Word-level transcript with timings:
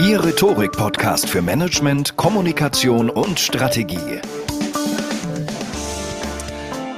Ihr 0.00 0.24
Rhetorik-Podcast 0.24 1.28
für 1.28 1.42
Management, 1.42 2.16
Kommunikation 2.16 3.10
und 3.10 3.38
Strategie. 3.38 4.20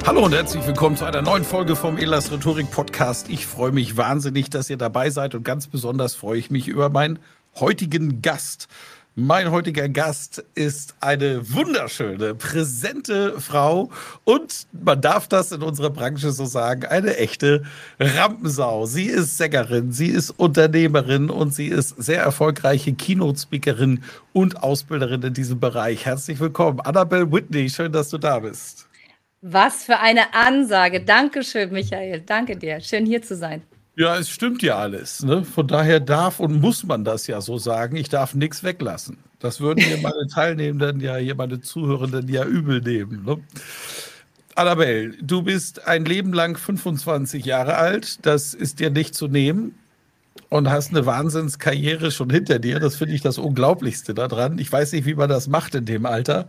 Hallo 0.07 0.25
und 0.25 0.33
herzlich 0.33 0.67
willkommen 0.67 0.97
zu 0.97 1.05
einer 1.05 1.21
neuen 1.21 1.45
Folge 1.45 1.77
vom 1.77 1.99
Elas 1.99 2.31
Rhetorik 2.31 2.71
Podcast. 2.71 3.29
Ich 3.29 3.47
freue 3.47 3.73
mich 3.73 3.97
wahnsinnig, 3.97 4.49
dass 4.51 4.71
ihr 4.71 4.77
dabei 4.77 5.11
seid 5.11 5.35
und 5.35 5.45
ganz 5.45 5.67
besonders 5.67 6.15
freue 6.15 6.39
ich 6.39 6.51
mich 6.51 6.69
über 6.69 6.89
meinen 6.89 7.19
heutigen 7.57 8.23
Gast. 8.23 8.69
Mein 9.17 9.53
heutiger 9.53 9.89
Gast 9.89 10.45
ist 10.57 10.97
eine 10.99 11.49
wunderschöne, 11.53 12.35
präsente 12.35 13.41
Frau 13.41 13.93
und 14.25 14.67
man 14.73 15.01
darf 15.01 15.29
das 15.29 15.53
in 15.53 15.63
unserer 15.63 15.91
Branche 15.91 16.33
so 16.33 16.47
sagen, 16.47 16.85
eine 16.87 17.17
echte 17.17 17.63
Rampensau. 18.01 18.87
Sie 18.87 19.05
ist 19.05 19.37
Sängerin, 19.39 19.93
sie 19.93 20.09
ist 20.09 20.31
Unternehmerin 20.31 21.31
und 21.31 21.55
sie 21.55 21.69
ist 21.69 21.91
sehr 21.91 22.23
erfolgreiche 22.23 22.93
Keynote-Speakerin 22.93 24.03
und 24.33 24.61
Ausbilderin 24.65 25.23
in 25.23 25.33
diesem 25.33 25.61
Bereich. 25.61 26.07
Herzlich 26.07 26.41
willkommen, 26.41 26.81
Annabelle 26.81 27.31
Whitney. 27.31 27.71
Schön, 27.71 27.93
dass 27.93 28.11
du 28.11 28.19
da 28.19 28.41
bist. 28.41 28.89
Was 29.43 29.85
für 29.85 30.01
eine 30.01 30.35
Ansage. 30.35 31.05
Dankeschön, 31.05 31.71
Michael. 31.71 32.23
Danke 32.23 32.57
dir. 32.57 32.81
Schön 32.81 33.07
hier 33.07 33.23
zu 33.23 33.37
sein. 33.37 33.63
Ja, 33.97 34.17
es 34.19 34.29
stimmt 34.29 34.63
ja 34.63 34.77
alles. 34.79 35.23
Ne? 35.23 35.45
Von 35.45 35.69
daher 35.69 36.01
darf 36.01 36.41
und 36.41 36.61
muss 36.61 36.85
man 36.85 37.05
das 37.05 37.27
ja 37.29 37.41
so 37.41 37.59
sagen. 37.59 37.97
Ich 37.97 38.09
darf 38.09 38.35
nichts 38.35 38.65
weglassen. 38.65 39.19
Das 39.39 39.61
würden 39.61 39.89
mir 39.89 39.99
meine 40.03 40.27
Teilnehmenden 40.33 41.01
ja, 41.01 41.17
hier 41.17 41.37
meine 41.37 41.61
Zuhörenden 41.61 42.29
ja 42.29 42.45
übel 42.45 42.81
nehmen. 42.81 43.25
Ne? 43.25 43.39
Annabelle, 44.57 45.13
du 45.21 45.43
bist 45.43 45.87
ein 45.87 46.05
Leben 46.05 46.33
lang 46.33 46.57
25 46.57 47.45
Jahre 47.45 47.77
alt. 47.77 48.25
Das 48.27 48.53
ist 48.55 48.81
dir 48.81 48.91
nicht 48.91 49.15
zu 49.15 49.29
nehmen 49.29 49.77
und 50.49 50.71
hast 50.71 50.91
eine 50.91 51.07
Wahnsinnskarriere 51.07 52.11
schon 52.11 52.31
hinter 52.31 52.59
dir. 52.59 52.81
Das 52.81 52.97
finde 52.97 53.15
ich 53.15 53.21
das 53.21 53.39
Unglaublichste 53.39 54.15
daran. 54.15 54.59
Ich 54.59 54.71
weiß 54.71 54.93
nicht, 54.93 55.07
wie 55.07 55.15
man 55.15 55.29
das 55.29 55.47
macht 55.47 55.75
in 55.77 55.85
dem 55.85 56.05
Alter. 56.07 56.49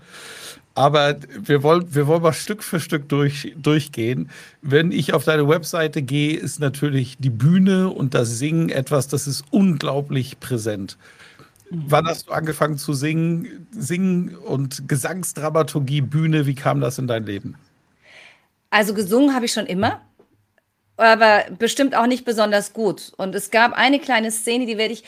Aber 0.75 1.15
wir 1.39 1.63
wollen, 1.63 1.95
wir 1.95 2.05
wollen 2.05 2.21
mal 2.21 2.33
Stück 2.33 2.61
für 2.61 2.81
Stück 2.81 3.07
durch, 3.07 3.53
durchgehen. 3.57 4.29
Wenn 4.61 4.91
ich 4.91 5.13
auf 5.13 5.23
deine 5.23 5.47
Webseite 5.47 6.01
gehe, 6.01 6.37
ist 6.37 6.59
natürlich 6.59 7.15
die 7.17 7.29
Bühne 7.29 7.89
und 7.89 8.13
das 8.13 8.37
Singen 8.37 8.69
etwas, 8.69 9.07
das 9.07 9.25
ist 9.25 9.45
unglaublich 9.51 10.39
präsent. 10.41 10.97
Wann 11.71 12.05
hast 12.05 12.27
du 12.27 12.33
angefangen 12.33 12.77
zu 12.77 12.93
singen? 12.93 13.67
Singen 13.71 14.35
und 14.35 14.87
Gesangsdramaturgie, 14.87 16.01
Bühne, 16.01 16.45
wie 16.45 16.55
kam 16.55 16.81
das 16.81 16.99
in 16.99 17.07
dein 17.07 17.25
Leben? 17.25 17.55
Also 18.69 18.93
gesungen 18.93 19.33
habe 19.33 19.45
ich 19.45 19.53
schon 19.53 19.65
immer, 19.65 20.01
aber 20.97 21.45
bestimmt 21.57 21.95
auch 21.95 22.07
nicht 22.07 22.25
besonders 22.25 22.73
gut. 22.73 23.13
Und 23.15 23.33
es 23.33 23.49
gab 23.49 23.71
eine 23.71 23.99
kleine 23.99 24.29
Szene, 24.29 24.65
die 24.65 24.77
werde 24.77 24.93
ich 24.93 25.05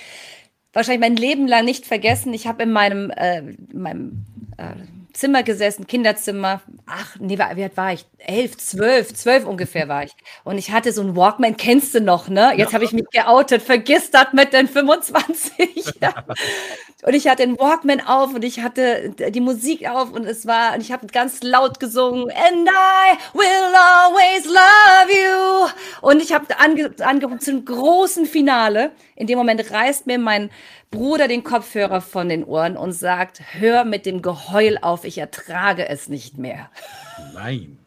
wahrscheinlich 0.72 1.02
mein 1.02 1.18
Leben 1.18 1.48
lang 1.48 1.66
nicht 1.66 1.86
vergessen. 1.86 2.34
Ich 2.34 2.48
habe 2.48 2.64
in 2.64 2.72
meinem, 2.72 3.12
äh, 3.12 3.42
meinem 3.74 4.26
äh, 4.58 4.74
Zimmer 5.18 5.42
gesessen, 5.42 5.88
Kinderzimmer. 5.88 6.62
Ach, 6.86 7.16
nee, 7.20 7.40
wie 7.40 7.64
alt 7.64 7.76
war 7.76 7.92
ich? 7.92 8.06
Elf, 8.20 8.56
zwölf, 8.58 9.16
zwölf 9.16 9.46
ungefähr 9.46 9.88
war 9.88 10.04
ich. 10.04 10.12
Und 10.44 10.60
ich 10.60 10.72
hatte 10.72 10.92
so 10.92 11.02
einen 11.02 11.16
Walkman, 11.16 11.58
kennst 11.58 11.96
du 11.96 12.02
noch, 12.02 12.28
ne? 12.28 12.52
Jetzt 12.56 12.70
ja. 12.70 12.74
habe 12.74 12.86
ich 12.86 12.94
mich 12.94 13.10
geoutet, 13.12 13.64
vergiss 13.64 14.12
das 14.12 14.28
mit 14.34 14.54
den 14.54 14.68
25. 14.68 15.96
ja. 16.02 16.14
Und 17.02 17.16
ich 17.16 17.28
hatte 17.28 17.48
den 17.48 17.58
Walkman 17.58 18.00
auf 18.02 18.36
und 18.36 18.44
ich 18.44 18.60
hatte 18.60 19.10
die 19.10 19.42
Musik 19.42 19.90
auf 19.90 20.12
und 20.12 20.26
es 20.26 20.46
war, 20.46 20.76
und 20.76 20.82
ich 20.82 20.92
habe 20.92 21.08
ganz 21.08 21.42
laut 21.42 21.80
gesungen, 21.80 22.30
and 22.30 22.70
I 22.70 23.18
will 23.34 23.74
always 23.76 24.46
love 24.46 25.12
you. 25.12 25.70
Und 26.02 26.22
ich 26.22 26.32
habe 26.32 26.46
ange, 26.60 26.92
angefangen 27.00 27.40
zum 27.40 27.66
großen 27.66 28.28
Finale. 28.28 28.92
In 29.18 29.26
dem 29.26 29.38
Moment 29.40 29.72
reißt 29.72 30.06
mir 30.06 30.20
mein 30.20 30.52
Bruder 30.92 31.28
den 31.28 31.44
Kopfhörer 31.44 32.02
von 32.02 32.30
den 32.30 32.44
Ohren 32.44 32.78
und 32.78 32.92
sagt, 32.92 33.42
hör 33.60 33.84
mit 33.84 34.06
dem 34.06 34.22
Geheul 34.22 34.78
auf, 34.80 35.06
ich 35.06 35.18
ertrage 35.18 35.90
es 35.90 36.08
nicht 36.08 36.38
mehr. 36.38 36.70
Nein. 37.34 37.80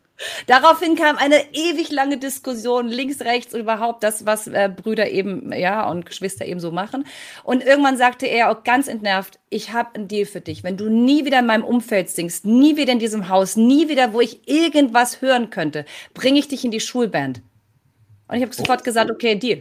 Daraufhin 0.48 0.96
kam 0.96 1.16
eine 1.16 1.36
ewig 1.54 1.90
lange 1.90 2.18
Diskussion 2.18 2.88
links, 2.88 3.22
rechts 3.22 3.54
und 3.54 3.60
überhaupt 3.60 4.02
das, 4.02 4.26
was 4.26 4.48
äh, 4.48 4.68
Brüder 4.74 5.08
eben, 5.08 5.52
ja, 5.52 5.88
und 5.88 6.04
Geschwister 6.04 6.44
eben 6.44 6.60
so 6.60 6.72
machen. 6.72 7.06
Und 7.44 7.64
irgendwann 7.64 7.96
sagte 7.96 8.26
er 8.26 8.50
auch 8.50 8.64
ganz 8.64 8.88
entnervt, 8.88 9.38
ich 9.48 9.72
habe 9.72 9.94
einen 9.94 10.08
Deal 10.08 10.26
für 10.26 10.40
dich. 10.40 10.64
Wenn 10.64 10.76
du 10.76 10.90
nie 10.90 11.24
wieder 11.24 11.38
in 11.38 11.46
meinem 11.46 11.64
Umfeld 11.64 12.10
singst, 12.10 12.44
nie 12.44 12.76
wieder 12.76 12.92
in 12.92 12.98
diesem 12.98 13.28
Haus, 13.28 13.56
nie 13.56 13.88
wieder, 13.88 14.12
wo 14.12 14.20
ich 14.20 14.46
irgendwas 14.48 15.22
hören 15.22 15.48
könnte, 15.48 15.84
bringe 16.12 16.40
ich 16.40 16.48
dich 16.48 16.64
in 16.64 16.72
die 16.72 16.80
Schulband. 16.80 17.40
Und 18.28 18.36
ich 18.36 18.42
habe 18.42 18.52
sofort 18.52 18.84
gesagt, 18.84 19.10
okay, 19.10 19.36
Deal. 19.36 19.60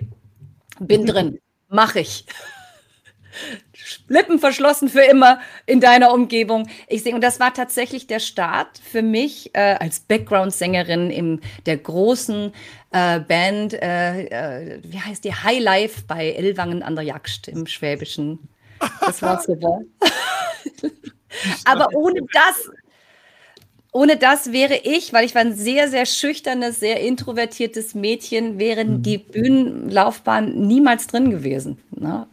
Bin 0.80 1.06
drin. 1.06 1.40
Mach 1.70 1.96
ich. 1.96 2.26
Lippen 4.08 4.40
verschlossen 4.40 4.90
für 4.90 5.02
immer 5.02 5.40
in 5.66 5.80
deiner 5.80 6.14
Umgebung. 6.14 6.68
Ich 6.88 7.04
singe, 7.04 7.16
und 7.16 7.24
das 7.24 7.40
war 7.40 7.54
tatsächlich 7.54 8.08
der 8.08 8.20
Start 8.20 8.80
für 8.80 9.02
mich 9.02 9.52
äh, 9.54 9.78
als 9.80 10.00
Background-Sängerin 10.02 11.10
in 11.12 11.42
der 11.66 11.78
großen 11.78 12.52
äh, 12.92 13.20
Band, 13.20 13.74
äh, 13.74 14.26
äh 14.26 14.80
wie 14.84 15.00
heißt 15.00 15.24
die, 15.24 15.34
High 15.34 15.62
Life 15.62 16.04
bei 16.08 16.32
Ellwangen 16.32 16.84
an 16.84 16.96
der 16.96 17.06
Jagd 17.06 17.48
im 17.48 17.68
Schwäbischen. 17.68 18.50
Das 19.00 19.22
war 19.22 19.42
super. 19.42 19.82
Aber 21.66 21.88
ohne 21.94 22.22
das, 22.34 22.70
ohne 23.92 24.18
das 24.18 24.52
wäre 24.52 24.76
ich, 24.84 25.14
weil 25.14 25.26
ich 25.26 25.34
war 25.34 25.42
ein 25.42 25.56
sehr, 25.56 25.90
sehr 25.90 26.06
schüchternes, 26.06 26.80
sehr 26.80 27.02
introvertiertes 27.02 27.96
Mädchen, 27.96 28.60
wäre 28.60 28.86
mhm. 28.86 29.02
die 29.02 29.18
Bühnenlaufbahn 29.18 30.68
niemals 30.68 31.08
drin 31.08 31.32
gewesen. 31.32 31.80
Ne? 31.92 32.28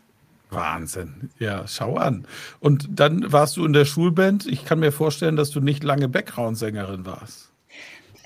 Wahnsinn. 0.50 1.30
Ja, 1.38 1.66
schau 1.66 1.96
an. 1.96 2.26
Und 2.60 2.86
dann 2.90 3.32
warst 3.32 3.56
du 3.56 3.64
in 3.64 3.72
der 3.72 3.84
Schulband. 3.84 4.46
Ich 4.46 4.64
kann 4.64 4.80
mir 4.80 4.92
vorstellen, 4.92 5.36
dass 5.36 5.50
du 5.50 5.60
nicht 5.60 5.82
lange 5.82 6.08
Background-Sängerin 6.08 7.06
warst. 7.06 7.50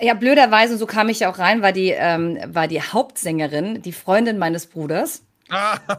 Ja, 0.00 0.15
blöderweise, 0.15 0.76
so 0.76 0.87
kam 0.87 1.09
ich 1.09 1.21
ja 1.21 1.31
auch 1.31 1.38
rein, 1.38 1.62
war 1.62 1.73
die, 1.73 1.91
ähm, 1.91 2.38
war 2.47 2.69
die 2.69 2.81
Hauptsängerin, 2.81 3.83
die 3.83 3.93
Freundin 3.93 4.38
meines 4.38 4.67
Bruders. 4.67 5.23
Ah, 5.50 5.79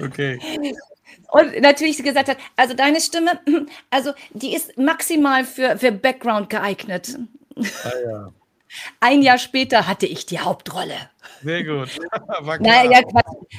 okay. 0.00 0.38
Und 1.30 1.60
natürlich 1.60 1.96
sie 1.96 2.02
gesagt 2.02 2.28
hat, 2.28 2.38
also 2.56 2.74
deine 2.74 3.00
Stimme, 3.00 3.40
also 3.90 4.12
die 4.30 4.54
ist 4.54 4.76
maximal 4.78 5.44
für, 5.44 5.78
für 5.78 5.92
Background 5.92 6.50
geeignet. 6.50 7.18
Ah, 7.56 7.90
ja. 8.04 8.32
Ein 9.00 9.22
Jahr 9.22 9.38
später 9.38 9.88
hatte 9.88 10.06
ich 10.06 10.26
die 10.26 10.38
Hauptrolle. 10.38 10.94
Sehr 11.42 11.64
gut. 11.64 11.98
War 12.40 12.60
naja, 12.60 13.00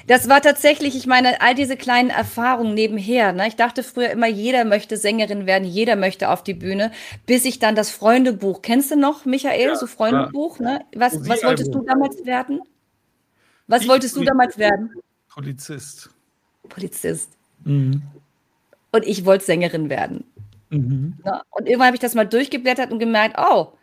das 0.07 0.29
war 0.29 0.41
tatsächlich, 0.41 0.95
ich 0.95 1.05
meine, 1.05 1.41
all 1.41 1.55
diese 1.55 1.75
kleinen 1.75 2.09
Erfahrungen 2.09 2.73
nebenher. 2.73 3.33
Ne? 3.33 3.47
Ich 3.47 3.55
dachte 3.55 3.83
früher 3.83 4.09
immer, 4.09 4.27
jeder 4.27 4.65
möchte 4.65 4.97
Sängerin 4.97 5.45
werden, 5.45 5.65
jeder 5.67 5.95
möchte 5.95 6.29
auf 6.29 6.43
die 6.43 6.53
Bühne, 6.53 6.91
bis 7.25 7.43
ich 7.45 7.59
dann 7.59 7.75
das 7.75 7.89
Freundebuch, 7.91 8.61
kennst 8.61 8.91
du 8.91 8.95
noch, 8.95 9.25
Michael, 9.25 9.69
ja, 9.69 9.75
so 9.75 9.87
Freundebuch? 9.87 10.59
Ne? 10.59 10.85
Was, 10.95 11.27
was 11.27 11.43
wolltest 11.43 11.73
du 11.73 11.81
damals 11.83 12.25
werden? 12.25 12.61
Was 13.67 13.83
ich 13.83 13.89
wolltest 13.89 14.15
du 14.15 14.23
damals 14.23 14.57
werden? 14.57 14.93
Polizist. 15.29 16.09
Polizist. 16.69 17.29
Mhm. 17.63 18.01
Und 18.91 19.05
ich 19.05 19.25
wollte 19.25 19.45
Sängerin 19.45 19.89
werden. 19.89 20.25
Mhm. 20.69 21.17
Und 21.51 21.67
irgendwann 21.67 21.87
habe 21.87 21.95
ich 21.95 22.01
das 22.01 22.15
mal 22.15 22.25
durchgeblättert 22.25 22.91
und 22.91 22.99
gemerkt, 22.99 23.37
oh, 23.37 23.73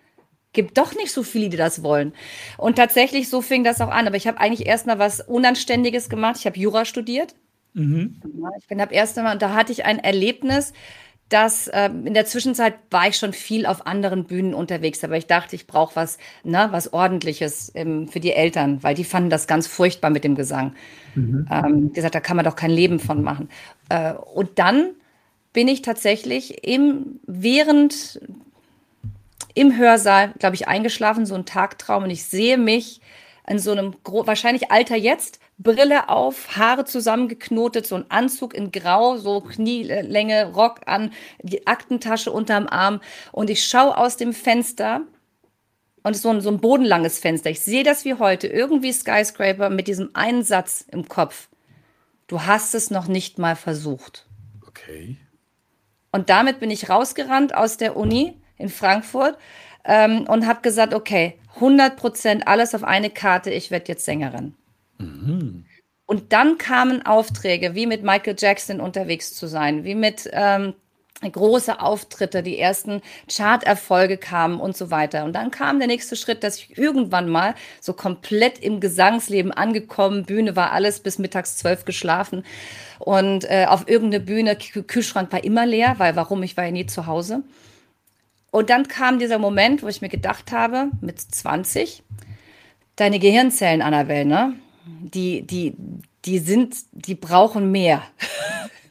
gibt 0.53 0.79
doch 0.79 0.95
nicht 0.95 1.13
so 1.13 1.23
viele, 1.23 1.49
die 1.49 1.57
das 1.57 1.83
wollen. 1.83 2.13
Und 2.57 2.77
tatsächlich, 2.77 3.29
so 3.29 3.43
fing 3.43 3.65
das 3.65 3.81
auch 3.81 3.91
an. 3.91 4.07
Aber 4.07 4.17
ich 4.17 4.27
habe 4.27 4.41
eigentlich 4.41 4.67
erst 4.67 4.87
mal 4.87 4.99
was 4.99 5.21
Unanständiges 5.21 6.09
gemacht. 6.09 6.37
Ich 6.39 6.47
habe 6.47 6.59
Jura 6.59 6.85
studiert. 6.85 7.35
Mhm. 7.75 8.21
Ich 8.59 8.67
bin 8.67 8.81
habe 8.81 8.95
erst 8.95 9.19
einmal, 9.19 9.35
und 9.35 9.43
da 9.43 9.55
hatte 9.55 9.73
ich 9.73 9.85
ein 9.85 9.99
Erlebnis, 9.99 10.73
dass 11.29 11.69
äh, 11.69 11.87
in 11.87 12.15
der 12.15 12.25
Zwischenzeit 12.25 12.75
war 12.91 13.09
ich 13.09 13.17
schon 13.17 13.33
viel 13.33 13.67
auf 13.67 13.87
anderen 13.87 14.25
Bühnen 14.25 14.55
unterwegs, 14.55 15.05
aber 15.05 15.17
ich 15.17 15.27
dachte, 15.27 15.57
ich 15.57 15.67
brauche 15.67 15.95
was, 15.97 16.19
ne, 16.43 16.69
was 16.71 16.93
Ordentliches 16.93 17.71
ähm, 17.75 18.09
für 18.09 18.21
die 18.21 18.33
Eltern, 18.33 18.83
weil 18.83 18.95
die 18.95 19.05
fanden 19.05 19.29
das 19.29 19.47
ganz 19.47 19.67
furchtbar 19.67 20.11
mit 20.11 20.25
dem 20.25 20.37
Gesang. 20.37 20.75
Mhm. 21.15 21.47
Ähm, 21.51 21.93
gesagt, 21.93 22.15
da 22.15 22.21
kann 22.21 22.37
man 22.37 22.45
doch 22.45 22.57
kein 22.57 22.71
Leben 22.71 22.99
von 22.99 23.23
machen. 23.23 23.51
Äh, 23.91 24.15
und 24.15 24.59
dann 24.59 24.91
bin 25.53 25.69
ich 25.69 25.83
tatsächlich 25.83 26.65
im, 26.67 27.21
während 27.27 28.21
im 29.55 29.77
Hörsaal, 29.77 30.33
glaube 30.39 30.55
ich, 30.55 30.69
eingeschlafen, 30.69 31.27
so 31.27 31.35
ein 31.35 31.45
Tagtraum 31.45 32.05
und 32.05 32.11
ich 32.11 32.25
sehe 32.25 32.57
mich 32.57 33.01
in 33.47 33.59
so 33.59 33.73
einem 33.73 33.95
wahrscheinlich 34.05 34.71
Alter 34.71 34.97
jetzt, 34.97 35.41
Brille 35.58 36.08
auf, 36.08 36.56
Haare 36.56 36.84
zusammengeknotet, 36.84 37.87
so 37.87 37.96
ein 37.96 38.10
Anzug 38.10 38.55
in 38.55 38.70
Grau, 38.70 39.16
so 39.16 39.40
Knielänge, 39.40 40.52
Rock 40.55 40.82
an, 40.87 41.12
die 41.43 41.66
Aktentasche 41.66 42.31
unterm 42.31 42.69
Arm. 42.69 43.00
Und 43.32 43.50
ich 43.50 43.66
schaue 43.66 43.96
aus 43.96 44.16
dem 44.16 44.32
Fenster 44.32 45.02
und 46.05 46.16
so 46.16 46.31
ein, 46.31 46.40
so 46.40 46.50
ein 46.50 46.60
bodenlanges 46.60 47.19
Fenster. 47.19 47.50
Ich 47.50 47.60
sehe 47.60 47.82
das 47.82 48.05
wie 48.05 48.14
heute, 48.14 48.46
irgendwie 48.46 48.93
Skyscraper 48.93 49.69
mit 49.69 49.88
diesem 49.88 50.10
einen 50.14 50.44
Satz 50.44 50.84
im 50.93 51.08
Kopf. 51.08 51.49
Du 52.28 52.43
hast 52.43 52.75
es 52.75 52.90
noch 52.90 53.08
nicht 53.08 53.38
mal 53.38 53.56
versucht. 53.56 54.26
Okay. 54.66 55.16
Und 56.12 56.31
damit 56.31 56.60
bin 56.60 56.70
ich 56.70 56.88
rausgerannt 56.88 57.55
aus 57.55 57.78
der 57.78 57.96
Uni 57.96 58.40
in 58.56 58.69
Frankfurt 58.69 59.37
ähm, 59.84 60.26
und 60.28 60.46
habe 60.46 60.60
gesagt, 60.62 60.94
okay, 60.94 61.38
100 61.56 61.96
Prozent 61.96 62.46
alles 62.46 62.75
auf 62.75 62.84
eine 62.84 63.10
Karte, 63.10 63.50
ich 63.50 63.72
werde 63.72 63.88
jetzt 63.88 64.05
Sängerin. 64.05 64.55
Mhm. 64.99 65.65
Und 66.06 66.33
dann 66.33 66.56
kamen 66.56 67.05
Aufträge, 67.05 67.75
wie 67.75 67.87
mit 67.87 68.03
Michael 68.03 68.37
Jackson 68.39 68.81
unterwegs 68.81 69.35
zu 69.35 69.47
sein, 69.47 69.85
wie 69.85 69.95
mit 69.95 70.29
ähm, 70.33 70.75
große 71.21 71.81
Auftritte, 71.81 72.43
die 72.43 72.59
ersten 72.59 73.03
Charterfolge 73.29 74.17
kamen 74.17 74.61
und 74.61 74.77
so 74.77 74.91
weiter. 74.91 75.25
Und 75.25 75.33
dann 75.33 75.50
kam 75.50 75.79
der 75.79 75.89
nächste 75.89 76.17
Schritt, 76.17 76.45
dass 76.45 76.59
ich 76.59 76.79
irgendwann 76.79 77.29
mal 77.29 77.55
so 77.81 77.93
komplett 77.93 78.61
im 78.61 78.81
Gesangsleben 78.81 79.53
angekommen, 79.53 80.25
Bühne 80.25 80.55
war 80.55 80.73
alles 80.73 81.01
bis 81.01 81.19
mittags 81.19 81.56
zwölf 81.56 81.85
geschlafen 81.85 82.44
und 82.99 83.44
äh, 83.51 83.67
auf 83.69 83.89
irgendeine 83.89 84.25
Bühne, 84.25 84.56
Kühlschrank 84.56 85.33
war 85.33 85.43
immer 85.43 85.67
leer, 85.67 85.97
weil 85.99 86.15
warum, 86.15 86.43
ich 86.43 86.56
war 86.56 86.65
ja 86.65 86.71
nie 86.71 86.87
zu 86.87 87.06
Hause. 87.06 87.43
Und 88.51 88.71
dann 88.71 88.89
kam 88.89 89.19
dieser 89.19 89.39
Moment, 89.39 89.83
wo 89.83 89.89
ich 89.89 90.01
mir 90.01 90.09
gedacht 90.09 90.53
habe, 90.53 90.89
mit 91.01 91.21
20, 91.21 92.03
deine 92.97 93.19
Gehirnzellen, 93.19 93.83
Annabelle, 93.83 94.25
ne? 94.25 94.55
Die, 95.02 95.43
die, 95.43 95.75
die 96.25 96.38
sind, 96.38 96.76
die 96.93 97.14
brauchen 97.14 97.70
mehr. 97.70 98.02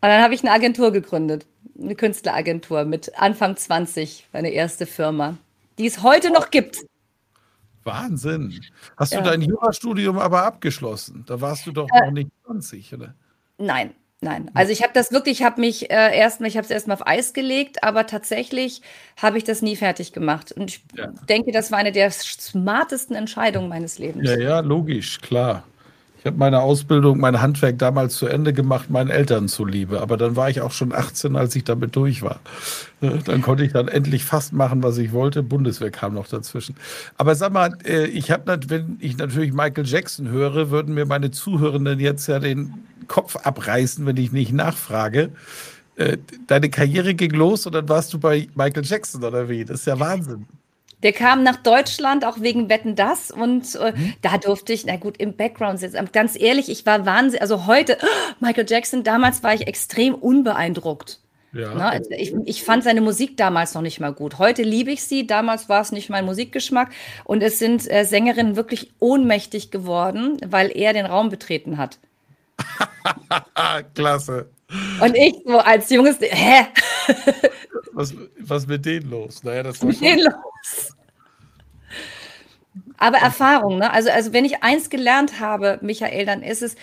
Und 0.00 0.08
dann 0.08 0.22
habe 0.22 0.34
ich 0.34 0.42
eine 0.42 0.52
Agentur 0.52 0.92
gegründet, 0.92 1.46
eine 1.80 1.96
Künstleragentur 1.96 2.84
mit 2.84 3.18
Anfang 3.18 3.56
20, 3.56 4.28
meine 4.32 4.50
erste 4.50 4.86
Firma, 4.86 5.36
die 5.78 5.86
es 5.86 6.02
heute 6.02 6.30
noch 6.30 6.50
gibt. 6.50 6.84
Wahnsinn. 7.84 8.60
Hast 8.96 9.12
ja. 9.12 9.20
du 9.20 9.30
dein 9.30 9.42
Jurastudium 9.42 10.18
aber 10.18 10.44
abgeschlossen? 10.44 11.24
Da 11.26 11.40
warst 11.40 11.66
du 11.66 11.72
doch 11.72 11.88
äh, 11.92 12.04
noch 12.04 12.12
nicht 12.12 12.30
20, 12.46 12.94
oder? 12.94 13.14
Nein, 13.58 13.92
Nein, 14.20 14.50
also 14.54 14.72
ich 14.72 14.82
habe 14.82 14.92
das 14.94 15.12
wirklich, 15.12 15.40
ich 15.40 15.46
habe 15.46 15.60
mich 15.60 15.92
äh, 15.92 16.16
erstmal, 16.16 16.48
ich 16.48 16.56
habe 16.56 16.64
es 16.64 16.72
erstmal 16.72 16.96
auf 16.96 17.06
Eis 17.06 17.32
gelegt, 17.34 17.84
aber 17.84 18.04
tatsächlich 18.04 18.82
habe 19.16 19.38
ich 19.38 19.44
das 19.44 19.62
nie 19.62 19.76
fertig 19.76 20.12
gemacht. 20.12 20.50
Und 20.50 20.70
ich 20.70 20.84
ja. 20.96 21.06
denke, 21.28 21.52
das 21.52 21.70
war 21.70 21.78
eine 21.78 21.92
der 21.92 22.10
smartesten 22.10 23.14
Entscheidungen 23.14 23.68
meines 23.68 24.00
Lebens. 24.00 24.28
Ja, 24.28 24.36
ja, 24.36 24.60
logisch, 24.60 25.20
klar. 25.20 25.62
Ich 26.18 26.26
habe 26.26 26.36
meine 26.36 26.60
Ausbildung, 26.60 27.18
mein 27.20 27.40
Handwerk 27.40 27.78
damals 27.78 28.16
zu 28.16 28.26
Ende 28.26 28.52
gemacht, 28.52 28.90
meinen 28.90 29.08
Eltern 29.08 29.46
zuliebe. 29.46 30.00
Aber 30.00 30.16
dann 30.16 30.34
war 30.34 30.50
ich 30.50 30.60
auch 30.60 30.72
schon 30.72 30.92
18, 30.92 31.36
als 31.36 31.54
ich 31.54 31.62
damit 31.62 31.94
durch 31.94 32.22
war. 32.22 32.40
Äh, 33.00 33.18
dann 33.24 33.40
konnte 33.40 33.64
ich 33.64 33.72
dann 33.72 33.86
endlich 33.86 34.24
fast 34.24 34.52
machen, 34.52 34.82
was 34.82 34.98
ich 34.98 35.12
wollte. 35.12 35.44
Bundeswehr 35.44 35.92
kam 35.92 36.14
noch 36.14 36.26
dazwischen. 36.26 36.74
Aber 37.16 37.36
sag 37.36 37.52
mal, 37.52 37.76
äh, 37.84 38.06
ich 38.06 38.32
habe, 38.32 38.58
wenn 38.66 38.96
ich 39.00 39.16
natürlich 39.16 39.52
Michael 39.52 39.86
Jackson 39.86 40.28
höre, 40.28 40.70
würden 40.70 40.94
mir 40.94 41.06
meine 41.06 41.30
Zuhörenden 41.30 42.00
jetzt 42.00 42.26
ja 42.26 42.40
den 42.40 42.74
Kopf 43.06 43.36
abreißen, 43.36 44.04
wenn 44.04 44.16
ich 44.16 44.32
nicht 44.32 44.52
nachfrage. 44.52 45.30
Äh, 45.94 46.18
deine 46.48 46.68
Karriere 46.68 47.14
ging 47.14 47.30
los 47.30 47.64
und 47.66 47.74
dann 47.74 47.88
warst 47.88 48.12
du 48.12 48.18
bei 48.18 48.48
Michael 48.56 48.84
Jackson 48.84 49.22
oder 49.22 49.48
wie? 49.48 49.64
Das 49.64 49.80
ist 49.80 49.86
ja 49.86 49.98
Wahnsinn. 50.00 50.46
Der 51.02 51.12
kam 51.12 51.42
nach 51.42 51.56
Deutschland 51.56 52.24
auch 52.24 52.40
wegen 52.40 52.68
Wetten 52.68 52.96
das 52.96 53.30
und 53.30 53.74
äh, 53.76 53.92
mhm. 53.92 54.14
da 54.22 54.38
durfte 54.38 54.72
ich, 54.72 54.84
na 54.84 54.96
gut, 54.96 55.16
im 55.18 55.36
Background 55.36 55.78
sitzen. 55.78 56.08
Ganz 56.12 56.38
ehrlich, 56.38 56.68
ich 56.68 56.84
war 56.86 57.06
wahnsinnig, 57.06 57.42
also 57.42 57.66
heute, 57.66 57.98
oh, 58.02 58.06
Michael 58.40 58.66
Jackson, 58.68 59.04
damals 59.04 59.42
war 59.42 59.54
ich 59.54 59.66
extrem 59.66 60.14
unbeeindruckt. 60.14 61.20
Ja. 61.52 61.72
Na, 61.74 61.88
also 61.90 62.10
ich, 62.10 62.34
ich, 62.44 62.62
fand 62.62 62.84
seine 62.84 63.00
Musik 63.00 63.36
damals 63.38 63.74
noch 63.74 63.80
nicht 63.80 64.00
mal 64.00 64.12
gut. 64.12 64.38
Heute 64.38 64.62
liebe 64.62 64.90
ich 64.90 65.02
sie, 65.02 65.26
damals 65.26 65.68
war 65.68 65.80
es 65.80 65.92
nicht 65.92 66.10
mein 66.10 66.26
Musikgeschmack 66.26 66.90
und 67.24 67.42
es 67.42 67.58
sind 67.58 67.90
äh, 67.90 68.04
Sängerinnen 68.04 68.54
wirklich 68.54 68.92
ohnmächtig 68.98 69.70
geworden, 69.70 70.36
weil 70.46 70.70
er 70.76 70.92
den 70.92 71.06
Raum 71.06 71.30
betreten 71.30 71.78
hat. 71.78 71.98
Klasse. 73.94 74.50
Und 75.00 75.16
ich 75.16 75.34
so 75.46 75.58
als 75.58 75.88
junges, 75.90 76.18
hä? 76.20 76.66
was, 77.92 78.14
was 78.38 78.66
mit 78.66 78.84
denen 78.84 79.10
los? 79.10 79.42
Naja, 79.42 79.62
das 79.62 79.80
war 79.80 79.88
mit 79.88 80.00
denen 80.00 80.24
los. 80.24 80.94
Aber 82.98 83.18
Erfahrung, 83.18 83.78
ne? 83.78 83.92
Also, 83.92 84.10
also 84.10 84.32
wenn 84.32 84.44
ich 84.44 84.62
eins 84.62 84.90
gelernt 84.90 85.40
habe, 85.40 85.78
Michael, 85.82 86.26
dann 86.26 86.42
ist 86.42 86.62
es, 86.62 86.74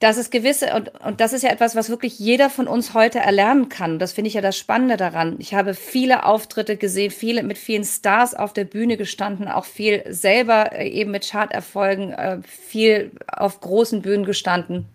dass 0.00 0.16
es 0.16 0.30
gewisse, 0.30 0.74
und, 0.74 0.90
und 1.04 1.20
das 1.20 1.32
ist 1.32 1.42
ja 1.42 1.50
etwas, 1.50 1.76
was 1.76 1.88
wirklich 1.88 2.18
jeder 2.18 2.50
von 2.50 2.66
uns 2.66 2.94
heute 2.94 3.20
erlernen 3.20 3.68
kann. 3.68 3.98
Das 3.98 4.12
finde 4.12 4.28
ich 4.28 4.34
ja 4.34 4.40
das 4.40 4.56
Spannende 4.56 4.96
daran. 4.96 5.36
Ich 5.38 5.54
habe 5.54 5.74
viele 5.74 6.24
Auftritte 6.24 6.76
gesehen, 6.76 7.10
viele 7.10 7.42
mit 7.42 7.58
vielen 7.58 7.84
Stars 7.84 8.34
auf 8.34 8.52
der 8.54 8.64
Bühne 8.64 8.96
gestanden, 8.96 9.48
auch 9.48 9.66
viel 9.66 10.02
selber 10.08 10.72
äh, 10.72 10.88
eben 10.88 11.10
mit 11.10 11.30
Charterfolgen, 11.30 12.12
äh, 12.12 12.40
viel 12.42 13.12
auf 13.28 13.60
großen 13.60 14.02
Bühnen 14.02 14.24
gestanden 14.24 14.88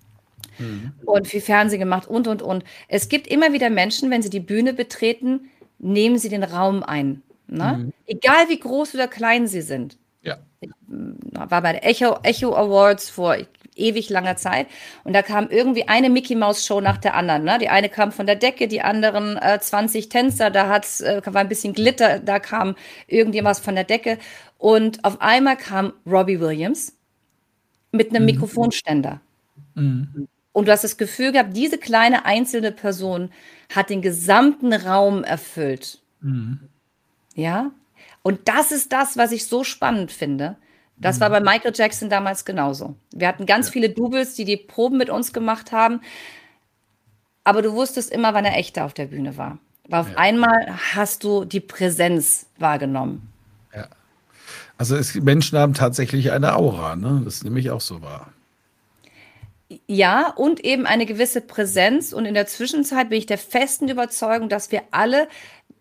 mhm. 0.60 0.94
und 1.06 1.28
viel 1.28 1.42
Fernsehen 1.42 1.80
gemacht 1.80 2.08
und, 2.08 2.28
und, 2.28 2.42
und. 2.42 2.64
Es 2.88 3.10
gibt 3.10 3.28
immer 3.28 3.54
wieder 3.54 3.70
Menschen, 3.70 4.12
wenn 4.12 4.22
sie 4.22 4.30
die 4.30 4.40
Bühne 4.40 4.74
betreten, 4.74 5.50
nehmen 5.80 6.18
sie 6.18 6.30
den 6.30 6.44
Raum 6.44 6.84
ein. 6.84 7.22
Ne? 7.48 7.78
Mhm. 7.78 7.94
Egal 8.06 8.50
wie 8.50 8.60
groß 8.60 8.94
oder 8.96 9.08
klein 9.08 9.48
sie 9.48 9.62
sind. 9.62 9.98
Ja. 10.22 10.38
Ich 10.60 10.70
war 10.88 11.62
bei 11.62 11.72
der 11.72 11.86
Echo, 11.88 12.18
Echo 12.24 12.56
Awards 12.56 13.10
vor 13.10 13.38
ewig 13.80 14.10
langer 14.10 14.36
Zeit 14.36 14.68
und 15.04 15.14
da 15.14 15.22
kam 15.22 15.50
irgendwie 15.50 15.88
eine 15.88 16.10
Mickey 16.10 16.36
Mouse 16.36 16.66
Show 16.66 16.82
nach 16.82 16.98
der 16.98 17.16
anderen. 17.16 17.44
Ne? 17.44 17.58
Die 17.60 17.70
eine 17.70 17.90
kam 17.90 18.12
von 18.12 18.26
der 18.26 18.36
Decke, 18.36 18.68
die 18.68 18.82
anderen 18.82 19.38
äh, 19.38 19.60
20 19.60 20.10
Tänzer, 20.10 20.52
da 20.52 20.68
hat's, 20.68 21.02
äh, 21.02 21.22
war 21.26 21.42
ein 21.42 21.50
bisschen 21.50 21.74
Glitter, 21.74 22.20
da 22.20 22.40
kam 22.40 22.76
irgendjemand 23.08 23.58
von 23.58 23.76
der 23.76 23.86
Decke 23.86 24.20
und 24.58 25.04
auf 25.06 25.22
einmal 25.22 25.56
kam 25.56 25.94
Robbie 26.06 26.40
Williams 26.40 26.98
mit 27.92 28.10
einem 28.10 28.24
mhm. 28.24 28.34
Mikrofonständer. 28.34 29.22
Mhm. 29.76 30.28
Und 30.60 30.68
du 30.68 30.74
hast 30.74 30.84
das 30.84 30.98
Gefühl 30.98 31.32
gehabt, 31.32 31.56
diese 31.56 31.78
kleine 31.78 32.26
einzelne 32.26 32.74
Person 32.74 33.32
hat 33.74 33.90
den 33.90 34.02
gesamten 34.02 34.74
Raum 34.74 35.24
erfüllt. 35.24 36.00
Mhm. 36.20 36.60
Ja. 37.34 37.72
Und 38.24 38.42
das 38.50 38.74
ist 38.74 38.92
das, 38.92 39.16
was 39.16 39.32
ich 39.32 39.48
so 39.48 39.64
spannend 39.64 40.12
finde. 40.12 40.58
Das 40.98 41.16
mhm. 41.16 41.22
war 41.22 41.30
bei 41.30 41.40
Michael 41.40 41.72
Jackson 41.74 42.10
damals 42.10 42.44
genauso. 42.44 42.98
Wir 43.14 43.30
hatten 43.30 43.46
ganz 43.46 43.68
ja. 43.68 43.72
viele 43.72 43.90
Doubles, 43.90 44.34
die 44.34 44.44
die 44.44 44.58
Proben 44.58 44.98
mit 44.98 45.10
uns 45.10 45.32
gemacht 45.32 45.72
haben. 45.72 46.02
Aber 47.46 47.62
du 47.62 47.72
wusstest 47.72 48.12
immer, 48.12 48.34
wann 48.34 48.44
er 48.44 48.58
echter 48.58 48.84
auf 48.84 48.94
der 48.94 49.06
Bühne 49.06 49.38
war. 49.38 49.60
Weil 49.88 50.02
auf 50.02 50.12
ja. 50.12 50.18
einmal 50.18 50.78
hast 50.94 51.24
du 51.24 51.46
die 51.46 51.62
Präsenz 51.62 52.48
wahrgenommen. 52.58 53.32
Ja. 53.74 53.88
Also 54.78 54.98
es, 54.98 55.16
Menschen 55.16 55.58
haben 55.58 55.74
tatsächlich 55.74 56.34
eine 56.34 56.58
Aura, 56.58 56.98
ne? 56.98 57.22
Das 57.24 57.36
ist 57.36 57.44
nämlich 57.46 57.72
auch 57.72 57.80
so 57.80 58.02
wahr. 58.02 58.34
Ja, 59.88 60.32
und 60.32 60.64
eben 60.66 60.86
eine 60.86 61.06
gewisse 61.06 61.42
Präsenz. 61.42 62.14
Und 62.14 62.26
in 62.26 62.34
der 62.34 62.48
Zwischenzeit 62.48 63.10
bin 63.10 63.20
ich 63.20 63.26
der 63.26 63.38
festen 63.38 63.88
Überzeugung, 63.88 64.50
dass 64.50 64.72
wir 64.72 64.84
alle 64.92 65.28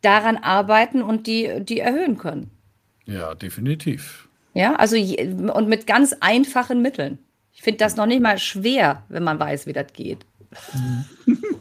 daran 0.03 0.37
arbeiten 0.37 1.03
und 1.03 1.27
die, 1.27 1.61
die 1.61 1.81
erhöhen 1.81 2.19
können. 2.19 2.51
Ja, 3.07 3.35
definitiv. 3.35 4.29
Ja, 4.55 4.75
also 4.77 4.97
und 4.97 5.69
mit 5.69 5.87
ganz 5.87 6.15
einfachen 6.21 6.83
Mitteln. 6.83 7.19
Ich 7.53 7.63
finde 7.63 7.79
das 7.79 7.97
noch 7.97 8.07
nicht 8.07 8.23
mal 8.23 8.39
schwer, 8.39 9.05
wenn 9.09 9.25
man 9.25 9.41
weiß, 9.41 9.67
wie 9.67 9.73
das 9.73 9.93
geht. 9.93 10.27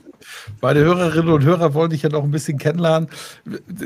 Meine 0.62 0.80
Hörerinnen 0.80 1.34
und 1.34 1.44
Hörer 1.44 1.74
wollen 1.74 1.92
dich 1.92 2.02
ja 2.02 2.10
noch 2.10 2.24
ein 2.24 2.32
bisschen 2.32 2.58
kennenlernen. 2.58 3.10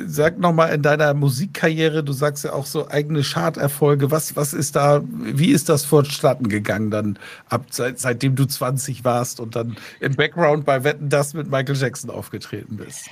Sag 0.07 0.39
noch 0.39 0.53
mal 0.53 0.67
in 0.67 0.81
deiner 0.81 1.13
Musikkarriere, 1.13 2.03
du 2.03 2.13
sagst 2.13 2.43
ja 2.43 2.53
auch 2.53 2.65
so 2.65 2.89
eigene 2.89 3.23
Charterfolge. 3.23 4.11
Was, 4.11 4.35
was 4.35 4.53
ist 4.53 4.75
da, 4.75 5.01
wie 5.05 5.51
ist 5.51 5.69
das 5.69 5.85
vonstatten 5.85 6.49
gegangen 6.49 6.91
dann 6.91 7.19
ab 7.49 7.65
seit, 7.69 7.99
seitdem 7.99 8.35
du 8.35 8.45
20 8.45 9.03
warst 9.03 9.39
und 9.39 9.55
dann 9.55 9.77
im 9.99 10.15
Background 10.15 10.65
bei 10.65 10.83
Wetten 10.83 11.09
das 11.09 11.33
mit 11.33 11.49
Michael 11.49 11.75
Jackson 11.75 12.09
aufgetreten 12.09 12.77
bist? 12.77 13.09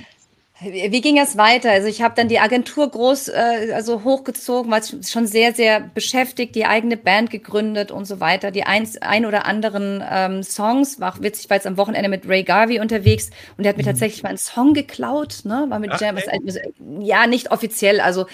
Wie 0.62 1.00
ging 1.00 1.18
es 1.18 1.38
weiter? 1.38 1.72
Also 1.72 1.88
ich 1.88 2.02
habe 2.02 2.16
dann 2.16 2.28
die 2.28 2.40
Agentur 2.40 2.90
groß, 2.90 3.30
äh, 3.30 3.72
also 3.74 4.04
hochgezogen, 4.04 4.70
war 4.70 4.82
schon 4.84 5.26
sehr, 5.26 5.54
sehr 5.54 5.80
beschäftigt, 5.80 6.54
die 6.54 6.66
eigene 6.66 6.98
Band 6.98 7.30
gegründet 7.32 7.92
und 7.92 8.04
so 8.04 8.20
weiter. 8.20 8.52
Die 8.52 8.64
ein, 8.64 8.86
ein 9.00 9.26
oder 9.26 9.46
anderen 9.46 10.04
ähm, 10.10 10.44
Songs, 10.44 11.00
war 11.00 11.22
witzig, 11.22 11.46
ich 11.46 11.50
war 11.50 11.56
jetzt 11.56 11.68
am 11.68 11.78
Wochenende 11.78 12.10
mit 12.10 12.28
Ray 12.28 12.44
Garvey 12.44 12.82
unterwegs 12.82 13.30
und 13.58 13.64
der 13.64 13.70
hat 13.70 13.78
mir 13.78 13.84
mhm. 13.84 13.88
tatsächlich 13.88 14.22
mal 14.22 14.30
einen 14.30 14.38
Song 14.38 14.74
geklaut, 14.74 15.40
ne? 15.46 15.66
War 15.70 15.80
mit 15.80 15.92
Ach, 15.94 16.02
Jam, 16.02 16.18
also, 16.18 16.60
ja, 17.00 17.26
nicht 17.26 17.52
offiziell, 17.52 18.02
also 18.02 18.26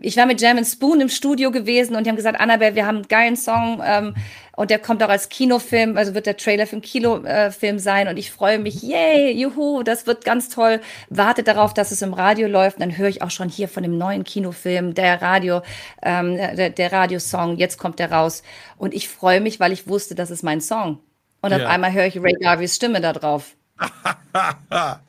ich 0.00 0.16
war 0.16 0.26
mit 0.26 0.40
Jam 0.40 0.62
Spoon 0.64 1.00
im 1.00 1.08
Studio 1.08 1.50
gewesen 1.50 1.96
und 1.96 2.04
die 2.04 2.10
haben 2.10 2.16
gesagt, 2.16 2.40
Annabelle, 2.40 2.76
wir 2.76 2.86
haben 2.86 2.98
einen 2.98 3.08
geilen 3.08 3.36
Song 3.36 3.82
ähm, 3.84 4.14
und 4.54 4.70
der 4.70 4.78
kommt 4.78 5.02
auch 5.02 5.08
als 5.08 5.28
Kinofilm, 5.28 5.96
also 5.96 6.14
wird 6.14 6.26
der 6.26 6.36
Trailer 6.36 6.66
für 6.66 6.74
einen 6.76 6.82
Kinofilm 6.82 7.76
äh, 7.76 7.80
sein 7.80 8.06
und 8.06 8.16
ich 8.16 8.30
freue 8.30 8.60
mich, 8.60 8.80
yay, 8.82 9.32
juhu, 9.32 9.82
das 9.82 10.06
wird 10.06 10.24
ganz 10.24 10.48
toll. 10.50 10.80
Warte 11.10 11.42
darauf, 11.42 11.74
dass 11.74 11.90
es 11.90 12.00
im 12.02 12.14
Radio 12.14 12.46
läuft 12.46 12.76
und 12.76 12.82
dann 12.82 12.96
höre 12.96 13.08
ich 13.08 13.22
auch 13.22 13.30
schon 13.30 13.48
hier 13.48 13.68
von 13.68 13.82
dem 13.82 13.98
neuen 13.98 14.22
Kinofilm, 14.22 14.94
der 14.94 15.20
Radio, 15.20 15.62
ähm, 16.02 16.36
der, 16.36 16.70
der 16.70 16.92
Radiosong, 16.92 17.56
jetzt 17.56 17.78
kommt 17.78 17.98
der 17.98 18.12
raus 18.12 18.44
und 18.76 18.94
ich 18.94 19.08
freue 19.08 19.40
mich, 19.40 19.58
weil 19.58 19.72
ich 19.72 19.88
wusste, 19.88 20.14
das 20.14 20.30
ist 20.30 20.44
mein 20.44 20.60
Song. 20.60 21.00
Und 21.40 21.50
ja. 21.50 21.56
auf 21.58 21.66
einmal 21.66 21.92
höre 21.92 22.06
ich 22.06 22.16
Ray 22.20 22.34
Garveys 22.34 22.76
Stimme 22.76 23.00
da 23.00 23.12
drauf. 23.12 23.56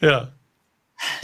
ja. 0.00 0.28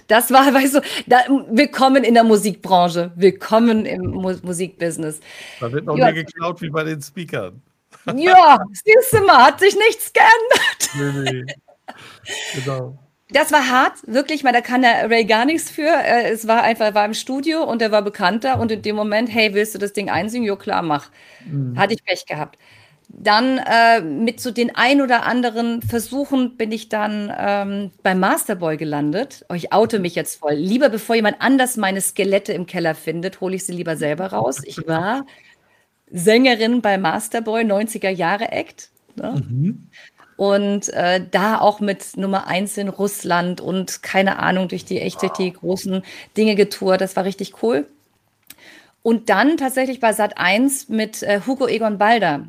Das 0.09 0.31
war, 0.31 0.47
weißt 0.55 0.75
du, 0.75 0.81
da, 1.07 1.21
willkommen 1.51 2.05
in 2.05 2.15
der 2.15 2.25
Musikbranche, 2.25 3.13
willkommen 3.17 3.87
im 3.87 4.03
Mu 4.03 4.35
Musikbusiness. 4.43 5.21
Da 5.61 5.73
wird 5.73 5.87
noch 5.87 5.97
ja. 5.97 6.07
mehr 6.07 6.15
geklaut 6.15 6.61
wie 6.61 6.71
bei 6.71 6.85
den 6.85 7.01
Speakern. 7.01 7.63
Ja, 8.17 8.59
siehst 8.73 9.13
du 9.13 9.21
mal, 9.25 9.47
hat 9.47 9.61
sich 9.61 9.77
nichts 9.77 10.13
geändert. 10.13 11.23
Nee, 11.25 11.43
nee. 11.45 11.55
Genau. 12.55 12.99
Das 13.31 13.53
war 13.53 13.69
hart, 13.69 13.95
wirklich, 14.07 14.45
weil 14.45 14.53
da 14.53 14.61
kann 14.61 14.83
der 14.83 15.11
Ray 15.11 15.25
gar 15.25 15.45
nichts 15.45 15.71
für. 15.71 15.89
Äh, 15.89 16.31
es 16.31 16.47
war 16.47 16.63
einfach, 16.63 16.87
er 16.87 16.95
war 16.95 17.05
im 17.05 17.15
Studio 17.15 17.63
und 17.63 17.81
er 17.81 17.91
war 17.91 18.03
bekannter 18.03 18.59
und 18.59 18.71
in 18.71 18.83
dem 18.83 18.97
Moment, 18.97 19.33
hey, 19.33 19.55
willst 19.55 19.75
du 19.75 19.79
das 19.79 19.93
Ding 19.93 20.11
einsingen? 20.11 20.47
Jo, 20.47 20.57
klar, 20.57 20.83
mach. 20.83 21.11
Mhm. 21.47 21.79
Hatte 21.79 21.95
ich 21.95 22.05
Pech 22.05 22.27
gehabt. 22.27 22.59
Dann 23.15 23.59
äh, 23.59 24.01
mit 24.01 24.41
so 24.41 24.51
den 24.51 24.75
ein 24.75 25.03
oder 25.03 25.27
anderen 25.27 25.83
Versuchen 25.83 26.57
bin 26.57 26.73
ich 26.73 26.89
dann 26.89 27.33
ähm, 27.37 27.91
beim 28.03 28.19
Masterboy 28.19 28.79
gelandet. 28.79 29.45
Oh, 29.51 29.55
ich 29.55 29.73
oute 29.73 29.99
mich 29.99 30.15
jetzt 30.15 30.41
voll. 30.41 30.55
Lieber 30.55 30.89
bevor 30.89 31.15
jemand 31.15 31.37
anders 31.41 31.77
meine 31.77 32.01
Skelette 32.01 32.55
im 32.55 32.65
Keller 32.67 32.95
findet, 32.95 33.43
hole 33.43 33.55
ich 33.55 33.65
sie 33.65 33.75
lieber 33.75 33.97
selber 33.97 34.29
raus. 34.29 34.63
Ich 34.65 34.87
war 34.87 35.27
Sängerin 36.11 36.81
bei 36.81 36.97
Masterboy, 36.97 37.63
90er 37.65 38.09
Jahre 38.09 38.51
Act. 38.51 38.91
Ne? 39.17 39.43
Mhm. 39.47 39.89
Und 40.37 40.89
äh, 40.89 41.21
da 41.31 41.61
auch 41.61 41.81
mit 41.81 42.17
Nummer 42.17 42.47
eins 42.47 42.79
in 42.79 42.89
Russland 42.89 43.61
und 43.61 44.03
keine 44.03 44.39
Ahnung, 44.39 44.69
durch 44.69 44.87
die 44.87 45.01
echt 45.01 45.21
durch 45.21 45.33
die 45.33 45.53
großen 45.53 46.03
Dinge 46.37 46.55
getourt. 46.55 47.03
Das 47.03 47.15
war 47.15 47.27
richtig 47.27 47.63
cool. 47.63 47.87
Und 49.03 49.29
dann 49.29 49.59
tatsächlich 49.59 50.01
bei 50.01 50.15
Sat 50.15 50.39
1 50.39 50.89
mit 50.89 51.23
äh, 51.23 51.41
Hugo 51.47 51.69
Egon 51.69 51.99
Balder 51.99 52.47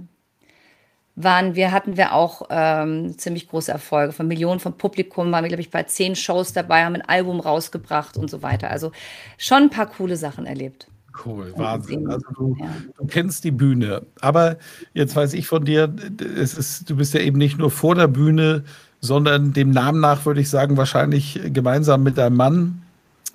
waren 1.16 1.56
wir, 1.56 1.72
hatten 1.72 1.96
wir 1.96 2.14
auch 2.14 2.48
ähm, 2.50 3.18
ziemlich 3.18 3.48
große 3.48 3.72
Erfolge. 3.72 4.14
Von 4.14 4.28
Millionen 4.28 4.60
von 4.60 4.78
Publikum 4.78 5.32
waren 5.32 5.44
wir, 5.44 5.50
glaube 5.50 5.62
ich, 5.62 5.70
bei 5.70 5.84
zehn 5.84 6.16
Shows 6.16 6.54
dabei, 6.54 6.86
haben 6.86 6.96
ein 6.96 7.08
Album 7.08 7.40
rausgebracht 7.40 8.18
und 8.18 8.30
so 8.30 8.42
weiter. 8.42 8.72
Also 8.72 8.92
schon 9.38 9.64
ein 9.64 9.70
paar 9.70 9.88
coole 9.88 10.18
Sachen 10.18 10.46
erlebt. 10.46 10.88
Cool, 11.24 11.54
Wahnsinn. 11.56 12.10
Also 12.10 12.26
du, 12.36 12.58
ja. 12.60 12.66
du, 12.98 13.06
kennst 13.06 13.44
die 13.44 13.52
Bühne. 13.52 14.02
Aber 14.22 14.58
jetzt 14.94 15.16
weiß 15.16 15.34
ich 15.34 15.48
von 15.48 15.64
dir, 15.64 15.94
es 16.36 16.58
ist, 16.58 16.90
du 16.90 16.96
bist 16.96 17.14
ja 17.14 17.20
eben 17.20 17.38
nicht 17.38 17.60
nur 17.60 17.70
vor 17.70 17.94
der 17.94 18.08
Bühne, 18.08 18.64
sondern 19.00 19.54
dem 19.54 19.70
Namen 19.70 20.00
nach 20.00 20.26
würde 20.26 20.42
ich 20.42 20.50
sagen, 20.50 20.78
wahrscheinlich 20.78 21.40
gemeinsam 21.46 22.02
mit 22.02 22.18
deinem 22.18 22.38
Mann, 22.38 22.82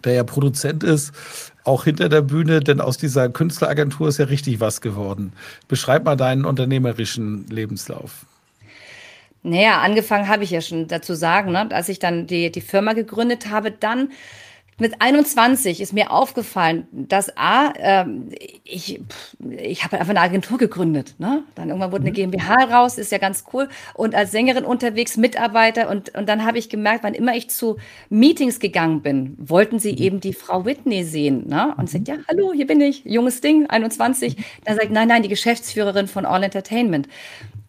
der 0.02 0.14
ja 0.14 0.24
Produzent 0.24 0.82
ist, 0.82 1.12
auch 1.68 1.84
hinter 1.84 2.08
der 2.08 2.22
Bühne, 2.22 2.60
denn 2.60 2.80
aus 2.80 2.96
dieser 2.96 3.28
Künstleragentur 3.28 4.08
ist 4.08 4.18
ja 4.18 4.24
richtig 4.24 4.58
was 4.58 4.80
geworden. 4.80 5.32
Beschreib 5.68 6.04
mal 6.04 6.16
deinen 6.16 6.44
unternehmerischen 6.44 7.46
Lebenslauf. 7.48 8.26
Naja, 9.42 9.80
angefangen 9.80 10.28
habe 10.28 10.44
ich 10.44 10.50
ja 10.50 10.60
schon 10.60 10.88
dazu 10.88 11.14
sagen, 11.14 11.52
ne? 11.52 11.68
als 11.70 11.88
ich 11.88 11.98
dann 11.98 12.26
die, 12.26 12.50
die 12.50 12.60
Firma 12.60 12.94
gegründet 12.94 13.50
habe, 13.50 13.70
dann 13.70 14.10
mit 14.80 15.00
21 15.00 15.80
ist 15.80 15.92
mir 15.92 16.12
aufgefallen, 16.12 16.86
dass 16.92 17.36
A, 17.36 17.72
ähm, 17.78 18.28
ich, 18.64 19.00
ich 19.50 19.84
habe 19.84 19.98
einfach 19.98 20.10
eine 20.10 20.20
Agentur 20.20 20.56
gegründet. 20.56 21.16
Ne? 21.18 21.42
Dann 21.56 21.68
irgendwann 21.68 21.90
wurde 21.90 22.02
eine 22.02 22.10
mhm. 22.10 22.30
GmbH 22.30 22.64
raus, 22.64 22.96
ist 22.96 23.10
ja 23.10 23.18
ganz 23.18 23.44
cool. 23.52 23.68
Und 23.94 24.14
als 24.14 24.30
Sängerin 24.30 24.64
unterwegs, 24.64 25.16
Mitarbeiter. 25.16 25.90
Und, 25.90 26.14
und 26.14 26.28
dann 26.28 26.44
habe 26.44 26.58
ich 26.58 26.68
gemerkt, 26.68 27.02
wann 27.02 27.14
immer 27.14 27.34
ich 27.34 27.50
zu 27.50 27.76
Meetings 28.08 28.60
gegangen 28.60 29.02
bin, 29.02 29.36
wollten 29.38 29.80
sie 29.80 29.92
mhm. 29.92 29.98
eben 29.98 30.20
die 30.20 30.32
Frau 30.32 30.64
Whitney 30.64 31.02
sehen. 31.02 31.48
Ne? 31.48 31.74
Und 31.76 31.90
sagt, 31.90 32.06
ja, 32.06 32.16
hallo, 32.28 32.52
hier 32.52 32.66
bin 32.66 32.80
ich, 32.80 33.04
junges 33.04 33.40
Ding, 33.40 33.68
21. 33.68 34.36
Dann 34.64 34.76
sagt, 34.76 34.92
nein, 34.92 35.08
nein, 35.08 35.22
die 35.22 35.28
Geschäftsführerin 35.28 36.06
von 36.06 36.24
All 36.24 36.44
Entertainment. 36.44 37.08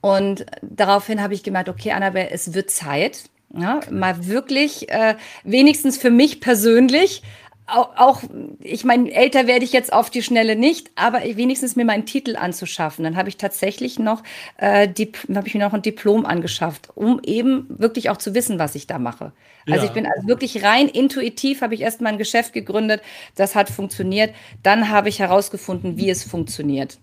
Und 0.02 0.46
daraufhin 0.62 1.22
habe 1.22 1.34
ich 1.34 1.44
gemerkt, 1.44 1.70
okay, 1.70 1.92
Annabelle, 1.92 2.30
es 2.30 2.54
wird 2.54 2.70
Zeit 2.70 3.30
ja, 3.54 3.80
mal 3.92 4.28
wirklich, 4.28 4.90
äh, 4.90 5.16
wenigstens 5.44 5.98
für 5.98 6.12
mich 6.12 6.40
persönlich, 6.40 7.24
auch, 7.72 7.96
auch 7.98 8.24
ich 8.62 8.84
meine, 8.84 9.12
älter 9.12 9.48
werde 9.48 9.64
ich 9.66 9.74
jetzt 9.74 9.94
auf 9.94 10.10
die 10.10 10.24
Schnelle 10.24 10.56
nicht, 10.56 10.90
aber 10.96 11.22
wenigstens 11.22 11.76
mir 11.76 11.86
meinen 11.86 12.06
Titel 12.06 12.36
anzuschaffen. 12.36 13.04
Dann 13.04 13.16
habe 13.16 13.30
ich 13.30 13.38
tatsächlich 13.38 14.00
noch, 14.00 14.24
äh, 14.58 14.88
habe 14.88 15.48
ich 15.48 15.54
mir 15.54 15.64
noch 15.64 15.74
ein 15.74 15.82
Diplom 15.82 16.26
angeschafft, 16.26 16.90
um 16.96 17.20
eben 17.24 17.68
wirklich 17.70 18.10
auch 18.10 18.18
zu 18.18 18.34
wissen, 18.34 18.60
was 18.60 18.76
ich 18.76 18.88
da 18.88 19.00
mache. 19.00 19.34
Also 19.68 19.82
ja. 19.82 19.86
ich 19.86 19.92
bin 19.92 20.06
also 20.06 20.28
wirklich 20.28 20.64
rein 20.64 20.88
intuitiv, 20.88 21.62
habe 21.62 21.76
ich 21.76 21.82
erst 21.82 22.02
mal 22.02 22.10
ein 22.10 22.18
Geschäft 22.18 22.54
gegründet, 22.54 23.02
das 23.36 23.56
hat 23.56 23.70
funktioniert. 23.70 24.34
Dann 24.64 24.90
habe 24.90 25.10
ich 25.10 25.20
herausgefunden, 25.20 25.98
wie 25.98 26.10
es 26.10 26.24
funktioniert 26.24 26.98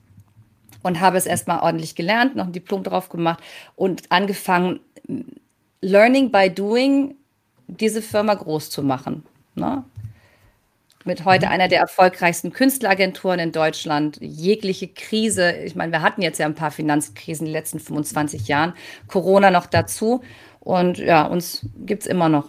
und 0.83 1.01
habe 1.01 1.19
es 1.19 1.27
erstmal 1.27 1.61
ordentlich 1.61 1.95
gelernt, 1.95 2.37
noch 2.37 2.47
ein 2.47 2.53
Diplom 2.53 2.83
drauf 2.83 3.09
gemacht 3.09 3.43
und 3.77 4.11
angefangen, 4.11 4.81
Learning 5.81 6.31
by 6.31 6.51
Doing 6.51 7.15
diese 7.67 8.03
Firma 8.03 8.35
groß 8.35 8.71
zu 8.71 8.83
machen. 8.83 9.25
Ne? 9.55 9.85
Mit 11.05 11.25
heute 11.25 11.47
mhm. 11.47 11.53
einer 11.53 11.69
der 11.69 11.81
erfolgreichsten 11.81 12.53
Künstleragenturen 12.53 13.39
in 13.39 13.53
Deutschland. 13.53 14.19
Jegliche 14.21 14.89
Krise, 14.89 15.53
ich 15.53 15.75
meine, 15.75 15.93
wir 15.93 16.03
hatten 16.03 16.23
jetzt 16.23 16.39
ja 16.39 16.47
ein 16.47 16.55
paar 16.55 16.71
Finanzkrisen 16.71 17.47
in 17.47 17.53
den 17.53 17.59
letzten 17.59 17.81
25 17.81 18.49
Jahren, 18.49 18.73
Corona 19.07 19.51
noch 19.51 19.67
dazu. 19.67 20.23
Und 20.61 20.99
ja, 20.99 21.25
uns 21.25 21.67
gibt 21.85 22.03
es 22.03 22.09
immer 22.09 22.29
noch. 22.29 22.49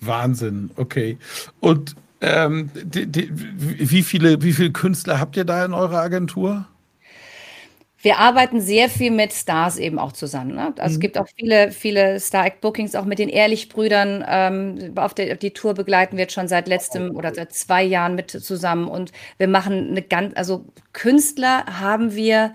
Wahnsinn, 0.00 0.70
okay. 0.76 1.18
Und 1.60 1.96
ähm, 2.20 2.70
die, 2.74 3.06
die, 3.06 3.28
wie, 3.32 4.02
viele, 4.02 4.42
wie 4.42 4.52
viele 4.52 4.72
Künstler 4.72 5.20
habt 5.20 5.36
ihr 5.36 5.44
da 5.44 5.64
in 5.64 5.74
eurer 5.74 5.98
Agentur? 5.98 6.66
Wir 8.06 8.18
arbeiten 8.18 8.60
sehr 8.60 8.88
viel 8.88 9.10
mit 9.10 9.32
Stars 9.32 9.78
eben 9.78 9.98
auch 9.98 10.12
zusammen. 10.12 10.54
Ne? 10.54 10.72
Also 10.78 10.92
mhm. 10.92 10.94
es 10.94 11.00
gibt 11.00 11.18
auch 11.18 11.26
viele, 11.36 11.72
viele 11.72 12.20
Star-Act-Bookings, 12.20 12.94
auch 12.94 13.04
mit 13.04 13.18
den 13.18 13.28
Ehrlich-Brüdern. 13.28 14.24
Ähm, 14.28 14.92
auf, 14.94 15.12
der, 15.12 15.32
auf 15.32 15.38
die 15.38 15.50
Tour 15.50 15.74
begleiten 15.74 16.16
wir 16.16 16.22
jetzt 16.22 16.34
schon 16.34 16.46
seit 16.46 16.68
letztem 16.68 17.16
oder 17.16 17.34
seit 17.34 17.52
zwei 17.52 17.82
Jahren 17.82 18.14
mit 18.14 18.30
zusammen. 18.30 18.86
Und 18.86 19.10
wir 19.38 19.48
machen 19.48 19.88
eine 19.88 20.02
ganz, 20.02 20.36
also 20.36 20.64
Künstler 20.92 21.66
haben 21.80 22.14
wir 22.14 22.54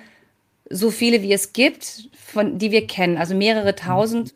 so 0.69 0.89
viele, 0.89 1.21
wie 1.21 1.33
es 1.33 1.51
gibt, 1.51 2.07
von 2.15 2.57
die 2.57 2.71
wir 2.71 2.87
kennen, 2.87 3.17
also 3.17 3.35
mehrere 3.35 3.75
tausend. 3.75 4.33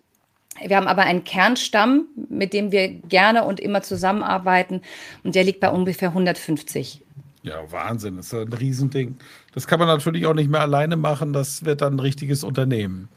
Wir 0.67 0.75
haben 0.75 0.87
aber 0.87 1.03
einen 1.03 1.23
Kernstamm, 1.23 2.07
mit 2.27 2.51
dem 2.51 2.73
wir 2.73 2.89
gerne 2.89 3.45
und 3.45 3.61
immer 3.61 3.83
zusammenarbeiten. 3.83 4.81
Und 5.23 5.35
der 5.35 5.45
liegt 5.45 5.61
bei 5.61 5.69
ungefähr 5.69 6.09
150. 6.09 7.05
Ja, 7.45 7.71
Wahnsinn, 7.71 8.17
das 8.17 8.25
ist 8.25 8.33
ein 8.33 8.51
Riesending. 8.51 9.17
Das 9.55 9.67
kann 9.67 9.79
man 9.79 9.87
natürlich 9.87 10.25
auch 10.27 10.33
nicht 10.33 10.49
mehr 10.49 10.61
alleine 10.61 10.97
machen, 10.97 11.33
das 11.33 11.65
wird 11.65 11.81
dann 11.81 11.95
ein 11.95 11.99
richtiges 11.99 12.43
Unternehmen 12.43 13.07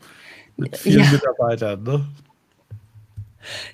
mit 0.57 0.77
vielen 0.77 1.05
ja. 1.05 1.11
Mitarbeitern. 1.11 1.83
Ne? 1.83 2.07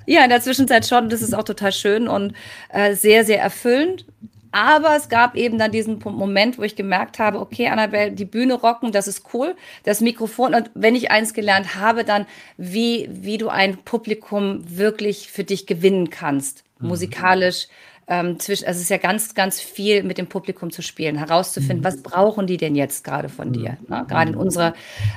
Ja, 0.06 0.25
in 0.25 0.30
der 0.30 0.40
Zwischenzeit 0.40 0.87
schon, 0.87 1.09
das 1.09 1.23
ist 1.23 1.35
auch 1.35 1.44
total 1.44 1.73
schön 1.73 2.09
und 2.09 2.35
äh, 2.71 2.94
sehr, 2.94 3.25
sehr 3.25 3.40
erfüllend. 3.40 4.06
Aber 4.50 4.94
es 4.94 5.09
gab 5.09 5.35
eben 5.35 5.59
dann 5.59 5.73
diesen 5.73 5.99
Moment, 5.99 6.59
wo 6.59 6.62
ich 6.62 6.76
gemerkt 6.76 7.18
habe, 7.18 7.40
okay, 7.40 7.66
Annabelle, 7.66 8.12
die 8.12 8.25
Bühne 8.25 8.54
rocken, 8.54 8.92
das 8.92 9.09
ist 9.09 9.25
cool, 9.35 9.56
das 9.83 10.00
Mikrofon. 10.00 10.54
Und 10.54 10.71
wenn 10.75 10.94
ich 10.94 11.11
eins 11.11 11.35
gelernt 11.35 11.75
habe, 11.75 12.04
dann 12.04 12.25
wie, 12.56 13.09
wie 13.11 13.37
du 13.37 13.49
ein 13.49 13.78
Publikum 13.78 14.62
wirklich 14.64 15.28
für 15.28 15.42
dich 15.42 15.66
gewinnen 15.66 16.09
kannst, 16.09 16.62
mhm. 16.78 16.87
musikalisch, 16.87 17.66
ähm, 18.06 18.38
zwischen, 18.38 18.66
also 18.66 18.78
es 18.78 18.84
ist 18.84 18.90
ja 18.90 18.99
ganz, 18.99 19.34
ganz 19.34 19.61
viel 19.61 20.02
mit 20.02 20.18
dem 20.18 20.26
Publikum 20.26 20.70
zu 20.70 20.82
spielen, 20.82 21.16
herauszufinden, 21.16 21.80
mhm. 21.80 21.84
was 21.84 22.02
brauchen 22.02 22.46
die 22.46 22.56
denn 22.56 22.75
jetzt 22.75 23.04
gerade 23.04 23.28
von 23.28 23.52
dir? 23.52 23.78
Ne? 23.88 24.04
Gerade 24.08 24.32
in 24.32 24.37
unserer 24.37 24.75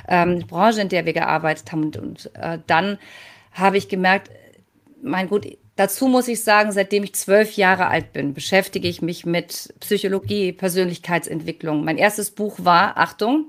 ähm, 0.08 0.44
Branche, 0.46 0.80
in 0.80 0.88
der 0.88 1.06
wir 1.06 1.12
gearbeitet 1.12 1.70
haben. 1.72 1.84
Und, 1.84 1.96
und 1.96 2.30
äh, 2.34 2.58
dann 2.66 2.98
habe 3.52 3.76
ich 3.76 3.88
gemerkt, 3.88 4.30
mein 5.02 5.28
Gut, 5.28 5.46
dazu 5.76 6.08
muss 6.08 6.28
ich 6.28 6.42
sagen, 6.42 6.72
seitdem 6.72 7.04
ich 7.04 7.14
zwölf 7.14 7.56
Jahre 7.56 7.88
alt 7.88 8.12
bin, 8.12 8.34
beschäftige 8.34 8.88
ich 8.88 9.02
mich 9.02 9.26
mit 9.26 9.74
Psychologie, 9.80 10.52
Persönlichkeitsentwicklung. 10.52 11.84
Mein 11.84 11.98
erstes 11.98 12.30
Buch 12.30 12.56
war, 12.62 12.96
Achtung, 12.96 13.46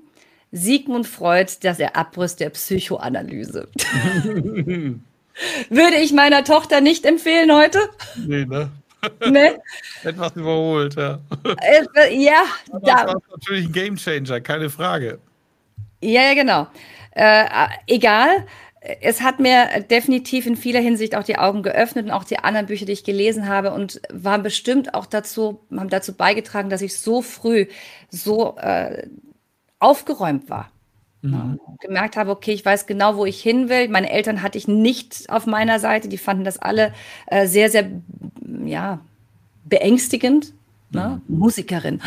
Sigmund 0.52 1.08
Freud, 1.08 1.52
das 1.62 1.80
er 1.80 1.96
Abriss 1.96 2.36
der 2.36 2.50
Psychoanalyse. 2.50 3.70
Würde 5.70 5.96
ich 6.02 6.12
meiner 6.12 6.44
Tochter 6.44 6.82
nicht 6.82 7.06
empfehlen 7.06 7.54
heute? 7.54 7.80
Nee, 8.18 8.46
ne? 8.46 8.72
Nee? 9.30 9.52
Etwas 10.04 10.36
überholt, 10.36 10.96
ja. 10.96 11.20
Äh, 11.62 12.16
ja, 12.16 12.44
Aber 12.72 12.80
das 12.80 13.06
war 13.06 13.22
natürlich 13.32 13.66
ein 13.68 13.72
Gamechanger, 13.72 14.42
keine 14.42 14.70
Frage. 14.70 15.20
Ja, 16.02 16.22
ja, 16.22 16.34
genau. 16.34 16.68
Äh, 17.12 17.46
egal. 17.88 18.46
Es 19.02 19.22
hat 19.22 19.40
mir 19.42 19.68
definitiv 19.90 20.46
in 20.46 20.56
vieler 20.56 20.80
Hinsicht 20.80 21.16
auch 21.16 21.24
die 21.24 21.38
Augen 21.38 21.64
geöffnet 21.64 22.06
und 22.06 22.12
auch 22.12 22.24
die 22.24 22.40
anderen 22.40 22.68
Bücher, 22.68 22.86
die 22.86 22.94
ich 22.94 23.04
gelesen 23.04 23.50
habe 23.50 23.72
und 23.72 24.02
waren 24.10 24.42
bestimmt 24.42 24.94
auch 24.94 25.06
dazu, 25.06 25.60
haben 25.76 25.90
dazu 25.90 26.16
beigetragen, 26.16 26.70
dass 26.70 26.82
ich 26.82 26.98
so 26.98 27.22
früh 27.22 27.68
so 28.10 28.58
äh, 28.58 29.06
aufgeräumt 29.80 30.50
war. 30.50 30.72
Mhm. 31.22 31.60
gemerkt 31.82 32.16
habe, 32.16 32.32
okay, 32.32 32.54
ich 32.54 32.64
weiß 32.64 32.86
genau, 32.88 33.18
wo 33.18 33.26
ich 33.26 33.42
hin 33.42 33.68
will. 33.68 33.90
Meine 33.90 34.10
Eltern 34.10 34.42
hatte 34.42 34.58
ich 34.58 34.68
nicht 34.68 35.30
auf 35.30 35.46
meiner 35.46 35.80
Seite. 35.80 36.08
Die 36.08 36.18
fanden 36.18 36.46
das 36.46 36.58
alle 36.60 36.94
äh, 37.28 37.46
sehr, 37.46 37.70
sehr, 37.70 37.90
ja, 38.66 39.02
beängstigend. 39.66 40.54
Ne? 40.92 41.22
Mhm. 41.28 41.38
Musikerin. 41.38 42.02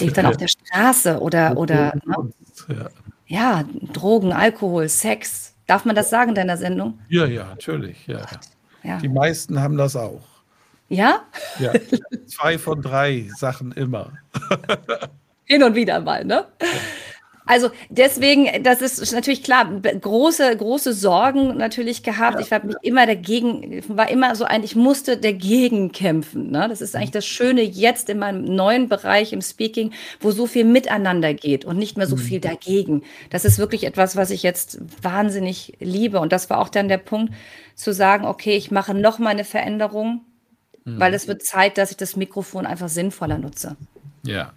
Liegt 0.00 0.16
dann 0.16 0.26
auf 0.26 0.36
der 0.36 0.48
Straße 0.48 1.20
oder, 1.20 1.56
oder 1.56 1.94
ne? 2.04 2.30
ja. 2.68 2.88
ja, 3.26 3.64
Drogen, 3.92 4.32
Alkohol, 4.32 4.88
Sex. 4.88 5.54
Darf 5.66 5.84
man 5.84 5.94
das 5.94 6.10
sagen 6.10 6.30
in 6.30 6.34
deiner 6.34 6.56
Sendung? 6.56 6.98
Ja, 7.08 7.26
ja, 7.26 7.46
natürlich. 7.46 8.06
Ja. 8.06 8.26
ja. 8.82 8.98
Die 8.98 9.08
meisten 9.08 9.60
haben 9.60 9.76
das 9.76 9.96
auch. 9.96 10.22
Ja? 10.88 11.24
Ja, 11.58 11.72
zwei 12.26 12.58
von 12.58 12.80
drei 12.80 13.28
Sachen 13.36 13.72
immer. 13.72 14.12
Hin 15.44 15.62
und 15.62 15.74
wieder 15.74 16.00
mal, 16.00 16.24
ne? 16.24 16.46
Also 17.48 17.70
deswegen, 17.88 18.62
das 18.62 18.82
ist 18.82 19.10
natürlich 19.14 19.42
klar, 19.42 19.64
große, 19.80 20.54
große 20.54 20.92
Sorgen 20.92 21.56
natürlich 21.56 22.02
gehabt. 22.02 22.40
Ich 22.42 22.50
war 22.50 22.62
mich 22.62 22.76
immer 22.82 23.06
dagegen, 23.06 23.82
war 23.88 24.10
immer 24.10 24.36
so 24.36 24.44
ein, 24.44 24.62
ich 24.64 24.76
musste 24.76 25.16
dagegen 25.16 25.90
kämpfen. 25.90 26.50
Ne? 26.50 26.68
Das 26.68 26.82
ist 26.82 26.94
eigentlich 26.94 27.12
das 27.12 27.24
Schöne 27.24 27.62
jetzt 27.62 28.10
in 28.10 28.18
meinem 28.18 28.44
neuen 28.44 28.90
Bereich 28.90 29.32
im 29.32 29.40
Speaking, 29.40 29.92
wo 30.20 30.30
so 30.30 30.46
viel 30.46 30.64
miteinander 30.64 31.32
geht 31.32 31.64
und 31.64 31.78
nicht 31.78 31.96
mehr 31.96 32.06
so 32.06 32.16
mhm. 32.16 32.20
viel 32.20 32.40
dagegen. 32.40 33.02
Das 33.30 33.46
ist 33.46 33.58
wirklich 33.58 33.84
etwas, 33.84 34.14
was 34.14 34.28
ich 34.28 34.42
jetzt 34.42 34.78
wahnsinnig 35.00 35.72
liebe. 35.80 36.20
Und 36.20 36.32
das 36.32 36.50
war 36.50 36.60
auch 36.60 36.68
dann 36.68 36.88
der 36.88 36.98
Punkt, 36.98 37.32
zu 37.74 37.94
sagen, 37.94 38.26
okay, 38.26 38.58
ich 38.58 38.70
mache 38.70 38.92
noch 38.92 39.18
mal 39.18 39.30
eine 39.30 39.44
Veränderung, 39.44 40.20
mhm. 40.84 41.00
weil 41.00 41.14
es 41.14 41.26
wird 41.26 41.42
Zeit, 41.42 41.78
dass 41.78 41.92
ich 41.92 41.96
das 41.96 42.14
Mikrofon 42.14 42.66
einfach 42.66 42.90
sinnvoller 42.90 43.38
nutze. 43.38 43.76
Ja, 44.22 44.52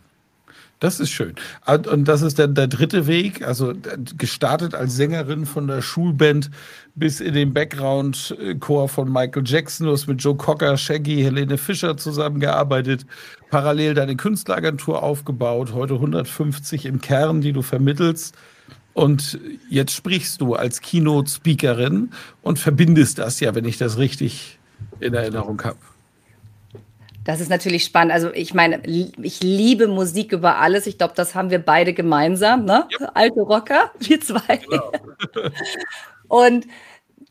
das 0.82 1.00
ist 1.00 1.12
schön. 1.12 1.36
Und 1.68 2.08
das 2.08 2.24
ist 2.24 2.40
dann 2.40 2.56
der 2.56 2.68
dritte 2.68 3.06
Weg, 3.06 3.48
also 3.48 3.74
gestartet 4.18 4.74
als 4.74 4.96
Sängerin 4.96 5.46
von 5.46 5.68
der 5.68 5.84
Schulband 5.84 6.50
bis 6.96 7.22
in 7.22 7.36
den 7.36 7.54
Background-Chor 7.54 8.90
von 8.90 9.14
Michael 9.14 9.44
Jackson. 9.46 9.86
Du 9.86 9.94
hast 9.94 10.08
mit 10.08 10.22
Joe 10.24 10.36
Cocker, 10.36 10.76
Shaggy, 10.78 11.22
Helene 11.22 11.60
Fischer 11.60 11.98
zusammengearbeitet, 11.98 13.06
parallel 13.52 13.94
deine 13.94 14.16
Künstleragentur 14.16 15.04
aufgebaut, 15.04 15.72
heute 15.74 15.94
150 15.94 16.88
im 16.88 17.00
Kern, 17.00 17.42
die 17.42 17.54
du 17.54 17.62
vermittelst. 17.62 18.36
Und 18.94 19.40
jetzt 19.70 19.94
sprichst 19.94 20.42
du 20.42 20.56
als 20.56 20.82
Keynote-Speakerin 20.82 22.10
und 22.42 22.58
verbindest 22.58 23.20
das 23.20 23.40
ja, 23.40 23.54
wenn 23.54 23.66
ich 23.66 23.78
das 23.78 24.00
richtig 24.00 24.58
in 25.00 25.14
Erinnerung 25.14 25.62
habe. 25.64 25.78
Das 27.24 27.40
ist 27.40 27.50
natürlich 27.50 27.84
spannend. 27.84 28.14
Also 28.14 28.32
ich 28.34 28.54
meine, 28.54 28.82
ich 28.86 29.44
liebe 29.44 29.88
Musik 29.88 30.32
über 30.32 30.58
alles. 30.58 30.88
Ich 30.88 30.98
glaube, 30.98 31.14
das 31.16 31.36
haben 31.36 31.52
wir 31.52 31.60
beide 31.60 31.94
gemeinsam, 31.94 32.66
ne? 32.66 32.88
Yep. 33.00 33.12
Alte 33.14 33.42
Rocker, 33.42 33.92
wir 34.00 34.22
zwei. 34.22 34.58
Genau. 34.58 34.92
Und 36.28 36.66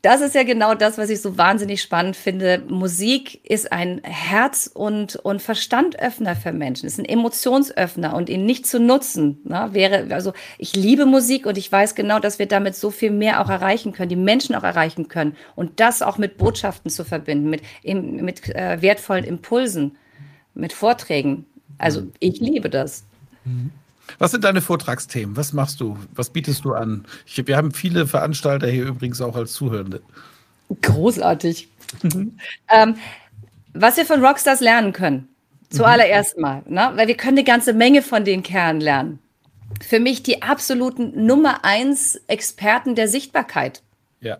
das 0.02 0.22
ist 0.22 0.34
ja 0.34 0.44
genau 0.44 0.74
das, 0.74 0.96
was 0.96 1.10
ich 1.10 1.20
so 1.20 1.36
wahnsinnig 1.36 1.82
spannend 1.82 2.16
finde. 2.16 2.62
Musik 2.68 3.44
ist 3.44 3.70
ein 3.70 4.00
Herz- 4.02 4.70
und, 4.72 5.16
und 5.16 5.42
Verstandöffner 5.42 6.36
für 6.36 6.52
Menschen, 6.52 6.86
ist 6.86 6.98
ein 6.98 7.04
Emotionsöffner 7.04 8.14
und 8.14 8.30
ihn 8.30 8.46
nicht 8.46 8.66
zu 8.66 8.80
nutzen, 8.80 9.40
ne, 9.44 9.68
wäre, 9.72 10.14
also 10.14 10.32
ich 10.56 10.74
liebe 10.74 11.04
Musik 11.04 11.44
und 11.44 11.58
ich 11.58 11.70
weiß 11.70 11.94
genau, 11.94 12.18
dass 12.18 12.38
wir 12.38 12.46
damit 12.46 12.76
so 12.76 12.90
viel 12.90 13.10
mehr 13.10 13.42
auch 13.42 13.50
erreichen 13.50 13.92
können, 13.92 14.08
die 14.08 14.16
Menschen 14.16 14.54
auch 14.54 14.62
erreichen 14.62 15.08
können 15.08 15.36
und 15.54 15.80
das 15.80 16.00
auch 16.00 16.16
mit 16.16 16.38
Botschaften 16.38 16.90
zu 16.90 17.04
verbinden, 17.04 17.50
mit, 17.50 17.62
mit 17.84 18.48
äh, 18.54 18.80
wertvollen 18.80 19.24
Impulsen, 19.24 19.98
mit 20.54 20.72
Vorträgen. 20.72 21.44
Also 21.76 22.02
mhm. 22.02 22.12
ich 22.20 22.40
liebe 22.40 22.70
das. 22.70 23.04
Mhm. 23.44 23.70
Was 24.18 24.30
sind 24.30 24.44
deine 24.44 24.60
Vortragsthemen? 24.60 25.36
Was 25.36 25.52
machst 25.52 25.80
du? 25.80 25.96
Was 26.14 26.30
bietest 26.30 26.64
du 26.64 26.72
an? 26.72 27.04
Ich, 27.26 27.46
wir 27.46 27.56
haben 27.56 27.72
viele 27.72 28.06
Veranstalter 28.06 28.68
hier 28.68 28.86
übrigens 28.86 29.20
auch 29.20 29.36
als 29.36 29.52
Zuhörende. 29.52 30.02
Großartig. 30.82 31.68
Mhm. 32.02 32.38
ähm, 32.68 32.96
was 33.72 33.96
wir 33.96 34.06
von 34.06 34.24
Rockstars 34.24 34.60
lernen 34.60 34.92
können, 34.92 35.28
zuallererst 35.70 36.36
mhm. 36.36 36.42
mal, 36.42 36.62
ne? 36.66 36.92
weil 36.94 37.08
wir 37.08 37.16
können 37.16 37.38
eine 37.38 37.44
ganze 37.44 37.72
Menge 37.72 38.02
von 38.02 38.24
den 38.24 38.42
Kernen 38.42 38.80
lernen. 38.80 39.18
Für 39.86 40.00
mich 40.00 40.22
die 40.22 40.42
absoluten 40.42 41.26
Nummer 41.26 41.64
eins 41.64 42.20
Experten 42.26 42.94
der 42.94 43.08
Sichtbarkeit. 43.08 43.82
Ja. 44.20 44.38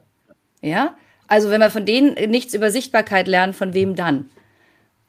Ja. 0.61 0.97
Also 1.29 1.51
wenn 1.51 1.61
wir 1.61 1.71
von 1.71 1.87
denen 1.87 2.15
nichts 2.31 2.55
über 2.55 2.71
Sichtbarkeit 2.71 3.29
lernen, 3.29 3.55
von 3.55 3.73
wem 3.73 3.95
dann? 3.95 4.31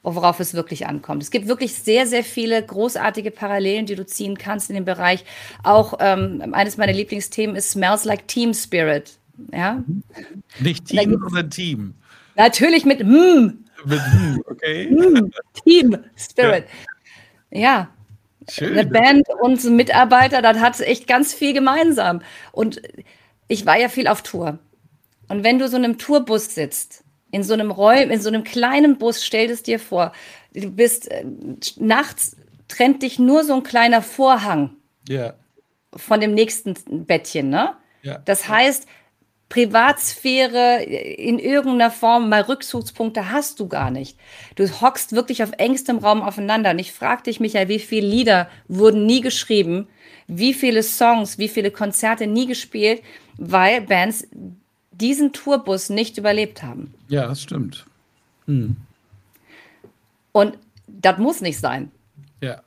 Worauf 0.02 0.40
es 0.40 0.54
wirklich 0.54 0.86
ankommt. 0.86 1.22
Es 1.22 1.30
gibt 1.30 1.46
wirklich 1.46 1.74
sehr, 1.74 2.06
sehr 2.06 2.24
viele 2.24 2.62
großartige 2.64 3.30
Parallelen, 3.30 3.86
die 3.86 3.94
du 3.94 4.04
ziehen 4.04 4.36
kannst 4.36 4.68
in 4.68 4.74
dem 4.74 4.84
Bereich. 4.84 5.24
Auch 5.62 5.94
ähm, 6.00 6.52
eines 6.52 6.76
meiner 6.76 6.92
Lieblingsthemen 6.92 7.54
ist 7.54 7.70
Smells 7.70 8.04
Like 8.04 8.26
Team 8.26 8.52
Spirit. 8.52 9.18
Ja? 9.52 9.82
Nicht 10.58 10.86
Team, 10.86 11.18
sondern 11.20 11.50
Team. 11.50 11.94
Natürlich 12.34 12.84
mit 12.84 13.04
mm. 13.04 13.58
Mit 13.84 14.00
mm, 14.00 14.40
okay. 14.46 14.90
Mm, 14.90 15.30
Team 15.64 15.96
Spirit. 16.16 16.64
Ja. 17.50 17.60
ja. 17.60 17.88
Schön. 18.50 18.76
Eine 18.76 18.86
Band 18.88 19.28
und 19.40 19.62
Mitarbeiter, 19.64 20.42
das 20.42 20.58
hat 20.58 20.80
echt 20.80 21.06
ganz 21.06 21.32
viel 21.32 21.52
gemeinsam. 21.52 22.22
Und 22.50 22.82
ich 23.46 23.66
war 23.66 23.78
ja 23.78 23.88
viel 23.88 24.08
auf 24.08 24.22
Tour. 24.22 24.58
Und 25.28 25.44
wenn 25.44 25.60
du 25.60 25.68
so 25.68 25.76
in 25.76 25.84
einem 25.84 25.98
Tourbus 25.98 26.54
sitzt 26.54 27.01
in 27.32 27.42
so 27.42 27.54
einem 27.54 27.72
Räum, 27.72 28.10
in 28.10 28.20
so 28.20 28.28
einem 28.28 28.44
kleinen 28.44 28.98
Bus, 28.98 29.24
stell 29.24 29.50
es 29.50 29.64
dir 29.64 29.80
vor, 29.80 30.12
du 30.54 30.70
bist 30.70 31.10
äh, 31.10 31.24
nachts 31.78 32.36
trennt 32.68 33.02
dich 33.02 33.18
nur 33.18 33.44
so 33.44 33.54
ein 33.54 33.62
kleiner 33.62 34.02
Vorhang 34.02 34.70
ja. 35.08 35.34
von 35.94 36.20
dem 36.20 36.32
nächsten 36.34 36.74
Bettchen, 37.04 37.50
ne? 37.50 37.74
Ja. 38.02 38.18
Das 38.24 38.48
heißt, 38.48 38.86
Privatsphäre 39.48 40.82
in 40.82 41.38
irgendeiner 41.38 41.90
Form, 41.90 42.30
mal 42.30 42.40
Rückzugspunkte 42.40 43.30
hast 43.30 43.60
du 43.60 43.68
gar 43.68 43.90
nicht. 43.90 44.18
Du 44.54 44.66
hockst 44.80 45.12
wirklich 45.12 45.42
auf 45.42 45.50
engstem 45.58 45.98
Raum 45.98 46.22
aufeinander. 46.22 46.70
Und 46.70 46.78
ich 46.78 46.92
fragte 46.92 47.28
dich, 47.28 47.38
Michael, 47.38 47.68
wie 47.68 47.78
viele 47.78 48.06
Lieder 48.06 48.48
wurden 48.66 49.04
nie 49.04 49.20
geschrieben? 49.20 49.88
Wie 50.26 50.54
viele 50.54 50.82
Songs, 50.82 51.36
wie 51.36 51.48
viele 51.48 51.70
Konzerte 51.70 52.26
nie 52.26 52.46
gespielt? 52.46 53.02
Weil 53.36 53.82
Bands 53.82 54.26
diesen 54.92 55.32
Tourbus 55.32 55.90
nicht 55.90 56.18
überlebt 56.18 56.62
haben. 56.62 56.94
Ja, 57.08 57.26
das 57.26 57.42
stimmt. 57.42 57.86
Hm. 58.46 58.76
Und 60.32 60.58
das 60.86 61.18
muss 61.18 61.40
nicht 61.40 61.58
sein. 61.58 61.90
Ja. 62.40 62.62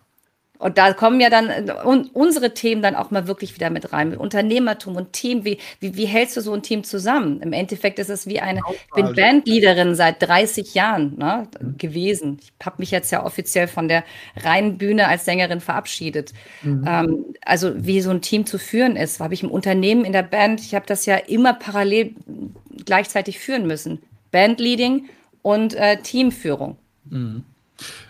Und 0.57 0.77
da 0.77 0.93
kommen 0.93 1.19
ja 1.19 1.29
dann 1.29 1.49
un 1.85 2.09
unsere 2.13 2.53
Themen 2.53 2.81
dann 2.81 2.95
auch 2.95 3.11
mal 3.11 3.27
wirklich 3.27 3.55
wieder 3.55 3.69
mit 3.69 3.91
rein. 3.91 4.09
Mit 4.09 4.19
Unternehmertum 4.19 4.95
und 4.95 5.13
Team. 5.13 5.43
Wie, 5.45 5.57
wie, 5.79 5.95
wie 5.95 6.05
hältst 6.05 6.37
du 6.37 6.41
so 6.41 6.53
ein 6.53 6.63
Team 6.63 6.83
zusammen? 6.83 7.41
Im 7.41 7.53
Endeffekt 7.53 7.99
ist 7.99 8.09
es 8.09 8.27
wie 8.27 8.39
eine, 8.39 8.61
ich 8.69 8.93
bin 8.93 9.13
Bandleaderin 9.13 9.95
seit 9.95 10.21
30 10.21 10.73
Jahren 10.73 11.17
ne, 11.17 11.47
mhm. 11.59 11.77
gewesen. 11.77 12.39
Ich 12.41 12.65
habe 12.65 12.77
mich 12.79 12.91
jetzt 12.91 13.11
ja 13.11 13.25
offiziell 13.25 13.67
von 13.67 13.87
der 13.87 14.03
reinen 14.37 14.77
Bühne 14.77 15.07
als 15.07 15.25
Sängerin 15.25 15.59
verabschiedet. 15.59 16.33
Mhm. 16.63 16.85
Ähm, 16.87 17.25
also 17.43 17.73
wie 17.75 18.01
so 18.01 18.11
ein 18.11 18.21
Team 18.21 18.45
zu 18.45 18.57
führen 18.57 18.95
ist, 18.95 19.19
habe 19.19 19.33
ich 19.33 19.43
im 19.43 19.51
Unternehmen, 19.51 20.05
in 20.05 20.13
der 20.13 20.23
Band, 20.23 20.61
ich 20.61 20.75
habe 20.75 20.85
das 20.85 21.05
ja 21.05 21.17
immer 21.17 21.53
parallel 21.53 22.15
gleichzeitig 22.85 23.39
führen 23.39 23.67
müssen. 23.67 23.99
Bandleading 24.31 25.09
und 25.41 25.73
äh, 25.75 25.97
Teamführung. 26.01 26.77
Mhm. 27.09 27.43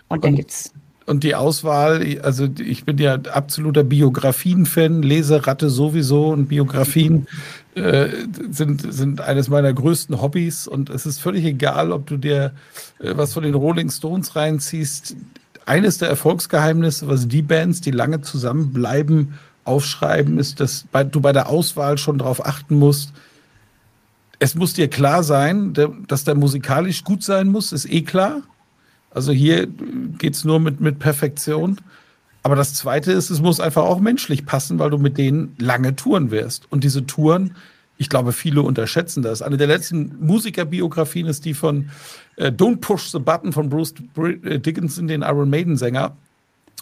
Und 0.08 0.24
da 0.24 0.30
gibt 0.30 0.50
es 0.50 0.72
und 1.06 1.22
die 1.22 1.36
Auswahl, 1.36 2.18
also 2.22 2.48
ich 2.58 2.84
bin 2.84 2.98
ja 2.98 3.14
absoluter 3.14 3.84
Biografien-Fan, 3.84 5.02
Leseratte 5.02 5.70
sowieso 5.70 6.28
und 6.28 6.46
Biografien 6.46 7.28
äh, 7.76 8.08
sind, 8.50 8.92
sind 8.92 9.20
eines 9.20 9.48
meiner 9.48 9.72
größten 9.72 10.20
Hobbys 10.20 10.66
und 10.66 10.90
es 10.90 11.06
ist 11.06 11.20
völlig 11.20 11.44
egal, 11.44 11.92
ob 11.92 12.06
du 12.06 12.16
dir 12.16 12.52
äh, 12.98 13.16
was 13.16 13.34
von 13.34 13.44
den 13.44 13.54
Rolling 13.54 13.90
Stones 13.90 14.34
reinziehst. 14.34 15.16
Eines 15.64 15.98
der 15.98 16.08
Erfolgsgeheimnisse, 16.08 17.06
was 17.06 17.28
die 17.28 17.42
Bands, 17.42 17.80
die 17.80 17.92
lange 17.92 18.20
zusammenbleiben, 18.22 19.34
aufschreiben, 19.64 20.38
ist, 20.38 20.58
dass 20.60 20.86
bei, 20.90 21.04
du 21.04 21.20
bei 21.20 21.32
der 21.32 21.48
Auswahl 21.48 21.98
schon 21.98 22.18
darauf 22.18 22.44
achten 22.44 22.76
musst, 22.76 23.12
es 24.38 24.54
muss 24.54 24.74
dir 24.74 24.88
klar 24.88 25.22
sein, 25.22 25.72
dass 26.08 26.24
der 26.24 26.34
musikalisch 26.34 27.04
gut 27.04 27.22
sein 27.22 27.48
muss, 27.48 27.72
ist 27.72 27.90
eh 27.90 28.02
klar. 28.02 28.42
Also 29.16 29.32
hier 29.32 29.66
geht 30.18 30.34
es 30.34 30.44
nur 30.44 30.60
mit, 30.60 30.78
mit 30.78 30.98
Perfektion. 30.98 31.78
Aber 32.42 32.54
das 32.54 32.74
Zweite 32.74 33.12
ist, 33.12 33.30
es 33.30 33.40
muss 33.40 33.60
einfach 33.60 33.84
auch 33.84 33.98
menschlich 33.98 34.44
passen, 34.44 34.78
weil 34.78 34.90
du 34.90 34.98
mit 34.98 35.16
denen 35.16 35.56
lange 35.58 35.96
touren 35.96 36.30
wirst. 36.30 36.70
Und 36.70 36.84
diese 36.84 37.06
Touren, 37.06 37.56
ich 37.96 38.10
glaube, 38.10 38.32
viele 38.32 38.60
unterschätzen 38.60 39.22
das. 39.22 39.40
Eine 39.40 39.56
der 39.56 39.68
letzten 39.68 40.14
Musikerbiografien 40.20 41.26
ist 41.26 41.46
die 41.46 41.54
von 41.54 41.88
äh, 42.36 42.48
Don't 42.48 42.82
Push 42.82 43.10
the 43.10 43.18
Button 43.18 43.54
von 43.54 43.70
Bruce 43.70 43.94
äh, 44.18 44.58
Dickinson, 44.58 45.08
den 45.08 45.22
Iron 45.22 45.48
Maiden-Sänger. 45.48 46.14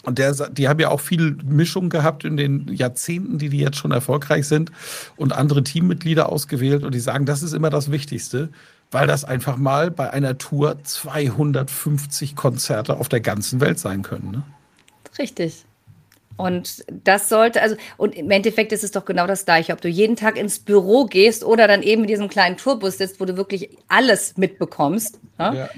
Und 0.02 0.18
der, 0.18 0.34
die 0.50 0.68
haben 0.68 0.80
ja 0.80 0.88
auch 0.88 1.00
viel 1.00 1.36
Mischung 1.44 1.88
gehabt 1.88 2.24
in 2.24 2.36
den 2.36 2.66
Jahrzehnten, 2.74 3.38
die 3.38 3.48
die 3.48 3.58
jetzt 3.58 3.76
schon 3.76 3.92
erfolgreich 3.92 4.48
sind 4.48 4.72
und 5.16 5.32
andere 5.32 5.62
Teammitglieder 5.62 6.30
ausgewählt. 6.30 6.82
Und 6.82 6.96
die 6.96 7.00
sagen, 7.00 7.26
das 7.26 7.44
ist 7.44 7.54
immer 7.54 7.70
das 7.70 7.92
Wichtigste, 7.92 8.48
weil 8.94 9.08
das 9.08 9.24
einfach 9.24 9.56
mal 9.56 9.90
bei 9.90 10.10
einer 10.10 10.38
Tour 10.38 10.78
250 10.82 12.36
Konzerte 12.36 12.96
auf 12.96 13.08
der 13.08 13.20
ganzen 13.20 13.60
Welt 13.60 13.80
sein 13.80 14.02
können. 14.02 14.30
Ne? 14.30 14.42
Richtig. 15.18 15.64
Und 16.36 16.84
das 16.88 17.28
sollte, 17.28 17.60
also, 17.60 17.76
und 17.96 18.14
im 18.14 18.30
Endeffekt 18.30 18.72
ist 18.72 18.84
es 18.84 18.92
doch 18.92 19.04
genau 19.04 19.26
das 19.26 19.44
Gleiche, 19.44 19.72
ob 19.72 19.80
du 19.80 19.88
jeden 19.88 20.14
Tag 20.14 20.38
ins 20.38 20.60
Büro 20.60 21.06
gehst 21.06 21.42
oder 21.42 21.66
dann 21.66 21.82
eben 21.82 22.02
in 22.02 22.08
diesem 22.08 22.28
kleinen 22.28 22.56
Tourbus 22.56 22.98
sitzt, 22.98 23.20
wo 23.20 23.24
du 23.24 23.36
wirklich 23.36 23.70
alles 23.88 24.36
mitbekommst. 24.36 25.18
Ne? 25.38 25.56
Ja. 25.56 25.68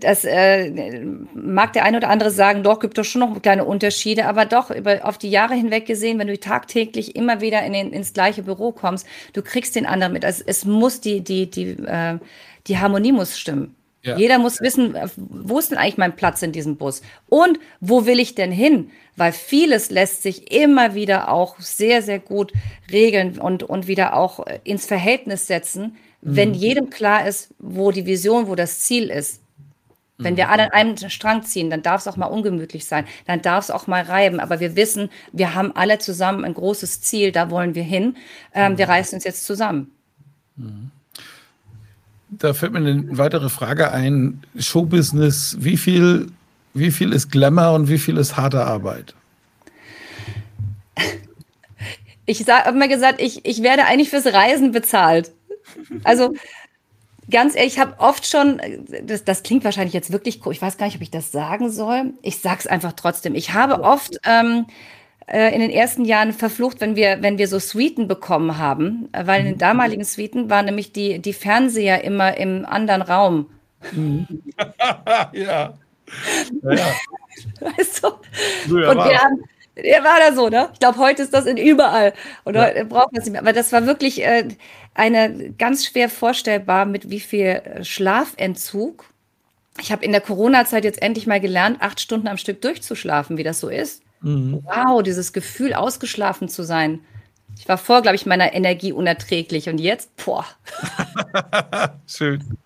Das 0.00 0.24
äh, 0.24 1.04
mag 1.34 1.72
der 1.72 1.84
eine 1.84 1.96
oder 1.96 2.08
andere 2.08 2.30
sagen, 2.30 2.62
doch, 2.62 2.78
gibt 2.78 2.98
doch 2.98 3.04
schon 3.04 3.20
noch 3.20 3.42
kleine 3.42 3.64
Unterschiede, 3.64 4.26
aber 4.26 4.44
doch, 4.44 4.70
über, 4.70 5.00
auf 5.04 5.18
die 5.18 5.30
Jahre 5.30 5.54
hinweg 5.54 5.86
gesehen, 5.86 6.18
wenn 6.18 6.28
du 6.28 6.38
tagtäglich 6.38 7.16
immer 7.16 7.40
wieder 7.40 7.64
in 7.64 7.72
den, 7.72 7.92
ins 7.92 8.12
gleiche 8.12 8.44
Büro 8.44 8.70
kommst, 8.70 9.06
du 9.32 9.42
kriegst 9.42 9.74
den 9.74 9.86
anderen 9.86 10.12
mit. 10.12 10.24
Also 10.24 10.44
es 10.46 10.64
muss 10.64 11.00
die, 11.00 11.22
die, 11.22 11.50
die, 11.50 11.70
äh, 11.70 12.18
die 12.68 12.78
Harmonie 12.78 13.12
muss 13.12 13.38
stimmen. 13.38 13.74
Ja. 14.02 14.16
Jeder 14.16 14.38
muss 14.38 14.60
wissen, 14.60 14.96
wo 15.16 15.58
ist 15.58 15.70
denn 15.70 15.78
eigentlich 15.78 15.96
mein 15.96 16.16
Platz 16.16 16.42
in 16.42 16.52
diesem 16.52 16.76
Bus? 16.76 17.02
Und 17.28 17.60
wo 17.80 18.04
will 18.04 18.18
ich 18.18 18.34
denn 18.34 18.50
hin? 18.50 18.90
Weil 19.16 19.32
vieles 19.32 19.90
lässt 19.90 20.22
sich 20.22 20.52
immer 20.52 20.94
wieder 20.94 21.30
auch 21.30 21.60
sehr, 21.60 22.02
sehr 22.02 22.18
gut 22.18 22.52
regeln 22.90 23.38
und, 23.38 23.62
und 23.62 23.86
wieder 23.86 24.16
auch 24.16 24.44
ins 24.64 24.86
Verhältnis 24.86 25.46
setzen, 25.46 25.96
mhm. 26.20 26.36
wenn 26.36 26.54
jedem 26.54 26.90
klar 26.90 27.26
ist, 27.28 27.54
wo 27.58 27.92
die 27.92 28.06
Vision, 28.06 28.48
wo 28.48 28.56
das 28.56 28.80
Ziel 28.80 29.08
ist. 29.08 29.41
Wenn 30.24 30.36
wir 30.36 30.46
mhm. 30.46 30.50
alle 30.50 30.62
an 30.64 30.70
einem 30.70 31.10
Strang 31.10 31.42
ziehen, 31.42 31.70
dann 31.70 31.82
darf 31.82 32.02
es 32.02 32.08
auch 32.08 32.16
mal 32.16 32.26
ungemütlich 32.26 32.84
sein, 32.84 33.06
dann 33.26 33.42
darf 33.42 33.64
es 33.64 33.70
auch 33.70 33.86
mal 33.86 34.02
reiben. 34.02 34.40
Aber 34.40 34.60
wir 34.60 34.76
wissen, 34.76 35.10
wir 35.32 35.54
haben 35.54 35.74
alle 35.74 35.98
zusammen 35.98 36.44
ein 36.44 36.54
großes 36.54 37.00
Ziel, 37.00 37.32
da 37.32 37.50
wollen 37.50 37.74
wir 37.74 37.84
hin. 37.84 38.16
Ähm, 38.54 38.78
wir 38.78 38.86
mhm. 38.86 38.92
reißen 38.92 39.16
uns 39.16 39.24
jetzt 39.24 39.44
zusammen. 39.44 39.90
Mhm 40.56 40.90
da 42.38 42.54
fällt 42.54 42.72
mir 42.72 42.78
eine 42.78 43.18
weitere 43.18 43.48
Frage 43.48 43.92
ein. 43.92 44.42
Showbusiness, 44.58 45.56
wie 45.60 45.76
viel, 45.76 46.28
wie 46.74 46.90
viel 46.90 47.12
ist 47.12 47.30
Glamour 47.30 47.74
und 47.74 47.88
wie 47.88 47.98
viel 47.98 48.16
ist 48.16 48.36
harte 48.36 48.64
Arbeit? 48.64 49.14
Ich 52.24 52.48
habe 52.48 52.70
immer 52.70 52.88
gesagt, 52.88 53.20
ich, 53.20 53.44
ich 53.44 53.62
werde 53.62 53.84
eigentlich 53.84 54.10
fürs 54.10 54.26
Reisen 54.26 54.72
bezahlt. 54.72 55.32
Also 56.04 56.34
ganz 57.30 57.54
ehrlich, 57.54 57.74
ich 57.74 57.78
habe 57.78 57.98
oft 57.98 58.26
schon, 58.26 58.60
das, 59.04 59.24
das 59.24 59.42
klingt 59.42 59.64
wahrscheinlich 59.64 59.94
jetzt 59.94 60.12
wirklich, 60.12 60.40
ich 60.50 60.62
weiß 60.62 60.76
gar 60.76 60.86
nicht, 60.86 60.96
ob 60.96 61.02
ich 61.02 61.10
das 61.10 61.32
sagen 61.32 61.70
soll. 61.70 62.14
Ich 62.22 62.40
sage 62.40 62.60
es 62.60 62.66
einfach 62.66 62.92
trotzdem. 62.92 63.34
Ich 63.34 63.54
habe 63.54 63.82
oft 63.82 64.18
ähm, 64.24 64.66
äh, 65.26 65.54
in 65.54 65.60
den 65.60 65.70
ersten 65.70 66.04
Jahren 66.04 66.32
verflucht, 66.32 66.80
wenn 66.80 66.96
wir, 66.96 67.22
wenn 67.22 67.38
wir 67.38 67.48
so 67.48 67.58
Suiten 67.58 68.08
bekommen 68.08 68.58
haben, 68.58 69.08
äh, 69.12 69.26
weil 69.26 69.40
in 69.40 69.46
den 69.46 69.54
mhm. 69.54 69.58
damaligen 69.58 70.04
Suiten 70.04 70.50
waren 70.50 70.66
nämlich 70.66 70.92
die, 70.92 71.20
die 71.20 71.32
Fernseher 71.32 72.04
immer 72.04 72.36
im 72.36 72.66
anderen 72.66 73.02
Raum. 73.02 73.46
ja. 75.32 75.32
ja. 75.32 75.74
Weißt 77.60 78.04
du? 78.04 78.08
Früher 78.68 78.90
und 78.90 78.96
wir 78.96 79.18
haben, 79.18 79.42
der 79.76 80.04
war 80.04 80.18
da 80.18 80.34
so, 80.34 80.48
ne? 80.48 80.68
Ich 80.72 80.80
glaube, 80.80 80.98
heute 80.98 81.22
ist 81.22 81.32
das 81.32 81.46
in 81.46 81.56
überall. 81.56 82.12
Und 82.44 82.54
ja. 82.54 82.66
heute 82.66 82.84
braucht 82.84 83.12
man 83.12 83.20
es 83.20 83.26
nicht 83.26 83.32
mehr. 83.32 83.40
Aber 83.40 83.52
das 83.52 83.72
war 83.72 83.86
wirklich 83.86 84.22
äh, 84.22 84.48
eine 84.94 85.52
ganz 85.58 85.86
schwer 85.86 86.08
vorstellbar, 86.08 86.84
mit 86.84 87.10
wie 87.10 87.20
viel 87.20 87.62
Schlafentzug. 87.82 89.06
Ich 89.80 89.90
habe 89.90 90.04
in 90.04 90.12
der 90.12 90.20
Corona-Zeit 90.20 90.84
jetzt 90.84 91.00
endlich 91.00 91.26
mal 91.26 91.40
gelernt, 91.40 91.80
acht 91.80 92.00
Stunden 92.00 92.28
am 92.28 92.36
Stück 92.36 92.60
durchzuschlafen, 92.60 93.38
wie 93.38 93.44
das 93.44 93.60
so 93.60 93.68
ist. 93.68 94.02
Mhm. 94.20 94.62
Wow, 94.64 95.02
dieses 95.02 95.32
Gefühl, 95.32 95.72
ausgeschlafen 95.72 96.48
zu 96.48 96.62
sein. 96.62 97.00
Ich 97.58 97.68
war 97.68 97.78
vor, 97.78 98.02
glaube 98.02 98.16
ich, 98.16 98.26
meiner 98.26 98.52
Energie 98.54 98.92
unerträglich 98.92 99.68
und 99.68 99.78
jetzt, 99.78 100.10
boah. 100.24 100.46
Schön. 102.06 102.58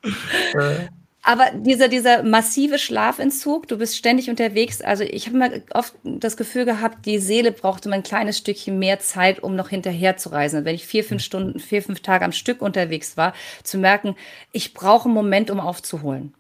Aber 1.28 1.50
dieser, 1.52 1.88
dieser 1.88 2.22
massive 2.22 2.78
Schlafentzug, 2.78 3.66
du 3.66 3.78
bist 3.78 3.96
ständig 3.96 4.30
unterwegs. 4.30 4.80
Also 4.80 5.02
ich 5.02 5.26
habe 5.26 5.36
mal 5.36 5.62
oft 5.74 5.92
das 6.04 6.36
Gefühl 6.36 6.64
gehabt, 6.64 7.04
die 7.04 7.18
Seele 7.18 7.50
brauchte 7.50 7.88
mal 7.88 7.96
ein 7.96 8.04
kleines 8.04 8.38
Stückchen 8.38 8.78
mehr 8.78 9.00
Zeit, 9.00 9.42
um 9.42 9.56
noch 9.56 9.68
hinterher 9.68 10.16
zu 10.16 10.28
reisen. 10.28 10.64
wenn 10.64 10.76
ich 10.76 10.86
vier, 10.86 11.02
fünf 11.02 11.24
Stunden, 11.24 11.58
vier, 11.58 11.82
fünf 11.82 11.98
Tage 11.98 12.24
am 12.24 12.30
Stück 12.30 12.62
unterwegs 12.62 13.16
war, 13.16 13.34
zu 13.64 13.76
merken, 13.76 14.14
ich 14.52 14.72
brauche 14.72 15.06
einen 15.06 15.14
Moment, 15.14 15.50
um 15.50 15.58
aufzuholen. 15.58 16.32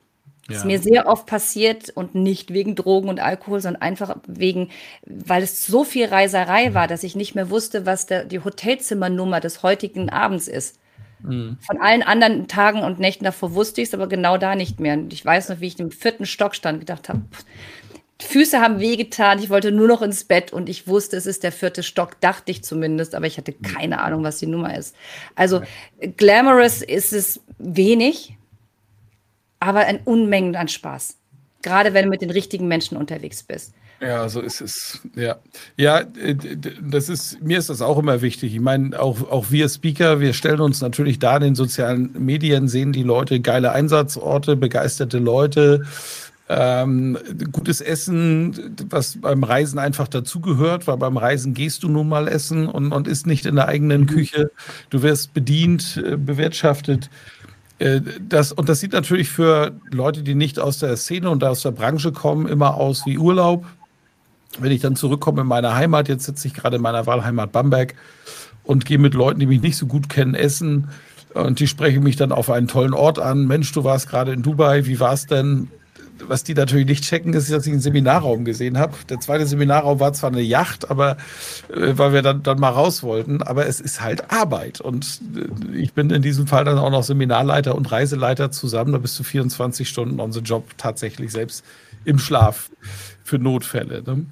Das 0.46 0.54
ja. 0.54 0.60
ist 0.60 0.66
mir 0.66 0.78
sehr 0.78 1.08
oft 1.08 1.26
passiert 1.26 1.90
und 1.90 2.14
nicht 2.14 2.52
wegen 2.52 2.76
Drogen 2.76 3.08
und 3.08 3.18
Alkohol, 3.18 3.60
sondern 3.60 3.82
einfach 3.82 4.16
wegen, 4.28 4.70
weil 5.04 5.42
es 5.42 5.66
so 5.66 5.82
viel 5.82 6.06
Reiserei 6.06 6.74
war, 6.74 6.86
dass 6.86 7.02
ich 7.02 7.16
nicht 7.16 7.34
mehr 7.34 7.50
wusste, 7.50 7.86
was 7.86 8.06
der, 8.06 8.24
die 8.24 8.38
Hotelzimmernummer 8.38 9.40
des 9.40 9.64
heutigen 9.64 10.10
Abends 10.10 10.46
ist. 10.46 10.78
Mhm. 11.20 11.58
Von 11.60 11.80
allen 11.80 12.02
anderen 12.02 12.48
Tagen 12.48 12.82
und 12.82 12.98
Nächten 12.98 13.24
davor 13.24 13.54
wusste 13.54 13.80
ich 13.80 13.88
es, 13.88 13.94
aber 13.94 14.08
genau 14.08 14.36
da 14.38 14.54
nicht 14.54 14.80
mehr. 14.80 14.94
Und 14.94 15.12
ich 15.12 15.24
weiß 15.24 15.48
noch, 15.48 15.60
wie 15.60 15.66
ich 15.66 15.78
im 15.78 15.90
vierten 15.90 16.26
Stock 16.26 16.54
stand, 16.54 16.80
gedacht 16.80 17.08
habe, 17.08 17.22
Füße 18.20 18.60
haben 18.60 18.80
wehgetan, 18.80 19.38
ich 19.38 19.50
wollte 19.50 19.72
nur 19.72 19.88
noch 19.88 20.00
ins 20.00 20.24
Bett 20.24 20.52
und 20.52 20.70
ich 20.70 20.88
wusste, 20.88 21.16
es 21.16 21.26
ist 21.26 21.42
der 21.42 21.52
vierte 21.52 21.82
Stock, 21.82 22.18
dachte 22.20 22.50
ich 22.50 22.64
zumindest, 22.64 23.14
aber 23.14 23.26
ich 23.26 23.36
hatte 23.36 23.52
keine 23.52 24.00
Ahnung, 24.00 24.24
was 24.24 24.38
die 24.38 24.46
Nummer 24.46 24.76
ist. 24.76 24.96
Also 25.34 25.60
glamorous 26.16 26.80
ist 26.80 27.12
es 27.12 27.40
wenig, 27.58 28.36
aber 29.60 29.80
ein 29.80 30.00
Unmengen 30.04 30.56
an 30.56 30.68
Spaß. 30.68 31.18
Gerade 31.60 31.92
wenn 31.92 32.04
du 32.04 32.10
mit 32.10 32.22
den 32.22 32.30
richtigen 32.30 32.68
Menschen 32.68 32.96
unterwegs 32.96 33.42
bist. 33.42 33.74
Ja, 34.00 34.28
so 34.28 34.40
ist 34.40 34.60
es. 34.60 35.00
Ja, 35.14 35.36
ja, 35.76 36.00
äh, 36.00 36.36
das 36.82 37.08
ist 37.08 37.42
mir 37.42 37.58
ist 37.58 37.70
das 37.70 37.80
auch 37.80 37.98
immer 37.98 38.20
wichtig. 38.20 38.54
Ich 38.54 38.60
meine, 38.60 39.00
auch 39.00 39.30
auch 39.30 39.50
wir 39.50 39.68
Speaker, 39.68 40.20
wir 40.20 40.34
stellen 40.34 40.60
uns 40.60 40.80
natürlich 40.80 41.18
da 41.18 41.36
in 41.36 41.42
den 41.42 41.54
sozialen 41.54 42.10
Medien, 42.18 42.68
sehen 42.68 42.92
die 42.92 43.02
Leute 43.02 43.40
geile 43.40 43.72
Einsatzorte, 43.72 44.56
begeisterte 44.56 45.18
Leute, 45.18 45.84
ähm, 46.48 47.18
gutes 47.52 47.80
Essen, 47.80 48.76
was 48.88 49.20
beim 49.20 49.42
Reisen 49.42 49.78
einfach 49.78 50.08
dazugehört, 50.08 50.86
weil 50.86 50.96
beim 50.98 51.16
Reisen 51.16 51.54
gehst 51.54 51.82
du 51.82 51.88
nun 51.88 52.08
mal 52.08 52.28
essen 52.28 52.68
und, 52.68 52.92
und 52.92 53.08
isst 53.08 53.26
nicht 53.26 53.46
in 53.46 53.56
der 53.56 53.68
eigenen 53.68 54.02
mhm. 54.02 54.06
Küche. 54.06 54.50
Du 54.90 55.02
wirst 55.02 55.34
bedient, 55.34 56.02
äh, 56.04 56.16
bewirtschaftet. 56.16 57.10
Äh, 57.78 58.00
das, 58.20 58.52
und 58.52 58.68
das 58.68 58.80
sieht 58.80 58.92
natürlich 58.92 59.28
für 59.28 59.72
Leute, 59.90 60.22
die 60.22 60.34
nicht 60.34 60.58
aus 60.60 60.78
der 60.78 60.96
Szene 60.96 61.30
und 61.30 61.42
aus 61.42 61.62
der 61.62 61.72
Branche 61.72 62.12
kommen, 62.12 62.46
immer 62.46 62.74
aus 62.74 63.04
wie 63.06 63.18
Urlaub. 63.18 63.66
Wenn 64.58 64.72
ich 64.72 64.80
dann 64.80 64.96
zurückkomme 64.96 65.42
in 65.42 65.46
meine 65.46 65.74
Heimat, 65.74 66.08
jetzt 66.08 66.24
sitze 66.24 66.48
ich 66.48 66.54
gerade 66.54 66.76
in 66.76 66.82
meiner 66.82 67.06
Wahlheimat 67.06 67.52
Bamberg 67.52 67.94
und 68.64 68.84
gehe 68.84 68.98
mit 68.98 69.14
Leuten, 69.14 69.40
die 69.40 69.46
mich 69.46 69.60
nicht 69.60 69.76
so 69.76 69.86
gut 69.86 70.08
kennen, 70.08 70.34
essen. 70.34 70.88
Und 71.34 71.60
die 71.60 71.66
sprechen 71.66 72.02
mich 72.02 72.16
dann 72.16 72.32
auf 72.32 72.50
einen 72.50 72.68
tollen 72.68 72.94
Ort 72.94 73.18
an. 73.18 73.46
Mensch, 73.46 73.70
du 73.72 73.84
warst 73.84 74.08
gerade 74.08 74.32
in 74.32 74.42
Dubai, 74.42 74.86
wie 74.86 74.98
war 75.00 75.12
es 75.12 75.26
denn? 75.26 75.68
was 76.26 76.44
die 76.44 76.54
natürlich 76.54 76.86
nicht 76.86 77.04
checken, 77.04 77.32
ist, 77.34 77.50
dass 77.50 77.66
ich 77.66 77.72
einen 77.72 77.80
Seminarraum 77.80 78.44
gesehen 78.44 78.78
habe. 78.78 78.94
Der 79.08 79.20
zweite 79.20 79.46
Seminarraum 79.46 80.00
war 80.00 80.12
zwar 80.12 80.30
eine 80.30 80.40
Yacht, 80.40 80.90
aber 80.90 81.16
äh, 81.68 81.92
weil 81.96 82.12
wir 82.12 82.22
dann, 82.22 82.42
dann 82.42 82.58
mal 82.58 82.70
raus 82.70 83.02
wollten, 83.02 83.42
aber 83.42 83.66
es 83.66 83.80
ist 83.80 84.00
halt 84.00 84.30
Arbeit. 84.30 84.80
Und 84.80 85.20
äh, 85.36 85.76
ich 85.76 85.92
bin 85.92 86.10
in 86.10 86.22
diesem 86.22 86.46
Fall 86.46 86.64
dann 86.64 86.78
auch 86.78 86.90
noch 86.90 87.02
Seminarleiter 87.02 87.74
und 87.74 87.90
Reiseleiter 87.90 88.50
zusammen. 88.50 88.92
Da 88.92 88.98
bist 88.98 89.18
du 89.18 89.22
24 89.22 89.88
Stunden 89.88 90.20
on 90.20 90.32
the 90.32 90.40
Job 90.40 90.64
tatsächlich 90.76 91.32
selbst 91.32 91.64
im 92.06 92.18
Schlaf 92.18 92.70
für 93.24 93.38
Notfälle. 93.38 94.02
Ne? 94.06 94.26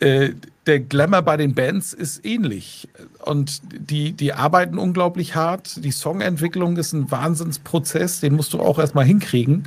Äh, 0.00 0.34
der 0.66 0.80
Glamour 0.80 1.22
bei 1.22 1.36
den 1.36 1.54
Bands 1.54 1.92
ist 1.92 2.24
ähnlich. 2.24 2.88
Und 3.24 3.60
die, 3.72 4.12
die 4.12 4.32
arbeiten 4.32 4.78
unglaublich 4.78 5.34
hart. 5.34 5.84
Die 5.84 5.90
Songentwicklung 5.90 6.76
ist 6.76 6.92
ein 6.92 7.10
Wahnsinnsprozess, 7.10 8.20
den 8.20 8.34
musst 8.34 8.52
du 8.52 8.60
auch 8.60 8.78
erstmal 8.78 9.04
hinkriegen. 9.04 9.64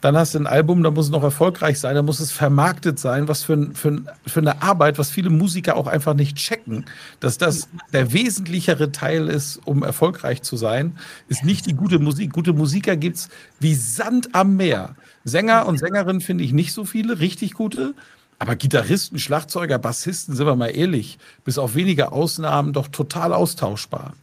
Dann 0.00 0.16
hast 0.16 0.34
du 0.34 0.38
ein 0.38 0.46
Album, 0.46 0.82
da 0.82 0.90
muss 0.90 1.06
es 1.06 1.10
noch 1.10 1.22
erfolgreich 1.22 1.80
sein, 1.80 1.94
da 1.94 2.02
muss 2.02 2.20
es 2.20 2.30
vermarktet 2.30 2.98
sein, 2.98 3.26
was 3.26 3.42
für, 3.42 3.70
für, 3.72 4.02
für 4.26 4.40
eine 4.40 4.60
Arbeit, 4.60 4.98
was 4.98 5.10
viele 5.10 5.30
Musiker 5.30 5.76
auch 5.76 5.86
einfach 5.86 6.12
nicht 6.12 6.36
checken, 6.36 6.84
dass 7.20 7.38
das 7.38 7.68
der 7.94 8.12
wesentlichere 8.12 8.92
Teil 8.92 9.28
ist, 9.28 9.60
um 9.64 9.82
erfolgreich 9.82 10.42
zu 10.42 10.58
sein, 10.58 10.98
ist 11.28 11.42
nicht 11.42 11.64
die 11.64 11.72
gute 11.72 11.98
Musik. 11.98 12.34
Gute 12.34 12.52
Musiker 12.52 12.96
gibt 12.96 13.16
es 13.16 13.28
wie 13.60 13.74
Sand 13.74 14.34
am 14.34 14.56
Meer. 14.56 14.94
Sänger 15.24 15.66
und 15.66 15.78
Sängerinnen 15.78 16.20
finde 16.20 16.44
ich 16.44 16.52
nicht 16.52 16.72
so 16.72 16.84
viele, 16.84 17.18
richtig 17.18 17.54
gute. 17.54 17.94
Aber 18.38 18.56
Gitarristen, 18.56 19.18
Schlagzeuger, 19.18 19.78
Bassisten, 19.78 20.34
sind 20.34 20.46
wir 20.46 20.56
mal 20.56 20.68
ehrlich, 20.68 21.18
bis 21.44 21.56
auf 21.58 21.74
wenige 21.74 22.12
Ausnahmen 22.12 22.72
doch 22.72 22.88
total 22.88 23.32
austauschbar. 23.32 24.14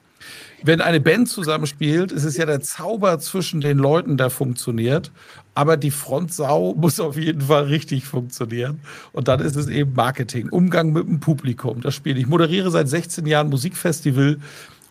Wenn 0.63 0.79
eine 0.79 0.99
Band 0.99 1.27
zusammenspielt, 1.27 2.11
ist 2.11 2.23
es 2.23 2.37
ja 2.37 2.45
der 2.45 2.61
Zauber 2.61 3.17
zwischen 3.17 3.61
den 3.61 3.79
Leuten, 3.79 4.17
der 4.17 4.29
funktioniert. 4.29 5.11
Aber 5.55 5.75
die 5.75 5.89
Frontsau 5.89 6.75
muss 6.77 6.99
auf 6.99 7.17
jeden 7.17 7.41
Fall 7.41 7.63
richtig 7.63 8.05
funktionieren. 8.05 8.79
Und 9.11 9.27
dann 9.27 9.39
ist 9.39 9.55
es 9.55 9.67
eben 9.67 9.93
Marketing, 9.93 10.49
Umgang 10.49 10.93
mit 10.93 11.07
dem 11.07 11.19
Publikum, 11.19 11.81
das 11.81 11.95
Spiel. 11.95 12.17
Ich 12.17 12.27
moderiere 12.27 12.69
seit 12.69 12.89
16 12.89 13.25
Jahren 13.25 13.49
Musikfestival 13.49 14.37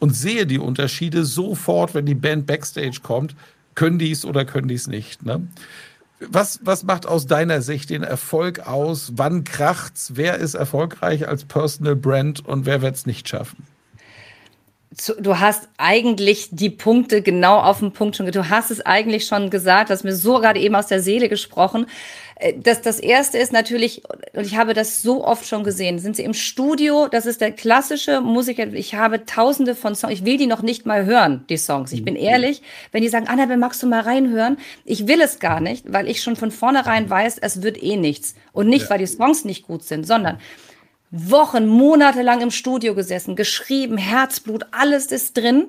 und 0.01 0.17
sehe 0.17 0.47
die 0.47 0.59
Unterschiede 0.59 1.25
sofort, 1.25 1.95
wenn 1.95 2.07
die 2.07 2.17
Band 2.17 2.47
Backstage 2.47 2.99
kommt. 3.03 3.37
Können 3.77 4.01
die 4.01 4.11
es 4.11 4.25
oder 4.25 4.45
können 4.45 4.67
die 4.67 4.75
es 4.75 4.89
nicht? 4.89 5.25
Ne? 5.25 5.47
Was, 6.21 6.61
was 6.63 6.85
macht 6.85 7.07
aus 7.07 7.27
deiner 7.27 7.63
Sicht 7.63 7.91
den 7.91 8.03
Erfolg 8.03 8.67
aus? 8.67 9.13
Wann 9.17 9.45
kracht's? 9.45 10.13
Wer 10.15 10.37
ist 10.37 10.55
erfolgreich 10.55 11.27
als 11.27 11.45
Personal 11.45 11.97
Brand 11.97 12.47
und 12.47 12.67
wer 12.67 12.83
wird 12.83 12.95
es 12.95 13.07
nicht 13.07 13.29
schaffen? 13.29 13.67
du 15.21 15.39
hast 15.39 15.69
eigentlich 15.79 16.49
die 16.51 16.71
Punkte 16.71 17.23
genau 17.23 17.61
auf 17.61 17.79
den 17.79 17.93
Punkt 17.93 18.17
schon, 18.17 18.27
du 18.27 18.49
hast 18.49 18.71
es 18.71 18.81
eigentlich 18.81 19.27
schon 19.27 19.51
gesagt, 19.51 19.91
hast 19.91 20.03
mir 20.03 20.15
so 20.15 20.41
gerade 20.41 20.59
eben 20.59 20.75
aus 20.75 20.89
der 20.89 21.01
Seele 21.01 21.29
gesprochen. 21.29 21.87
Äh, 22.41 22.55
das, 22.59 22.81
das 22.81 22.99
erste 22.99 23.39
ist 23.39 23.53
natürlich, 23.53 24.03
und 24.35 24.45
ich 24.45 24.57
habe 24.57 24.75
das 24.75 25.03
so 25.03 25.25
oft 25.25 25.47
schon 25.47 25.63
gesehen, 25.63 25.99
sind 25.99 26.17
sie 26.17 26.25
im 26.25 26.35
Studio, 26.35 27.07
das 27.09 27.27
ist 27.27 27.41
der 27.41 27.53
klassische 27.53 28.21
Musiker, 28.21 28.67
ich 28.73 28.95
habe 28.95 29.25
tausende 29.27 29.75
von 29.75 29.95
Songs, 29.95 30.13
ich 30.13 30.25
will 30.25 30.39
die 30.39 30.47
noch 30.47 30.63
nicht 30.63 30.87
mal 30.87 31.05
hören, 31.05 31.45
die 31.49 31.59
Songs. 31.59 31.93
Ich 31.93 32.05
bin 32.05 32.15
mhm. 32.15 32.21
ehrlich, 32.21 32.63
wenn 32.93 33.03
die 33.03 33.09
sagen, 33.09 33.29
Annabelle, 33.29 33.59
magst 33.59 33.83
du 33.83 33.87
mal 33.87 34.01
reinhören? 34.01 34.57
Ich 34.85 35.07
will 35.07 35.21
es 35.21 35.39
gar 35.39 35.61
nicht, 35.61 35.93
weil 35.93 36.09
ich 36.09 36.23
schon 36.23 36.37
von 36.37 36.51
vornherein 36.51 37.09
weiß, 37.09 37.39
es 37.39 37.63
wird 37.63 37.83
eh 37.83 37.97
nichts. 37.97 38.35
Und 38.53 38.69
nicht, 38.69 38.85
ja. 38.85 38.91
weil 38.91 38.99
die 38.99 39.07
Songs 39.07 39.45
nicht 39.45 39.67
gut 39.67 39.85
sind, 39.85 40.07
sondern 40.07 40.39
Wochen, 41.11 41.67
Monate 41.67 42.23
lang 42.23 42.41
im 42.41 42.51
Studio 42.51 42.95
gesessen, 42.95 43.37
geschrieben, 43.37 43.97
Herzblut, 43.97 44.67
alles 44.71 45.07
ist 45.07 45.37
drin. 45.37 45.67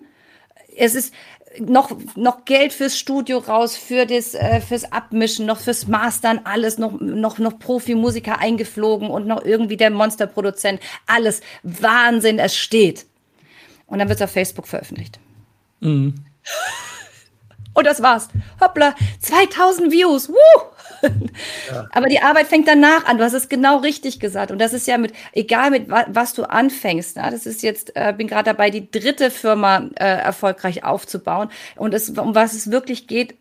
Es 0.77 0.95
ist 0.95 1.13
noch, 1.59 1.91
noch 2.15 2.45
Geld 2.45 2.73
fürs 2.73 2.97
Studio 2.97 3.39
raus, 3.39 3.75
für 3.75 4.05
das, 4.05 4.33
äh, 4.33 4.61
fürs 4.61 4.91
Abmischen, 4.91 5.45
noch 5.45 5.59
fürs 5.59 5.87
Mastern, 5.87 6.41
alles, 6.43 6.77
noch, 6.77 6.99
noch, 6.99 7.39
noch 7.39 7.59
Profimusiker 7.59 8.39
eingeflogen 8.39 9.09
und 9.09 9.27
noch 9.27 9.43
irgendwie 9.43 9.77
der 9.77 9.89
Monsterproduzent. 9.89 10.79
Alles. 11.07 11.41
Wahnsinn, 11.63 12.39
es 12.39 12.55
steht. 12.55 13.05
Und 13.87 13.99
dann 13.99 14.07
wird 14.07 14.19
es 14.19 14.23
auf 14.23 14.31
Facebook 14.31 14.67
veröffentlicht. 14.67 15.19
Mhm. 15.81 16.15
Und 17.73 17.87
das 17.87 18.01
war's. 18.01 18.29
Hoppla, 18.59 18.95
2000 19.19 19.91
Views. 19.91 20.29
Woo! 20.29 20.61
Ja. 21.71 21.87
Aber 21.91 22.07
die 22.07 22.21
Arbeit 22.21 22.47
fängt 22.47 22.67
danach 22.67 23.05
an. 23.05 23.17
Du 23.17 23.23
hast 23.23 23.33
es 23.33 23.49
genau 23.49 23.77
richtig 23.77 24.19
gesagt. 24.19 24.51
Und 24.51 24.59
das 24.59 24.73
ist 24.73 24.87
ja 24.87 24.97
mit, 24.97 25.13
egal 25.33 25.71
mit 25.71 25.89
was 25.89 26.33
du 26.33 26.43
anfängst. 26.43 27.17
Na, 27.17 27.29
das 27.29 27.45
ist 27.45 27.63
jetzt, 27.63 27.95
äh, 27.95 28.13
bin 28.15 28.27
gerade 28.27 28.45
dabei, 28.45 28.69
die 28.69 28.89
dritte 28.89 29.31
Firma 29.31 29.89
äh, 29.95 30.05
erfolgreich 30.05 30.83
aufzubauen. 30.83 31.49
Und 31.75 31.93
es, 31.93 32.09
um 32.09 32.35
was 32.35 32.53
es 32.53 32.71
wirklich 32.71 33.07
geht, 33.07 33.35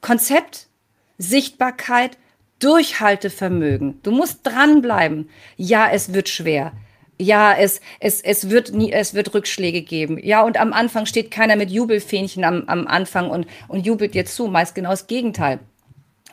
Konzept, 0.00 0.66
Sichtbarkeit, 1.18 2.18
Durchhaltevermögen. 2.58 4.00
Du 4.02 4.10
musst 4.10 4.40
dranbleiben. 4.44 5.28
Ja, 5.56 5.90
es 5.90 6.14
wird 6.14 6.28
schwer. 6.28 6.72
Ja, 7.18 7.54
es, 7.54 7.80
es, 7.98 8.20
es, 8.20 8.50
wird 8.50 8.72
nie, 8.72 8.92
es 8.92 9.14
wird 9.14 9.32
Rückschläge 9.34 9.82
geben. 9.82 10.18
Ja, 10.22 10.42
und 10.42 10.58
am 10.58 10.72
Anfang 10.72 11.06
steht 11.06 11.30
keiner 11.30 11.56
mit 11.56 11.70
Jubelfähnchen 11.70 12.44
am, 12.44 12.64
am 12.66 12.86
Anfang 12.86 13.30
und, 13.30 13.46
und 13.68 13.86
jubelt 13.86 14.14
dir 14.14 14.26
zu. 14.26 14.48
Meist 14.48 14.74
genau 14.74 14.90
das 14.90 15.06
Gegenteil 15.06 15.60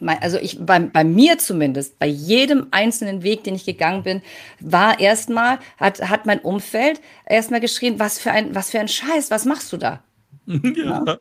also 0.01 0.37
ich, 0.37 0.59
bei, 0.59 0.79
bei 0.79 1.03
mir 1.03 1.37
zumindest, 1.37 1.99
bei 1.99 2.07
jedem 2.07 2.67
einzelnen 2.71 3.23
Weg, 3.23 3.43
den 3.43 3.55
ich 3.55 3.65
gegangen 3.65 4.03
bin, 4.03 4.21
war 4.59 4.99
erstmal, 4.99 5.59
hat, 5.77 6.09
hat 6.09 6.25
mein 6.25 6.39
Umfeld 6.39 6.99
erstmal 7.25 7.59
geschrien, 7.59 7.99
was 7.99 8.19
für 8.19 8.31
ein, 8.31 8.55
was 8.55 8.71
für 8.71 8.79
ein 8.79 8.87
Scheiß, 8.87 9.31
was 9.31 9.45
machst 9.45 9.71
du 9.73 9.77
da? 9.77 10.03
Ja. 10.45 11.03
ja. 11.05 11.17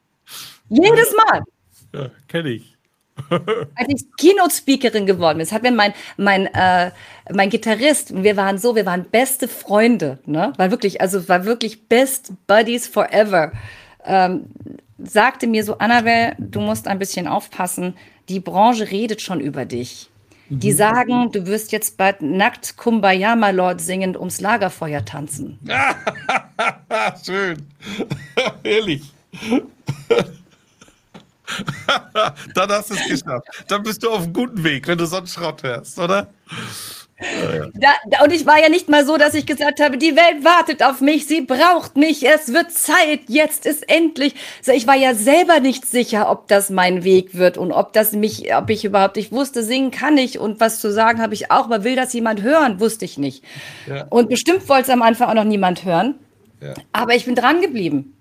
Jedes 0.69 1.15
Mal. 1.15 1.43
Ja, 1.95 2.11
kenne 2.27 2.51
ich. 2.51 2.77
Als 3.31 3.89
ich 3.89 4.07
Keynote-Speakerin 4.17 5.07
geworden 5.07 5.39
bin, 5.39 5.51
hat 5.51 5.63
mir 5.63 5.71
mein, 5.71 5.93
mein, 6.17 6.47
äh, 6.47 6.91
mein 7.31 7.51
Gitarrist, 7.51 8.23
wir 8.23 8.37
waren 8.37 8.59
so, 8.59 8.75
wir 8.75 8.87
waren 8.87 9.05
beste 9.05 9.49
Freunde, 9.49 10.19
ne? 10.25 10.53
War 10.57 10.71
wirklich, 10.71 11.01
also 11.01 11.29
war 11.29 11.45
wirklich 11.45 11.89
Best 11.89 12.33
Buddies 12.47 12.87
forever. 12.87 13.53
Ähm, 14.05 14.47
sagte 15.05 15.47
mir 15.47 15.65
so, 15.65 15.79
Annabelle, 15.79 16.35
du 16.39 16.61
musst 16.61 16.89
ein 16.89 16.99
bisschen 16.99 17.27
aufpassen, 17.27 17.95
die 18.29 18.41
Branche 18.41 18.91
redet 18.91 19.21
schon 19.21 19.41
über 19.41 19.65
dich. 19.65 20.11
Die 20.49 20.73
mhm. 20.73 20.77
sagen, 20.77 21.33
du 21.33 21.47
wirst 21.47 21.73
jetzt 21.73 21.97
bald 21.97 22.21
nackt 22.21 22.77
Kumbaya, 22.77 23.37
my 23.37 23.53
Lord, 23.53 23.81
singend 23.81 24.19
ums 24.19 24.41
Lagerfeuer 24.41 25.05
tanzen. 25.05 25.59
Schön. 27.25 27.67
Ehrlich. 28.63 29.03
Dann 32.55 32.71
hast 32.71 32.91
du 32.91 32.95
es 32.95 33.09
geschafft. 33.09 33.47
Dann 33.69 33.83
bist 33.83 34.03
du 34.03 34.11
auf 34.11 34.25
einem 34.25 34.33
guten 34.33 34.63
Weg, 34.63 34.87
wenn 34.89 34.99
du 34.99 35.07
so 35.07 35.17
einen 35.17 35.27
Schrott 35.27 35.63
hörst, 35.63 35.99
oder? 35.99 36.29
Da, 37.75 37.89
und 38.25 38.33
ich 38.33 38.47
war 38.47 38.61
ja 38.61 38.69
nicht 38.69 38.89
mal 38.89 39.05
so, 39.07 39.17
dass 39.17 39.35
ich 39.35 39.47
gesagt 39.47 39.81
habe, 39.81 39.99
die 39.99 40.17
Welt 40.17 40.45
wartet 40.45 40.83
auf 40.83 41.01
mich, 41.01 41.27
sie 41.27 41.41
braucht 41.41 41.97
mich, 41.97 42.27
es 42.27 42.53
wird 42.53 42.73
Zeit, 42.73 43.21
jetzt 43.29 43.67
ist 43.67 43.89
endlich. 43.89 44.35
So, 44.61 44.73
ich 44.73 44.87
war 44.87 44.97
ja 44.97 45.15
selber 45.15 45.61
nicht 45.61 45.87
sicher, 45.87 46.31
ob 46.31 46.49
das 46.49 46.71
mein 46.71 47.05
Weg 47.05 47.37
wird 47.37 47.59
und 47.59 47.73
ob 47.73 47.93
das 47.93 48.13
mich, 48.13 48.55
ob 48.55 48.71
ich 48.71 48.85
überhaupt, 48.85 49.17
ich 49.17 49.33
wusste, 49.33 49.63
singen 49.63 49.91
kann 49.91 50.19
ich 50.19 50.39
und 50.39 50.61
was 50.61 50.81
zu 50.81 50.93
sagen 50.93 51.21
habe 51.21 51.35
ich 51.35 51.51
auch, 51.51 51.65
aber 51.65 51.85
will 51.85 51.97
das 51.97 52.13
jemand 52.13 52.43
hören, 52.43 52.81
wusste 52.81 53.05
ich 53.05 53.19
nicht. 53.19 53.45
Ja. 53.87 54.07
Und 54.11 54.29
bestimmt 54.29 54.69
wollte 54.69 54.85
es 54.85 54.91
am 54.91 55.03
Anfang 55.03 55.29
auch 55.29 55.35
noch 55.35 55.45
niemand 55.45 55.85
hören. 55.85 56.17
Ja. 56.61 56.75
Aber 56.93 57.15
ich 57.15 57.25
bin 57.25 57.35
dran 57.35 57.61
geblieben. 57.61 58.15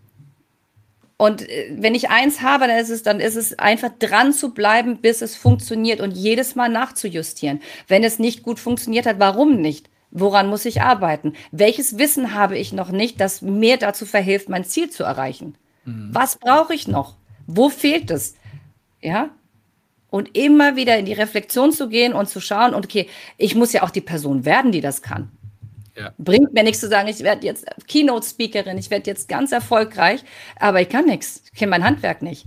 Und 1.21 1.47
äh, 1.47 1.71
wenn 1.77 1.93
ich 1.93 2.09
eins 2.09 2.41
habe, 2.41 2.65
dann 2.65 2.79
ist 2.79 2.89
es, 2.89 3.03
dann 3.03 3.19
ist 3.19 3.35
es 3.35 3.59
einfach 3.59 3.91
dran 3.99 4.33
zu 4.33 4.55
bleiben, 4.55 4.97
bis 4.97 5.21
es 5.21 5.35
funktioniert 5.35 6.01
und 6.01 6.17
jedes 6.17 6.55
Mal 6.55 6.67
nachzujustieren. 6.67 7.61
Wenn 7.87 8.03
es 8.03 8.17
nicht 8.17 8.41
gut 8.41 8.59
funktioniert 8.59 9.05
hat, 9.05 9.19
warum 9.19 9.61
nicht? 9.61 9.87
Woran 10.09 10.47
muss 10.47 10.65
ich 10.65 10.81
arbeiten? 10.81 11.33
Welches 11.51 11.99
Wissen 11.99 12.33
habe 12.33 12.57
ich 12.57 12.73
noch 12.73 12.89
nicht, 12.89 13.21
das 13.21 13.43
mir 13.43 13.77
dazu 13.77 14.07
verhilft, 14.07 14.49
mein 14.49 14.63
Ziel 14.63 14.89
zu 14.89 15.03
erreichen? 15.03 15.53
Mhm. 15.85 16.09
Was 16.11 16.39
brauche 16.39 16.73
ich 16.73 16.87
noch? 16.87 17.17
Wo 17.45 17.69
fehlt 17.69 18.09
es? 18.09 18.33
Ja? 18.99 19.29
Und 20.09 20.35
immer 20.35 20.75
wieder 20.75 20.97
in 20.97 21.05
die 21.05 21.13
Reflexion 21.13 21.71
zu 21.71 21.87
gehen 21.87 22.13
und 22.13 22.29
zu 22.29 22.41
schauen, 22.41 22.73
okay, 22.73 23.07
ich 23.37 23.53
muss 23.53 23.73
ja 23.73 23.83
auch 23.83 23.91
die 23.91 24.01
Person 24.01 24.43
werden, 24.43 24.71
die 24.71 24.81
das 24.81 25.03
kann. 25.03 25.29
Ja. 25.95 26.13
Bringt 26.17 26.53
mir 26.53 26.63
nichts 26.63 26.79
zu 26.79 26.87
sagen, 26.87 27.07
ich 27.09 27.19
werde 27.19 27.45
jetzt 27.45 27.65
Keynote-Speakerin, 27.87 28.77
ich 28.77 28.89
werde 28.89 29.09
jetzt 29.09 29.27
ganz 29.27 29.51
erfolgreich, 29.51 30.23
aber 30.57 30.81
ich 30.81 30.89
kann 30.89 31.05
nichts. 31.05 31.43
Ich 31.51 31.59
kenne 31.59 31.71
mein 31.71 31.83
Handwerk 31.83 32.21
nicht. 32.21 32.45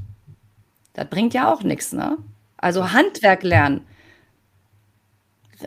Das 0.94 1.08
bringt 1.10 1.34
ja 1.34 1.52
auch 1.52 1.62
nichts, 1.62 1.92
ne? 1.92 2.16
Also 2.56 2.92
Handwerk 2.92 3.42
lernen. 3.42 3.86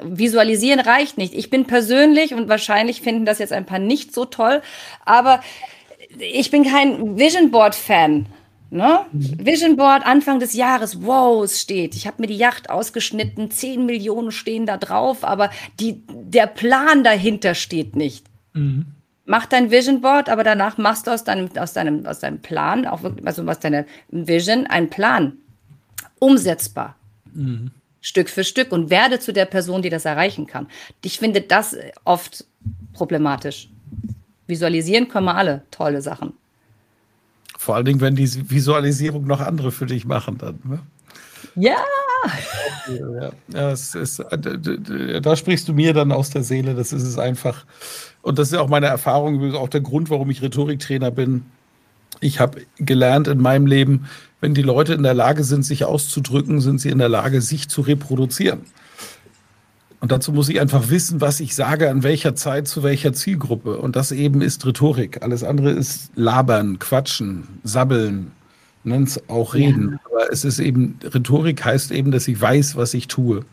Visualisieren 0.03 0.79
reicht 0.79 1.17
nicht. 1.17 1.33
Ich 1.33 1.49
bin 1.49 1.65
persönlich 1.65 2.33
und 2.33 2.49
wahrscheinlich 2.49 3.01
finden 3.01 3.25
das 3.25 3.39
jetzt 3.39 3.53
ein 3.53 3.65
paar 3.65 3.79
nicht 3.79 4.13
so 4.13 4.25
toll, 4.25 4.61
aber 5.05 5.41
ich 6.17 6.51
bin 6.51 6.63
kein 6.63 7.17
Vision 7.17 7.51
Board 7.51 7.75
Fan. 7.75 8.27
Ne? 8.69 9.05
Mhm. 9.11 9.45
Vision 9.45 9.75
Board 9.77 10.05
Anfang 10.05 10.39
des 10.39 10.53
Jahres, 10.53 11.01
wow, 11.03 11.43
es 11.43 11.61
steht. 11.61 11.95
Ich 11.95 12.05
habe 12.05 12.21
mir 12.21 12.27
die 12.27 12.37
Yacht 12.37 12.69
ausgeschnitten, 12.69 13.49
10 13.49 13.85
Millionen 13.85 14.31
stehen 14.31 14.65
da 14.65 14.77
drauf, 14.77 15.23
aber 15.23 15.49
die, 15.79 16.01
der 16.09 16.47
Plan 16.47 17.03
dahinter 17.03 17.55
steht 17.55 17.95
nicht. 17.95 18.25
Mhm. 18.53 18.85
Mach 19.25 19.45
dein 19.45 19.71
Vision 19.71 20.01
Board, 20.01 20.29
aber 20.29 20.43
danach 20.43 20.77
machst 20.77 21.07
du 21.07 21.11
aus 21.11 21.23
deinem, 21.23 21.49
aus 21.57 21.73
deinem, 21.73 22.05
aus 22.05 22.19
deinem 22.19 22.39
Plan, 22.39 22.85
auch 22.85 23.03
wirklich, 23.03 23.25
also 23.25 23.43
aus 23.43 23.59
deiner 23.59 23.85
Vision, 24.09 24.67
einen 24.67 24.89
Plan. 24.89 25.33
Umsetzbar. 26.19 26.95
Mhm. 27.33 27.71
Stück 28.01 28.29
für 28.29 28.43
Stück 28.43 28.71
und 28.71 28.89
werde 28.89 29.19
zu 29.19 29.33
der 29.33 29.45
Person, 29.45 29.81
die 29.81 29.89
das 29.89 30.05
erreichen 30.05 30.47
kann. 30.47 30.67
Ich 31.03 31.19
finde 31.19 31.41
das 31.41 31.75
oft 32.05 32.45
problematisch. 32.93 33.69
Visualisieren 34.47 35.09
können 35.09 35.25
wir 35.25 35.35
alle 35.35 35.63
tolle 35.71 36.01
Sachen. 36.01 36.33
Vor 37.67 37.75
allen 37.75 37.83
Dingen, 37.83 37.99
wenn 37.99 38.15
die 38.15 38.49
Visualisierung 38.49 39.27
noch 39.27 39.41
andere 39.41 39.73
für 39.73 39.87
dich 39.87 40.05
machen 40.05 40.37
dann. 40.37 40.57
Ne? 40.63 40.79
Ja. 41.55 41.75
ja, 42.87 43.31
ja 43.49 43.71
ist, 43.71 43.93
äh, 43.93 45.19
da 45.19 45.35
sprichst 45.35 45.67
du 45.67 45.73
mir 45.73 45.91
dann 45.91 46.13
aus 46.13 46.29
der 46.29 46.43
Seele. 46.43 46.75
Das 46.75 46.93
ist 46.93 47.03
es 47.03 47.17
einfach. 47.17 47.65
Und 48.21 48.39
das 48.39 48.53
ist 48.53 48.57
auch 48.57 48.69
meine 48.69 48.85
Erfahrung, 48.85 49.53
auch 49.53 49.67
der 49.67 49.81
Grund, 49.81 50.09
warum 50.09 50.29
ich 50.29 50.41
Rhetoriktrainer 50.41 51.11
bin. 51.11 51.43
Ich 52.21 52.39
habe 52.39 52.61
gelernt 52.77 53.27
in 53.27 53.39
meinem 53.39 53.67
Leben, 53.67 54.07
wenn 54.39 54.53
die 54.53 54.61
Leute 54.61 54.93
in 54.93 55.03
der 55.03 55.13
Lage 55.13 55.43
sind, 55.43 55.63
sich 55.63 55.83
auszudrücken, 55.83 56.61
sind 56.61 56.79
sie 56.79 56.87
in 56.89 56.99
der 56.99 57.09
Lage, 57.09 57.41
sich 57.41 57.67
zu 57.67 57.81
reproduzieren. 57.81 58.61
Und 59.99 60.11
dazu 60.11 60.31
muss 60.31 60.49
ich 60.49 60.61
einfach 60.61 60.89
wissen, 60.89 61.21
was 61.21 61.39
ich 61.39 61.55
sage, 61.55 61.89
an 61.89 62.03
welcher 62.03 62.35
Zeit, 62.35 62.67
zu 62.67 62.83
welcher 62.83 63.13
Zielgruppe. 63.13 63.77
Und 63.77 63.95
das 63.95 64.11
eben 64.11 64.41
ist 64.41 64.65
Rhetorik. 64.65 65.23
Alles 65.23 65.43
andere 65.43 65.71
ist 65.71 66.11
Labern, 66.15 66.77
Quatschen, 66.77 67.47
Sabbeln, 67.63 68.31
nennt 68.83 69.09
es 69.09 69.29
auch 69.29 69.55
Reden. 69.55 69.93
Ja. 69.93 69.99
Aber 70.11 70.31
es 70.31 70.45
ist 70.45 70.59
eben, 70.59 70.99
Rhetorik 71.03 71.65
heißt 71.65 71.91
eben, 71.91 72.11
dass 72.11 72.27
ich 72.27 72.39
weiß, 72.39 72.75
was 72.75 72.93
ich 72.93 73.07
tue. 73.07 73.43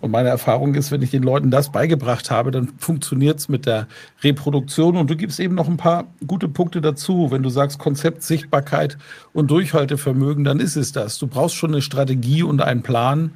Und 0.00 0.10
meine 0.10 0.30
Erfahrung 0.30 0.74
ist, 0.74 0.90
wenn 0.90 1.00
ich 1.00 1.10
den 1.12 1.22
Leuten 1.22 1.52
das 1.52 1.70
beigebracht 1.70 2.28
habe, 2.30 2.50
dann 2.50 2.72
funktioniert 2.78 3.38
es 3.38 3.48
mit 3.48 3.66
der 3.66 3.86
Reproduktion. 4.24 4.96
Und 4.96 5.08
du 5.08 5.14
gibst 5.14 5.38
eben 5.38 5.54
noch 5.54 5.68
ein 5.68 5.76
paar 5.76 6.06
gute 6.26 6.48
Punkte 6.48 6.80
dazu. 6.80 7.30
Wenn 7.30 7.44
du 7.44 7.50
sagst 7.50 7.78
Konzept, 7.78 8.24
Sichtbarkeit 8.24 8.98
und 9.32 9.50
Durchhaltevermögen, 9.52 10.42
dann 10.42 10.58
ist 10.58 10.74
es 10.74 10.90
das. 10.90 11.18
Du 11.18 11.28
brauchst 11.28 11.54
schon 11.54 11.70
eine 11.70 11.82
Strategie 11.82 12.42
und 12.42 12.62
einen 12.62 12.82
Plan. 12.82 13.30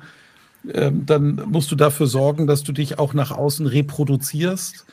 Ähm, 0.73 1.07
dann 1.07 1.43
musst 1.47 1.71
du 1.71 1.77
dafür 1.77 2.07
sorgen, 2.07 2.47
dass 2.47 2.63
du 2.63 2.73
dich 2.73 2.99
auch 2.99 3.15
nach 3.15 3.31
außen 3.31 3.67
reproduzierst. 3.67 4.87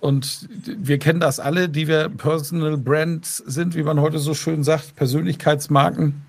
Und 0.00 0.48
wir 0.50 0.98
kennen 0.98 1.20
das 1.20 1.40
alle, 1.40 1.68
die 1.68 1.86
wir 1.86 2.08
Personal 2.08 2.78
Brands 2.78 3.36
sind, 3.38 3.74
wie 3.74 3.82
man 3.82 4.00
heute 4.00 4.18
so 4.18 4.34
schön 4.34 4.64
sagt, 4.64 4.96
Persönlichkeitsmarken, 4.96 6.22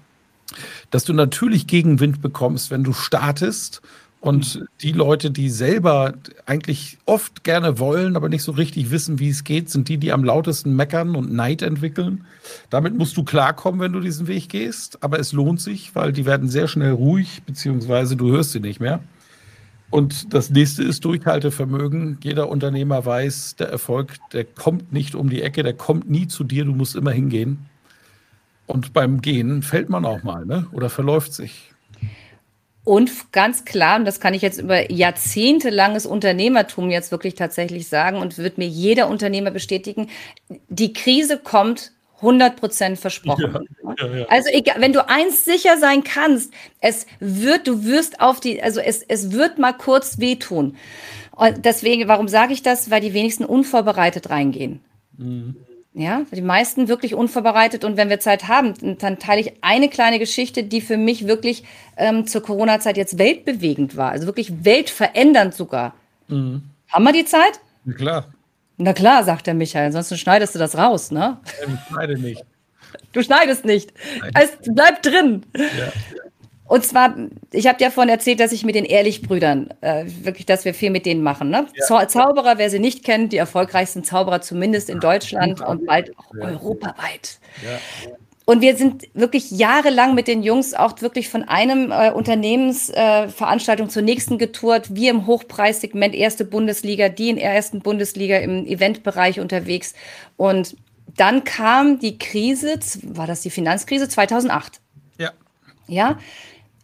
dass 0.90 1.06
du 1.06 1.14
natürlich 1.14 1.68
Gegenwind 1.68 2.22
bekommst, 2.22 2.70
wenn 2.70 2.84
du 2.84 2.92
startest 2.92 3.82
und 4.22 4.64
die 4.82 4.92
Leute, 4.92 5.32
die 5.32 5.50
selber 5.50 6.14
eigentlich 6.46 7.00
oft 7.08 7.44
gerne 7.44 7.80
wollen, 7.80 8.16
aber 8.16 8.30
nicht 8.30 8.44
so 8.44 8.52
richtig 8.52 8.92
wissen, 8.92 9.18
wie 9.18 9.30
es 9.30 9.44
geht, 9.44 9.72
sind 9.72 9.90
die, 9.90 9.98
die 9.98 10.12
am 10.12 10.24
lautesten 10.24 10.76
meckern 10.76 11.16
und 11.16 11.34
Neid 11.34 11.64
entwickeln. 11.64 12.24
Damit 12.70 12.96
musst 12.96 13.18
du 13.18 13.24
klarkommen, 13.24 13.82
wenn 13.82 13.94
du 13.94 14.00
diesen 14.00 14.28
Weg 14.28 14.48
gehst. 14.50 15.04
Aber 15.04 15.20
es 15.20 15.34
lohnt 15.34 15.60
sich, 15.60 15.96
weil 15.96 16.14
die 16.14 16.28
werden 16.28 16.50
sehr 16.50 16.68
schnell 16.68 16.92
ruhig, 16.92 17.42
beziehungsweise 17.48 18.16
du 18.16 18.30
hörst 18.30 18.52
sie 18.52 18.60
nicht 18.60 18.80
mehr. 18.80 19.02
Und 19.90 20.36
das 20.36 20.52
nächste 20.52 20.84
ist 20.84 21.04
Durchhaltevermögen. 21.04 22.20
Jeder 22.22 22.48
Unternehmer 22.48 23.04
weiß, 23.04 23.56
der 23.56 23.70
Erfolg, 23.70 24.18
der 24.34 24.46
kommt 24.46 24.94
nicht 24.94 25.16
um 25.16 25.32
die 25.32 25.42
Ecke, 25.42 25.64
der 25.64 25.74
kommt 25.74 26.12
nie 26.12 26.28
zu 26.28 26.44
dir, 26.44 26.64
du 26.64 26.74
musst 26.74 26.96
immer 26.96 27.12
hingehen. 27.12 27.66
Und 28.68 28.94
beim 28.94 29.20
Gehen 29.22 29.64
fällt 29.64 29.90
man 29.90 30.06
auch 30.06 30.22
mal, 30.22 30.46
ne? 30.46 30.68
Oder 30.74 30.92
verläuft 30.92 31.34
sich. 31.34 31.71
Und 32.84 33.32
ganz 33.32 33.63
klar, 33.63 34.00
und 34.00 34.06
das 34.06 34.20
kann 34.20 34.34
ich 34.34 34.41
jetzt 34.41 34.60
über 34.60 34.91
jahrzehntelanges 34.91 36.06
Unternehmertum 36.06 36.89
jetzt 36.89 37.12
wirklich 37.12 37.36
tatsächlich 37.36 37.88
sagen 37.88 38.17
und 38.17 38.38
wird 38.39 38.58
mir 38.58 38.67
jeder 38.67 39.08
Unternehmer 39.08 39.52
bestätigen, 39.52 40.10
die 40.67 40.94
Krise 40.94 41.38
kommt 41.38 41.91
100 42.17 42.56
Prozent 42.56 43.00
versprochen. 43.00 43.67
Ja, 44.00 44.08
ja, 44.08 44.15
ja. 44.15 44.26
Also 44.30 44.50
egal, 44.52 44.76
wenn 44.80 44.94
du 44.94 45.08
eins 45.08 45.46
sicher 45.46 45.78
sein 45.78 46.04
kannst, 46.04 46.54
es 46.80 47.06
wird, 47.20 47.67
du 47.67 47.84
wirst 47.84 48.20
auf 48.20 48.39
die, 48.39 48.62
also 48.62 48.80
es, 48.80 49.04
es 49.04 49.32
wird 49.32 49.60
mal 49.60 49.74
kurz 49.74 50.20
wehtun. 50.20 50.76
Und 51.32 51.65
deswegen, 51.65 52.08
warum 52.08 52.28
sage 52.28 52.54
ich 52.54 52.62
das? 52.62 52.89
Weil 52.91 53.02
die 53.02 53.13
wenigsten 53.13 53.46
unvorbereitet 53.46 54.30
reingehen. 54.30 54.82
Mhm. 55.17 55.56
Ja, 55.94 56.22
die 56.32 56.42
meisten 56.42 56.88
wirklich 56.88 57.16
unvorbereitet. 57.16 57.84
Und 57.84 57.98
wenn 57.98 58.10
wir 58.10 58.22
Zeit 58.22 58.48
haben, 58.48 58.98
dann 59.00 59.20
teile 59.20 59.42
ich 59.42 59.54
eine 59.62 59.90
kleine 59.90 60.20
Geschichte, 60.20 60.64
die 60.64 60.80
für 60.80 60.96
mich 60.96 61.28
wirklich 61.28 61.66
ähm, 61.98 62.26
zur 62.28 62.42
Corona-Zeit 62.42 62.96
jetzt 62.96 63.18
weltbewegend 63.18 63.98
war. 63.98 64.12
Also 64.12 64.26
wirklich 64.26 64.64
weltverändernd 64.64 65.54
sogar. 65.54 65.94
Mhm. 66.30 66.64
Haben 66.90 67.04
wir 67.04 67.12
die 67.12 67.26
Zeit? 67.26 67.60
Na 67.84 67.94
klar. 67.94 68.34
Na 68.78 68.94
klar, 68.94 69.24
sagt 69.26 69.48
der 69.48 69.54
Michael. 69.54 69.88
Ansonsten 69.88 70.18
schneidest 70.18 70.56
du 70.56 70.60
das 70.60 70.78
raus, 70.78 71.12
ne? 71.12 71.38
Ich 71.68 71.94
schneide 71.94 72.18
nicht. 72.18 72.46
Du 73.12 73.22
schneidest 73.22 73.66
nicht. 73.66 73.94
Nein. 74.20 74.32
Es 74.34 74.74
bleibt 74.74 75.06
drin. 75.06 75.46
Ja. 75.56 75.92
Und 76.72 76.86
zwar, 76.86 77.14
ich 77.52 77.68
habe 77.68 77.80
dir 77.80 77.92
vorhin 77.92 78.10
erzählt, 78.10 78.40
dass 78.40 78.54
ich 78.54 78.64
mit 78.64 78.76
den 78.76 78.86
Ehrlich-Brüdern, 78.86 79.74
äh, 79.82 80.06
wirklich, 80.22 80.46
dass 80.46 80.64
wir 80.64 80.74
viel 80.74 80.90
mit 80.90 81.06
denen 81.06 81.22
machen. 81.22 81.50
Ne? 81.50 81.68
Ja. 81.76 82.08
Zauberer, 82.08 82.58
wer 82.60 82.70
sie 82.70 82.80
nicht 82.80 83.04
kennt, 83.04 83.34
die 83.34 83.38
erfolgreichsten 83.38 84.06
Zauberer 84.06 84.40
zumindest 84.40 84.90
in 84.90 85.02
Deutschland 85.02 85.60
ja. 85.60 85.68
und 85.68 85.86
bald 85.86 86.18
auch 86.18 86.34
ja. 86.34 86.48
europaweit. 86.48 87.42
Und 88.46 88.62
wir 88.62 88.78
sind 88.78 89.04
wirklich 89.14 89.52
jahrelang 89.52 90.16
mit 90.16 90.30
den 90.30 90.44
Jungs 90.44 90.74
auch 90.74 91.02
wirklich 91.02 91.28
von 91.28 91.44
einem 91.44 91.92
äh, 91.92 92.10
Unternehmensveranstaltung 92.12 93.88
äh, 93.88 93.90
zur 93.90 94.04
nächsten 94.04 94.38
getourt. 94.38 94.96
Wir 94.96 95.12
im 95.12 95.28
Hochpreissegment 95.28 96.16
erste 96.16 96.46
Bundesliga, 96.46 97.10
die 97.10 97.32
in 97.32 97.36
der 97.36 97.54
ersten 97.54 97.82
Bundesliga 97.82 98.38
im 98.38 98.66
Eventbereich 98.66 99.42
unterwegs. 99.42 99.94
Und 100.38 100.78
dann 101.18 101.44
kam 101.44 102.00
die 102.00 102.18
Krise, 102.18 102.80
war 103.04 103.28
das 103.28 103.42
die 103.42 103.50
Finanzkrise 103.50 104.08
2008? 104.08 104.80
Ja. 105.18 105.32
Ja. 105.88 106.18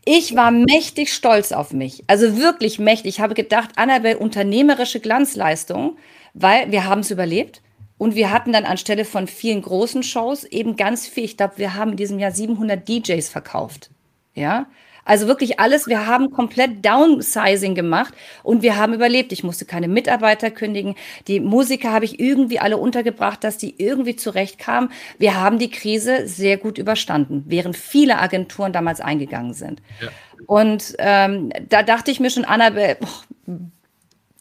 Ich 0.10 0.38
war 0.38 0.52
mächtig 0.52 1.14
stolz 1.14 1.52
auf 1.52 1.74
mich. 1.74 2.06
Also 2.08 2.38
wirklich 2.38 2.80
mächtig. 2.80 3.16
Ich 3.16 3.20
habe 3.20 3.34
gedacht, 3.34 3.72
Annabelle, 3.76 4.18
unternehmerische 4.18 5.02
Glanzleistung, 5.02 5.98
weil 6.34 6.72
wir 6.72 6.86
haben 6.86 7.02
es 7.02 7.12
überlebt. 7.12 7.62
Und 7.98 8.16
wir 8.16 8.32
hatten 8.32 8.54
dann 8.54 8.64
anstelle 8.64 9.04
von 9.04 9.28
vielen 9.28 9.62
großen 9.62 10.04
Shows 10.04 10.46
eben 10.46 10.78
ganz 10.78 11.08
viel. 11.08 11.26
Ich 11.26 11.36
glaube, 11.36 11.58
wir 11.58 11.74
haben 11.74 11.92
in 11.92 11.98
diesem 11.98 12.20
Jahr 12.20 12.32
700 12.32 12.88
DJs 12.88 13.28
verkauft. 13.28 13.90
Ja. 14.34 14.68
Also 15.08 15.28
wirklich 15.28 15.60
alles. 15.60 15.88
Wir 15.88 16.06
haben 16.06 16.32
komplett 16.32 16.86
Downsizing 16.86 17.76
gemacht 17.76 18.14
und 18.44 18.62
wir 18.62 18.78
haben 18.78 18.94
überlebt. 18.94 19.32
Ich 19.32 19.44
musste 19.44 19.66
keine 19.66 19.88
Mitarbeiter 19.88 20.52
kündigen. 20.52 20.96
Die 21.28 21.40
Musiker 21.40 21.92
habe 21.92 22.06
ich 22.06 22.20
irgendwie 22.20 22.60
alle 22.60 22.78
untergebracht, 22.78 23.44
dass 23.44 23.58
die 23.58 23.76
irgendwie 23.82 24.16
zurechtkamen. 24.16 24.92
Wir 25.18 25.40
haben 25.40 25.60
die 25.60 25.72
Krise 25.72 26.28
sehr 26.28 26.58
gut 26.58 26.78
überstanden, 26.78 27.44
während 27.48 27.78
viele 27.78 28.20
Agenturen 28.20 28.74
damals 28.74 29.02
eingegangen 29.02 29.54
sind. 29.54 29.82
Ja. 30.02 30.10
Und 30.46 30.96
ähm, 31.00 31.52
da 31.68 31.84
dachte 31.84 32.12
ich 32.12 32.20
mir 32.20 32.30
schon, 32.30 32.46
Annabelle, 32.46 32.98
boah, 33.00 33.58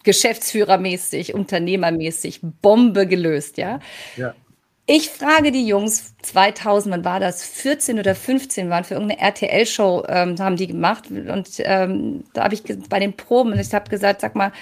geschäftsführermäßig, 0.07 1.35
unternehmermäßig, 1.35 2.41
Bombe 2.63 3.07
gelöst, 3.07 3.59
ja. 3.59 3.81
ja. 4.17 4.35
Ich 4.89 5.11
frage 5.11 5.51
die 5.51 5.67
Jungs, 5.67 6.15
2000, 6.23 6.95
wann 6.95 7.05
war 7.05 7.19
das? 7.19 7.43
14 7.45 7.99
oder 7.99 8.15
15 8.15 8.71
waren 8.71 8.85
für 8.85 8.95
irgendeine 8.95 9.21
RTL-Show, 9.21 10.05
ähm, 10.09 10.39
haben 10.39 10.57
die 10.57 10.69
gemacht. 10.69 11.11
Und 11.11 11.49
ähm, 11.59 12.23
da 12.33 12.45
habe 12.45 12.55
ich 12.55 12.63
bei 12.89 13.01
den 13.01 13.15
Proben, 13.15 13.53
und 13.53 13.59
ich 13.59 13.75
habe 13.75 13.91
gesagt, 13.91 14.21
sag 14.21 14.37
mal, 14.37 14.53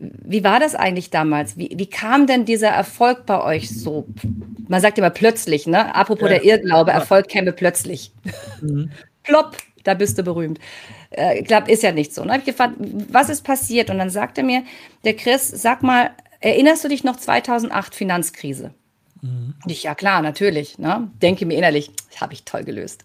wie 0.00 0.42
war 0.42 0.58
das 0.58 0.74
eigentlich 0.74 1.10
damals? 1.10 1.56
Wie, 1.56 1.70
wie 1.76 1.88
kam 1.88 2.26
denn 2.26 2.44
dieser 2.44 2.68
Erfolg 2.68 3.24
bei 3.24 3.42
euch 3.42 3.70
so? 3.70 4.06
Man 4.68 4.80
sagt 4.80 4.98
immer 4.98 5.10
plötzlich, 5.10 5.66
ne? 5.66 5.94
Apropos 5.94 6.28
ja. 6.28 6.38
der 6.38 6.44
Irrglaube, 6.44 6.90
Erfolg 6.90 7.28
käme 7.28 7.52
plötzlich. 7.52 8.12
Mhm. 8.60 8.90
Plopp, 9.22 9.56
da 9.84 9.94
bist 9.94 10.18
du 10.18 10.24
berühmt. 10.24 10.58
Äh, 11.10 11.40
ich 11.40 11.46
glaube, 11.46 11.70
ist 11.70 11.84
ja 11.84 11.92
nicht 11.92 12.14
so. 12.14 12.22
Dann 12.22 12.32
habe 12.32 12.40
ich 12.40 12.46
gefragt, 12.46 12.74
was 12.78 13.28
ist 13.28 13.42
passiert? 13.42 13.90
Und 13.90 13.98
dann 13.98 14.10
sagte 14.10 14.42
mir 14.42 14.64
der 15.04 15.14
Chris, 15.14 15.48
sag 15.48 15.82
mal, 15.82 16.10
erinnerst 16.40 16.84
du 16.84 16.88
dich 16.88 17.04
noch 17.04 17.16
2008 17.16 17.94
Finanzkrise? 17.94 18.72
Mhm. 19.22 19.54
Ich, 19.66 19.82
ja 19.82 19.94
klar, 19.94 20.22
natürlich. 20.22 20.78
Ne? 20.78 21.10
Denke 21.22 21.46
mir 21.46 21.56
innerlich, 21.56 21.90
habe 22.20 22.32
ich 22.32 22.44
toll 22.44 22.64
gelöst. 22.64 23.04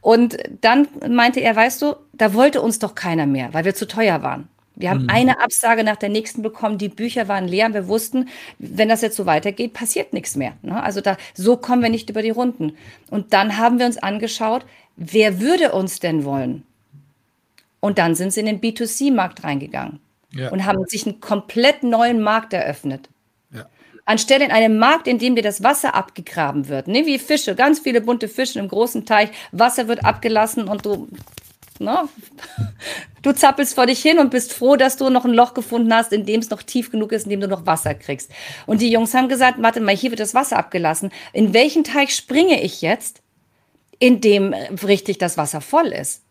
Und 0.00 0.38
dann 0.60 0.88
meinte 1.08 1.40
er, 1.40 1.54
weißt 1.56 1.82
du, 1.82 1.96
da 2.12 2.34
wollte 2.34 2.60
uns 2.60 2.78
doch 2.78 2.94
keiner 2.94 3.26
mehr, 3.26 3.52
weil 3.54 3.64
wir 3.64 3.74
zu 3.74 3.86
teuer 3.86 4.22
waren. 4.22 4.48
Wir 4.76 4.90
haben 4.90 5.02
mhm. 5.02 5.10
eine 5.10 5.40
Absage 5.40 5.82
nach 5.82 5.96
der 5.96 6.08
nächsten 6.08 6.42
bekommen, 6.42 6.78
die 6.78 6.88
Bücher 6.88 7.26
waren 7.26 7.48
leer 7.48 7.66
und 7.66 7.74
wir 7.74 7.88
wussten, 7.88 8.28
wenn 8.58 8.88
das 8.88 9.02
jetzt 9.02 9.16
so 9.16 9.26
weitergeht, 9.26 9.72
passiert 9.72 10.12
nichts 10.12 10.36
mehr. 10.36 10.52
Ne? 10.62 10.80
Also 10.80 11.00
da, 11.00 11.16
so 11.34 11.56
kommen 11.56 11.82
wir 11.82 11.90
nicht 11.90 12.10
über 12.10 12.22
die 12.22 12.30
Runden. 12.30 12.76
Und 13.10 13.32
dann 13.32 13.58
haben 13.58 13.80
wir 13.80 13.86
uns 13.86 13.98
angeschaut, 13.98 14.64
wer 14.96 15.40
würde 15.40 15.72
uns 15.72 15.98
denn 15.98 16.24
wollen? 16.24 16.62
Und 17.80 17.98
dann 17.98 18.14
sind 18.14 18.32
sie 18.32 18.40
in 18.40 18.46
den 18.46 18.60
B2C-Markt 18.60 19.42
reingegangen 19.42 19.98
ja. 20.32 20.50
und 20.50 20.64
haben 20.64 20.84
sich 20.86 21.06
einen 21.06 21.20
komplett 21.20 21.82
neuen 21.82 22.20
Markt 22.20 22.52
eröffnet 22.52 23.08
anstelle 24.08 24.44
in 24.44 24.50
einem 24.50 24.78
Markt, 24.78 25.06
in 25.06 25.18
dem 25.18 25.36
dir 25.36 25.42
das 25.42 25.62
Wasser 25.62 25.94
abgegraben 25.94 26.68
wird, 26.68 26.88
ne, 26.88 27.04
wie 27.04 27.18
Fische, 27.18 27.54
ganz 27.54 27.80
viele 27.80 28.00
bunte 28.00 28.28
Fische 28.28 28.58
im 28.58 28.68
großen 28.68 29.04
Teich, 29.04 29.28
Wasser 29.52 29.86
wird 29.86 30.04
abgelassen 30.04 30.66
und 30.66 30.86
du, 30.86 31.08
ne, 31.78 32.08
du 33.22 33.32
zappelst 33.32 33.74
vor 33.74 33.86
dich 33.86 34.00
hin 34.00 34.18
und 34.18 34.30
bist 34.30 34.54
froh, 34.54 34.76
dass 34.76 34.96
du 34.96 35.10
noch 35.10 35.26
ein 35.26 35.34
Loch 35.34 35.52
gefunden 35.52 35.92
hast, 35.92 36.12
in 36.12 36.24
dem 36.24 36.40
es 36.40 36.48
noch 36.48 36.62
tief 36.62 36.90
genug 36.90 37.12
ist, 37.12 37.24
in 37.24 37.30
dem 37.30 37.40
du 37.40 37.48
noch 37.48 37.66
Wasser 37.66 37.94
kriegst. 37.94 38.30
Und 38.66 38.80
die 38.80 38.90
Jungs 38.90 39.12
haben 39.12 39.28
gesagt, 39.28 39.60
warte 39.60 39.80
mal, 39.80 39.94
hier 39.94 40.10
wird 40.10 40.20
das 40.20 40.34
Wasser 40.34 40.56
abgelassen. 40.56 41.10
In 41.34 41.52
welchen 41.52 41.84
Teich 41.84 42.14
springe 42.14 42.62
ich 42.62 42.80
jetzt, 42.80 43.20
in 43.98 44.22
dem 44.22 44.54
richtig 44.54 45.18
das 45.18 45.36
Wasser 45.36 45.60
voll 45.60 45.88
ist? 45.88 46.22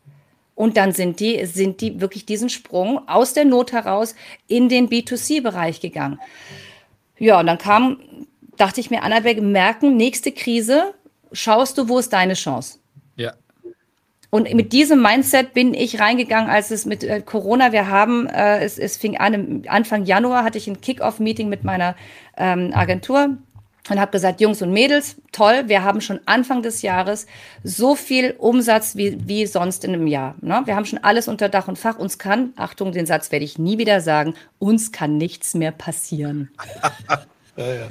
Und 0.56 0.78
dann 0.78 0.94
sind 0.94 1.20
die, 1.20 1.46
sind 1.46 1.82
die 1.82 2.02
wirklich 2.02 2.26
diesen 2.26 2.50
Sprung 2.50 3.08
aus 3.08 3.34
der 3.34 3.46
Not 3.46 3.72
heraus 3.74 4.16
in 4.48 4.70
den 4.70 4.90
B2C-Bereich 4.90 5.80
gegangen. 5.80 6.20
Ja, 7.20 7.40
und 7.40 7.48
dann 7.48 7.58
kam, 7.58 7.98
dachte 8.58 8.80
ich 8.80 8.90
mir, 8.90 9.04
Annabelle, 9.04 9.42
merken, 9.42 9.98
nächste 9.98 10.32
Krise, 10.32 10.94
schaust 11.32 11.78
du, 11.78 11.90
wo 11.90 12.00
ist 12.00 12.14
deine 12.14 12.34
Chance? 12.34 12.80
Ja. 13.15 13.34
Und 14.30 14.54
mit 14.54 14.74
diesem 14.74 15.02
Mindset 15.02 15.54
bin 15.54 15.74
ich 15.74 16.00
reingegangen, 16.00 16.50
als 16.50 16.70
es 16.72 16.86
mit 16.86 17.04
äh, 17.04 17.22
Corona, 17.22 17.72
wir 17.72 17.88
haben, 17.88 18.28
äh, 18.28 18.60
es, 18.60 18.78
es 18.78 18.98
fing 18.98 19.18
an, 19.18 19.63
Anfang 19.68 20.04
Januar 20.06 20.44
hatte 20.44 20.58
ich 20.58 20.68
ein 20.68 20.82
Kick-Off-Meeting 20.82 21.48
mit 21.48 21.63
meiner 21.63 21.96
ähm, 22.36 22.72
Agentur 22.74 23.38
und 23.90 24.00
habe 24.00 24.12
gesagt, 24.12 24.42
Jungs 24.42 24.62
und 24.62 24.71
Mädels, 24.71 25.15
toll, 25.31 25.63
wir 25.67 25.83
haben 25.83 26.02
schon 26.02 26.19
Anfang 26.25 26.62
des 26.62 26.81
Jahres 26.81 27.25
so 27.63 27.96
viel 27.96 28.35
Umsatz 28.38 28.96
wie, 28.96 29.17
wie 29.27 29.46
sonst 29.46 29.83
in 29.83 29.94
einem 29.94 30.08
Jahr. 30.08 30.35
Ne? 30.42 30.62
Wir 30.65 30.75
haben 30.75 30.85
schon 30.85 31.04
alles 31.04 31.27
unter 31.27 31.50
Dach 31.50 31.67
und 31.67 31.77
Fach. 31.77 31.98
Uns 31.98 32.17
kann, 32.17 32.54
Achtung, 32.56 32.92
den 32.92 33.06
Satz 33.06 33.31
werde 33.31 33.46
ich 33.46 33.58
nie 33.58 33.77
wieder 33.77 34.02
sagen, 34.02 34.33
uns 34.60 34.92
kann 34.92 35.17
nichts 35.17 35.54
mehr 35.54 35.71
passieren. 35.71 36.50
ja, 37.58 37.73
ja. 37.73 37.88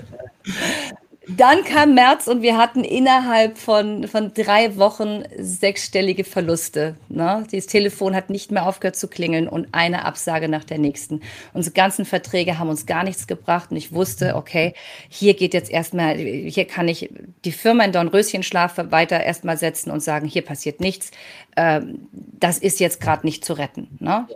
Dann 1.28 1.64
kam 1.64 1.94
März 1.94 2.28
und 2.28 2.42
wir 2.42 2.56
hatten 2.56 2.84
innerhalb 2.84 3.58
von, 3.58 4.06
von 4.06 4.32
drei 4.32 4.76
Wochen 4.76 5.24
sechsstellige 5.36 6.22
Verluste. 6.22 6.94
Ne? 7.08 7.44
Das 7.50 7.66
Telefon 7.66 8.14
hat 8.14 8.30
nicht 8.30 8.52
mehr 8.52 8.64
aufgehört 8.64 8.94
zu 8.94 9.08
klingeln 9.08 9.48
und 9.48 9.68
eine 9.72 10.04
Absage 10.04 10.48
nach 10.48 10.62
der 10.62 10.78
nächsten. 10.78 11.22
Unsere 11.52 11.74
ganzen 11.74 12.04
Verträge 12.04 12.60
haben 12.60 12.68
uns 12.68 12.86
gar 12.86 13.02
nichts 13.02 13.26
gebracht 13.26 13.72
und 13.72 13.76
ich 13.76 13.92
wusste, 13.92 14.36
okay, 14.36 14.74
hier 15.08 15.34
geht 15.34 15.52
jetzt 15.52 15.70
erstmal, 15.70 16.16
hier 16.16 16.64
kann 16.64 16.86
ich 16.86 17.10
die 17.44 17.52
Firma 17.52 17.84
in 17.84 17.90
Dornröschenschlaf 17.90 18.76
weiter 18.90 19.20
erstmal 19.20 19.56
setzen 19.56 19.90
und 19.90 20.00
sagen, 20.00 20.28
hier 20.28 20.42
passiert 20.42 20.78
nichts. 20.78 21.10
Ähm, 21.56 22.06
das 22.12 22.58
ist 22.58 22.78
jetzt 22.78 23.00
gerade 23.00 23.26
nicht 23.26 23.44
zu 23.44 23.54
retten. 23.54 23.96
Ne? 23.98 24.28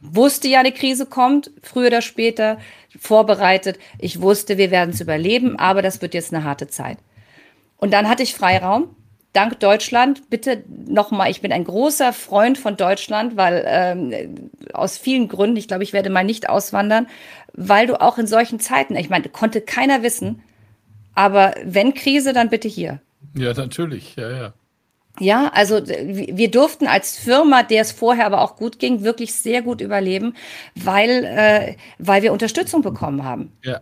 Wusste 0.00 0.48
ja, 0.48 0.60
eine 0.60 0.72
Krise 0.72 1.06
kommt, 1.06 1.50
früher 1.62 1.88
oder 1.88 2.02
später, 2.02 2.58
vorbereitet. 2.98 3.78
Ich 3.98 4.20
wusste, 4.20 4.58
wir 4.58 4.70
werden 4.70 4.90
es 4.90 5.00
überleben, 5.00 5.58
aber 5.58 5.82
das 5.82 6.02
wird 6.02 6.14
jetzt 6.14 6.32
eine 6.32 6.44
harte 6.44 6.68
Zeit. 6.68 6.98
Und 7.76 7.92
dann 7.92 8.08
hatte 8.08 8.22
ich 8.22 8.34
Freiraum. 8.34 8.94
Dank 9.34 9.60
Deutschland, 9.60 10.30
bitte 10.30 10.64
nochmal, 10.86 11.30
ich 11.30 11.42
bin 11.42 11.52
ein 11.52 11.62
großer 11.64 12.14
Freund 12.14 12.56
von 12.56 12.76
Deutschland, 12.76 13.36
weil 13.36 13.62
ähm, 13.66 14.50
aus 14.72 14.96
vielen 14.96 15.28
Gründen, 15.28 15.58
ich 15.58 15.68
glaube, 15.68 15.84
ich 15.84 15.92
werde 15.92 16.08
mal 16.08 16.24
nicht 16.24 16.48
auswandern, 16.48 17.06
weil 17.52 17.86
du 17.86 18.00
auch 18.00 18.16
in 18.16 18.26
solchen 18.26 18.58
Zeiten, 18.58 18.96
ich 18.96 19.10
meine, 19.10 19.28
konnte 19.28 19.60
keiner 19.60 20.02
wissen, 20.02 20.42
aber 21.14 21.54
wenn 21.62 21.92
Krise, 21.92 22.32
dann 22.32 22.48
bitte 22.48 22.68
hier. 22.68 23.00
Ja, 23.34 23.52
natürlich, 23.52 24.16
ja, 24.16 24.30
ja. 24.30 24.54
Ja, 25.20 25.50
also 25.52 25.86
wir 25.86 26.50
durften 26.50 26.86
als 26.86 27.16
Firma, 27.16 27.62
der 27.62 27.82
es 27.82 27.92
vorher 27.92 28.26
aber 28.26 28.40
auch 28.40 28.56
gut 28.56 28.78
ging, 28.78 29.02
wirklich 29.02 29.34
sehr 29.34 29.62
gut 29.62 29.80
überleben, 29.80 30.34
weil, 30.74 31.24
äh, 31.24 31.76
weil 31.98 32.22
wir 32.22 32.32
Unterstützung 32.32 32.82
bekommen 32.82 33.24
haben. 33.24 33.52
Ja. 33.64 33.80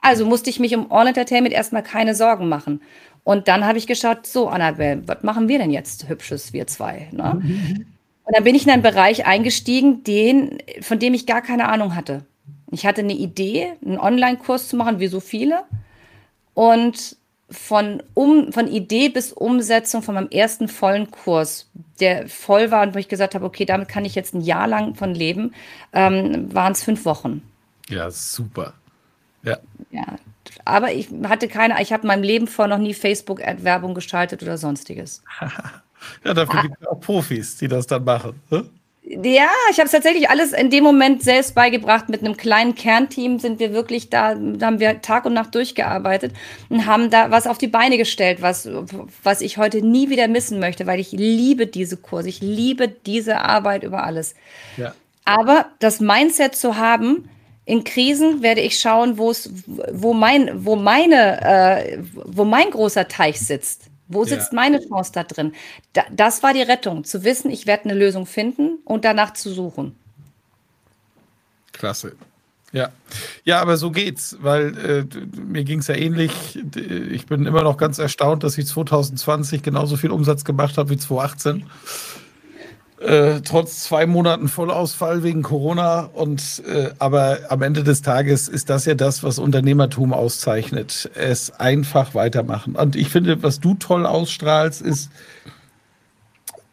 Also 0.00 0.24
musste 0.24 0.50
ich 0.50 0.60
mich 0.60 0.74
um 0.74 0.90
All 0.90 1.06
Entertainment 1.06 1.54
erstmal 1.54 1.82
keine 1.82 2.14
Sorgen 2.14 2.48
machen. 2.48 2.80
Und 3.24 3.46
dann 3.46 3.66
habe 3.66 3.76
ich 3.76 3.86
geschaut, 3.86 4.26
so 4.26 4.48
Annabelle, 4.48 5.02
was 5.06 5.22
machen 5.22 5.48
wir 5.48 5.58
denn 5.58 5.70
jetzt 5.70 6.08
Hübsches, 6.08 6.54
wir 6.54 6.66
zwei? 6.66 7.08
Ne? 7.12 7.42
Und 8.24 8.34
dann 8.34 8.44
bin 8.44 8.54
ich 8.54 8.64
in 8.64 8.72
einen 8.72 8.82
Bereich 8.82 9.26
eingestiegen, 9.26 10.04
den, 10.04 10.58
von 10.80 10.98
dem 10.98 11.14
ich 11.14 11.26
gar 11.26 11.42
keine 11.42 11.68
Ahnung 11.68 11.94
hatte. 11.94 12.24
Ich 12.70 12.86
hatte 12.86 13.00
eine 13.00 13.14
Idee, 13.14 13.72
einen 13.84 13.98
Online-Kurs 13.98 14.68
zu 14.68 14.76
machen, 14.76 14.98
wie 14.98 15.08
so 15.08 15.20
viele. 15.20 15.64
Und 16.54 17.17
von, 17.50 18.02
um, 18.14 18.52
von 18.52 18.68
Idee 18.68 19.08
bis 19.08 19.32
Umsetzung 19.32 20.02
von 20.02 20.14
meinem 20.14 20.28
ersten 20.28 20.68
vollen 20.68 21.10
Kurs, 21.10 21.70
der 22.00 22.28
voll 22.28 22.70
war 22.70 22.82
und 22.82 22.94
wo 22.94 22.98
ich 22.98 23.08
gesagt 23.08 23.34
habe, 23.34 23.44
okay, 23.44 23.64
damit 23.64 23.88
kann 23.88 24.04
ich 24.04 24.14
jetzt 24.14 24.34
ein 24.34 24.42
Jahr 24.42 24.68
lang 24.68 24.94
von 24.94 25.14
leben, 25.14 25.54
ähm, 25.92 26.52
waren 26.52 26.72
es 26.72 26.82
fünf 26.82 27.04
Wochen. 27.04 27.42
Ja, 27.88 28.10
super. 28.10 28.74
Ja. 29.42 29.58
ja. 29.90 30.18
Aber 30.64 30.92
ich 30.92 31.08
hatte 31.24 31.48
keine, 31.48 31.80
ich 31.80 31.92
habe 31.92 32.02
in 32.02 32.08
meinem 32.08 32.22
Leben 32.22 32.46
vor 32.46 32.66
noch 32.66 32.78
nie 32.78 32.92
Facebook-Werbung 32.92 33.94
geschaltet 33.94 34.42
oder 34.42 34.58
sonstiges. 34.58 35.22
ja, 36.24 36.34
dafür 36.34 36.58
ah. 36.58 36.62
gibt 36.62 36.76
es 36.80 36.86
auch 36.86 37.00
Profis, 37.00 37.56
die 37.56 37.68
das 37.68 37.86
dann 37.86 38.04
machen. 38.04 38.40
Ne? 38.50 38.68
Ja, 39.10 39.48
ich 39.70 39.78
habe 39.78 39.86
es 39.86 39.92
tatsächlich 39.92 40.28
alles 40.28 40.52
in 40.52 40.68
dem 40.68 40.84
Moment 40.84 41.22
selbst 41.22 41.54
beigebracht. 41.54 42.10
Mit 42.10 42.22
einem 42.22 42.36
kleinen 42.36 42.74
Kernteam 42.74 43.38
sind 43.38 43.58
wir 43.58 43.72
wirklich 43.72 44.10
da, 44.10 44.34
da 44.34 44.66
haben 44.66 44.80
wir 44.80 45.00
Tag 45.00 45.24
und 45.24 45.32
Nacht 45.32 45.54
durchgearbeitet 45.54 46.34
und 46.68 46.84
haben 46.84 47.08
da 47.08 47.30
was 47.30 47.46
auf 47.46 47.56
die 47.56 47.68
Beine 47.68 47.96
gestellt, 47.96 48.42
was, 48.42 48.68
was 49.22 49.40
ich 49.40 49.56
heute 49.56 49.80
nie 49.80 50.10
wieder 50.10 50.28
missen 50.28 50.60
möchte, 50.60 50.86
weil 50.86 51.00
ich 51.00 51.12
liebe 51.12 51.66
diese 51.66 51.96
Kurse, 51.96 52.28
ich 52.28 52.42
liebe 52.42 52.86
diese 52.88 53.38
Arbeit 53.40 53.82
über 53.82 54.04
alles. 54.04 54.34
Ja. 54.76 54.94
Aber 55.24 55.66
das 55.78 56.00
Mindset 56.00 56.54
zu 56.54 56.76
haben, 56.76 57.30
in 57.64 57.84
Krisen 57.84 58.42
werde 58.42 58.60
ich 58.60 58.78
schauen, 58.78 59.16
wo 59.16 59.30
es, 59.30 59.50
wo 59.66 60.12
mein, 60.12 60.66
wo 60.66 60.76
meine, 60.76 61.40
äh, 61.40 61.98
wo 62.12 62.44
mein 62.44 62.70
großer 62.70 63.08
Teich 63.08 63.40
sitzt. 63.40 63.84
Wo 64.08 64.24
sitzt 64.24 64.52
ja. 64.52 64.56
meine 64.56 64.80
Chance 64.86 65.12
da 65.12 65.22
drin? 65.22 65.52
Da, 65.92 66.02
das 66.10 66.42
war 66.42 66.54
die 66.54 66.62
Rettung, 66.62 67.04
zu 67.04 67.24
wissen, 67.24 67.50
ich 67.50 67.66
werde 67.66 67.84
eine 67.84 67.94
Lösung 67.94 68.26
finden 68.26 68.78
und 68.84 69.04
danach 69.04 69.34
zu 69.34 69.52
suchen. 69.52 69.94
Klasse. 71.72 72.16
Ja, 72.72 72.90
ja, 73.44 73.62
aber 73.62 73.78
so 73.78 73.90
geht's, 73.90 74.36
weil 74.40 74.76
äh, 74.76 75.40
mir 75.40 75.64
ging 75.64 75.78
es 75.78 75.86
ja 75.86 75.94
ähnlich. 75.94 76.58
Ich 77.10 77.24
bin 77.24 77.46
immer 77.46 77.62
noch 77.62 77.78
ganz 77.78 77.98
erstaunt, 77.98 78.44
dass 78.44 78.58
ich 78.58 78.66
2020 78.66 79.62
genauso 79.62 79.96
viel 79.96 80.10
Umsatz 80.10 80.44
gemacht 80.44 80.76
habe 80.76 80.90
wie 80.90 80.98
2018 80.98 81.64
äh, 83.00 83.40
trotz 83.42 83.84
zwei 83.84 84.06
Monaten 84.06 84.48
Vollausfall 84.48 85.22
wegen 85.22 85.42
Corona. 85.42 86.00
Und 86.00 86.62
äh, 86.66 86.90
aber 86.98 87.38
am 87.48 87.62
Ende 87.62 87.84
des 87.84 88.02
Tages 88.02 88.48
ist 88.48 88.70
das 88.70 88.84
ja 88.86 88.94
das, 88.94 89.22
was 89.22 89.38
Unternehmertum 89.38 90.12
auszeichnet. 90.12 91.10
Es 91.14 91.50
einfach 91.50 92.14
weitermachen. 92.14 92.74
Und 92.74 92.96
ich 92.96 93.10
finde, 93.10 93.42
was 93.42 93.60
du 93.60 93.74
toll 93.74 94.04
ausstrahlst, 94.06 94.82
ist, 94.82 95.10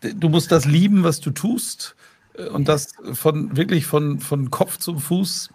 du 0.02 0.30
musst 0.30 0.52
das 0.52 0.66
lieben, 0.66 1.04
was 1.04 1.20
du 1.20 1.32
tust. 1.32 1.96
Äh, 2.38 2.48
und 2.48 2.68
das 2.68 2.94
von 3.14 3.56
wirklich 3.56 3.86
von, 3.86 4.20
von 4.20 4.50
Kopf 4.52 4.78
zum 4.78 5.00
Fuß. 5.00 5.50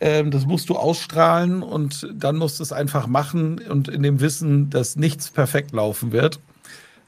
Ähm, 0.00 0.32
das 0.32 0.46
musst 0.46 0.68
du 0.68 0.74
ausstrahlen 0.74 1.62
und 1.62 2.08
dann 2.12 2.36
musst 2.36 2.58
du 2.58 2.64
es 2.64 2.72
einfach 2.72 3.06
machen 3.06 3.60
und 3.60 3.86
in 3.86 4.02
dem 4.02 4.20
Wissen, 4.20 4.68
dass 4.68 4.96
nichts 4.96 5.30
perfekt 5.30 5.70
laufen 5.70 6.10
wird. 6.10 6.40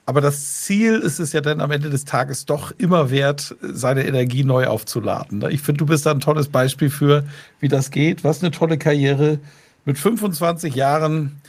Aber 0.07 0.21
das 0.21 0.63
Ziel 0.63 0.99
ist 0.99 1.19
es 1.19 1.33
ja 1.33 1.41
dann 1.41 1.61
am 1.61 1.71
Ende 1.71 1.89
des 1.89 2.05
Tages 2.05 2.45
doch 2.45 2.73
immer 2.77 3.11
wert, 3.11 3.57
seine 3.63 4.07
Energie 4.07 4.45
neu 4.45 4.67
aufzuladen. 4.67 5.39
Ne? 5.39 5.51
Ich 5.51 5.63
finde, 5.63 5.79
du 5.79 5.87
bist 5.87 6.05
da 6.05 6.11
ein 6.11 6.21
tolles 6.21 6.49
Beispiel 6.49 6.91
für, 6.91 7.25
wie 7.61 7.69
das 7.69 7.91
geht. 7.91 8.23
Was 8.23 8.43
eine 8.43 8.51
tolle 8.51 8.77
Karriere 8.77 9.39
mit 9.87 9.99
25 9.99 10.75
Jahren, 10.75 11.41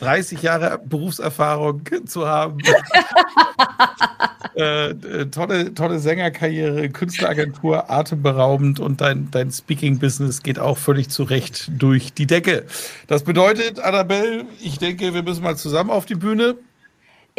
30 0.00 0.42
Jahre 0.42 0.80
Berufserfahrung 0.84 1.82
zu 2.06 2.28
haben. 2.28 2.58
äh, 4.56 4.90
äh, 4.90 5.26
tolle, 5.26 5.74
tolle 5.74 5.98
Sängerkarriere, 5.98 6.90
Künstleragentur, 6.90 7.90
atemberaubend 7.90 8.80
und 8.80 9.00
dein, 9.00 9.30
dein 9.30 9.50
Speaking-Business 9.50 10.42
geht 10.42 10.58
auch 10.58 10.78
völlig 10.78 11.08
zurecht 11.10 11.70
durch 11.76 12.12
die 12.12 12.26
Decke. 12.26 12.66
Das 13.06 13.24
bedeutet, 13.24 13.80
Annabelle, 13.80 14.44
ich 14.60 14.78
denke, 14.78 15.14
wir 15.14 15.22
müssen 15.22 15.42
mal 15.42 15.56
zusammen 15.56 15.90
auf 15.90 16.06
die 16.06 16.16
Bühne. 16.16 16.56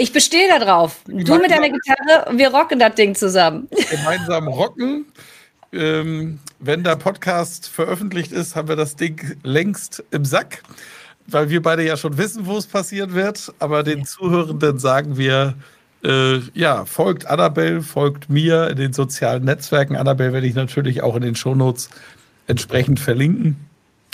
Ich 0.01 0.11
bestehe 0.11 0.49
da 0.49 0.57
drauf. 0.57 1.01
Du 1.05 1.37
mit 1.37 1.51
deiner 1.51 1.69
Gitarre 1.69 2.27
und 2.27 2.39
wir 2.39 2.49
rocken 2.49 2.79
das 2.79 2.95
Ding 2.95 3.13
zusammen. 3.13 3.67
Gemeinsam 3.91 4.47
rocken. 4.47 5.05
Ähm, 5.71 6.39
wenn 6.57 6.83
der 6.83 6.95
Podcast 6.95 7.67
veröffentlicht 7.67 8.31
ist, 8.31 8.55
haben 8.55 8.67
wir 8.67 8.75
das 8.75 8.95
Ding 8.95 9.37
längst 9.43 10.03
im 10.09 10.25
Sack, 10.25 10.63
weil 11.27 11.51
wir 11.51 11.61
beide 11.61 11.85
ja 11.85 11.97
schon 11.97 12.17
wissen, 12.17 12.47
wo 12.47 12.57
es 12.57 12.65
passieren 12.65 13.13
wird. 13.13 13.53
Aber 13.59 13.83
den 13.83 13.99
ja. 13.99 14.05
Zuhörenden 14.05 14.79
sagen 14.79 15.19
wir, 15.19 15.53
äh, 16.03 16.39
ja, 16.55 16.85
folgt 16.85 17.27
Annabelle, 17.27 17.83
folgt 17.83 18.27
mir 18.27 18.71
in 18.71 18.77
den 18.77 18.93
sozialen 18.93 19.45
Netzwerken. 19.45 19.95
Annabelle 19.95 20.33
werde 20.33 20.47
ich 20.47 20.55
natürlich 20.55 21.03
auch 21.03 21.15
in 21.15 21.21
den 21.21 21.35
Shownotes 21.35 21.91
entsprechend 22.47 22.99
verlinken. 22.99 23.55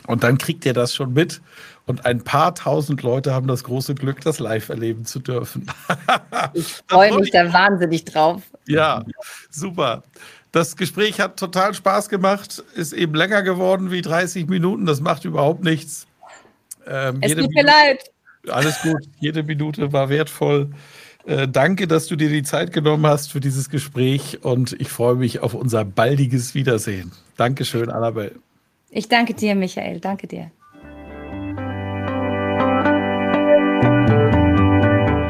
Und 0.06 0.26
dann 0.26 0.38
kriegt 0.38 0.66
ihr 0.66 0.74
das 0.74 0.94
schon 0.94 1.14
mit. 1.14 1.40
Und 1.88 2.06
ein 2.06 2.22
paar 2.22 2.54
tausend 2.54 3.02
Leute 3.02 3.34
haben 3.34 3.48
das 3.48 3.64
große 3.64 3.96
Glück, 3.96 4.22
das 4.22 4.40
live 4.40 4.68
erleben 4.70 5.06
zu 5.06 5.20
dürfen. 5.20 5.66
ich 6.54 6.76
freue 6.88 7.18
mich 7.18 7.32
da 7.32 7.52
wahnsinnig 7.52 8.04
drauf. 8.04 8.44
Ja, 8.68 9.04
super. 9.50 10.04
Das 10.52 10.76
Gespräch 10.76 11.20
hat 11.22 11.38
total 11.38 11.74
Spaß 11.74 12.10
gemacht, 12.10 12.64
ist 12.76 12.92
eben 12.92 13.16
länger 13.16 13.42
geworden 13.42 13.90
wie 13.90 14.02
30 14.02 14.48
Minuten. 14.48 14.86
Das 14.86 15.00
macht 15.00 15.24
überhaupt 15.24 15.64
nichts. 15.64 16.08
Ähm, 16.86 17.20
es 17.22 17.36
tut 17.36 17.54
mir 17.54 17.64
leid. 17.64 18.04
Alles 18.50 18.82
gut, 18.82 19.04
jede 19.20 19.44
Minute 19.44 19.92
war 19.94 20.10
wertvoll. 20.10 20.70
Äh, 21.26 21.48
danke, 21.48 21.88
dass 21.88 22.08
du 22.08 22.16
dir 22.16 22.30
die 22.30 22.44
Zeit 22.44 22.72
genommen 22.72 23.06
hast 23.06 23.32
für 23.32 23.40
dieses 23.40 23.70
Gespräch 23.70 24.44
und 24.44 24.74
ich 24.80 24.90
freue 24.90 25.16
mich 25.16 25.40
auf 25.42 25.54
unser 25.54 25.84
baldiges 25.84 26.56
Wiedersehen. 26.56 27.12
Dankeschön, 27.36 27.90
Annabelle. 27.90 28.36
Ich 28.90 29.10
danke 29.10 29.34
dir, 29.34 29.56
Michael. 29.56 30.00
Danke 30.00 30.28
dir. 30.28 30.52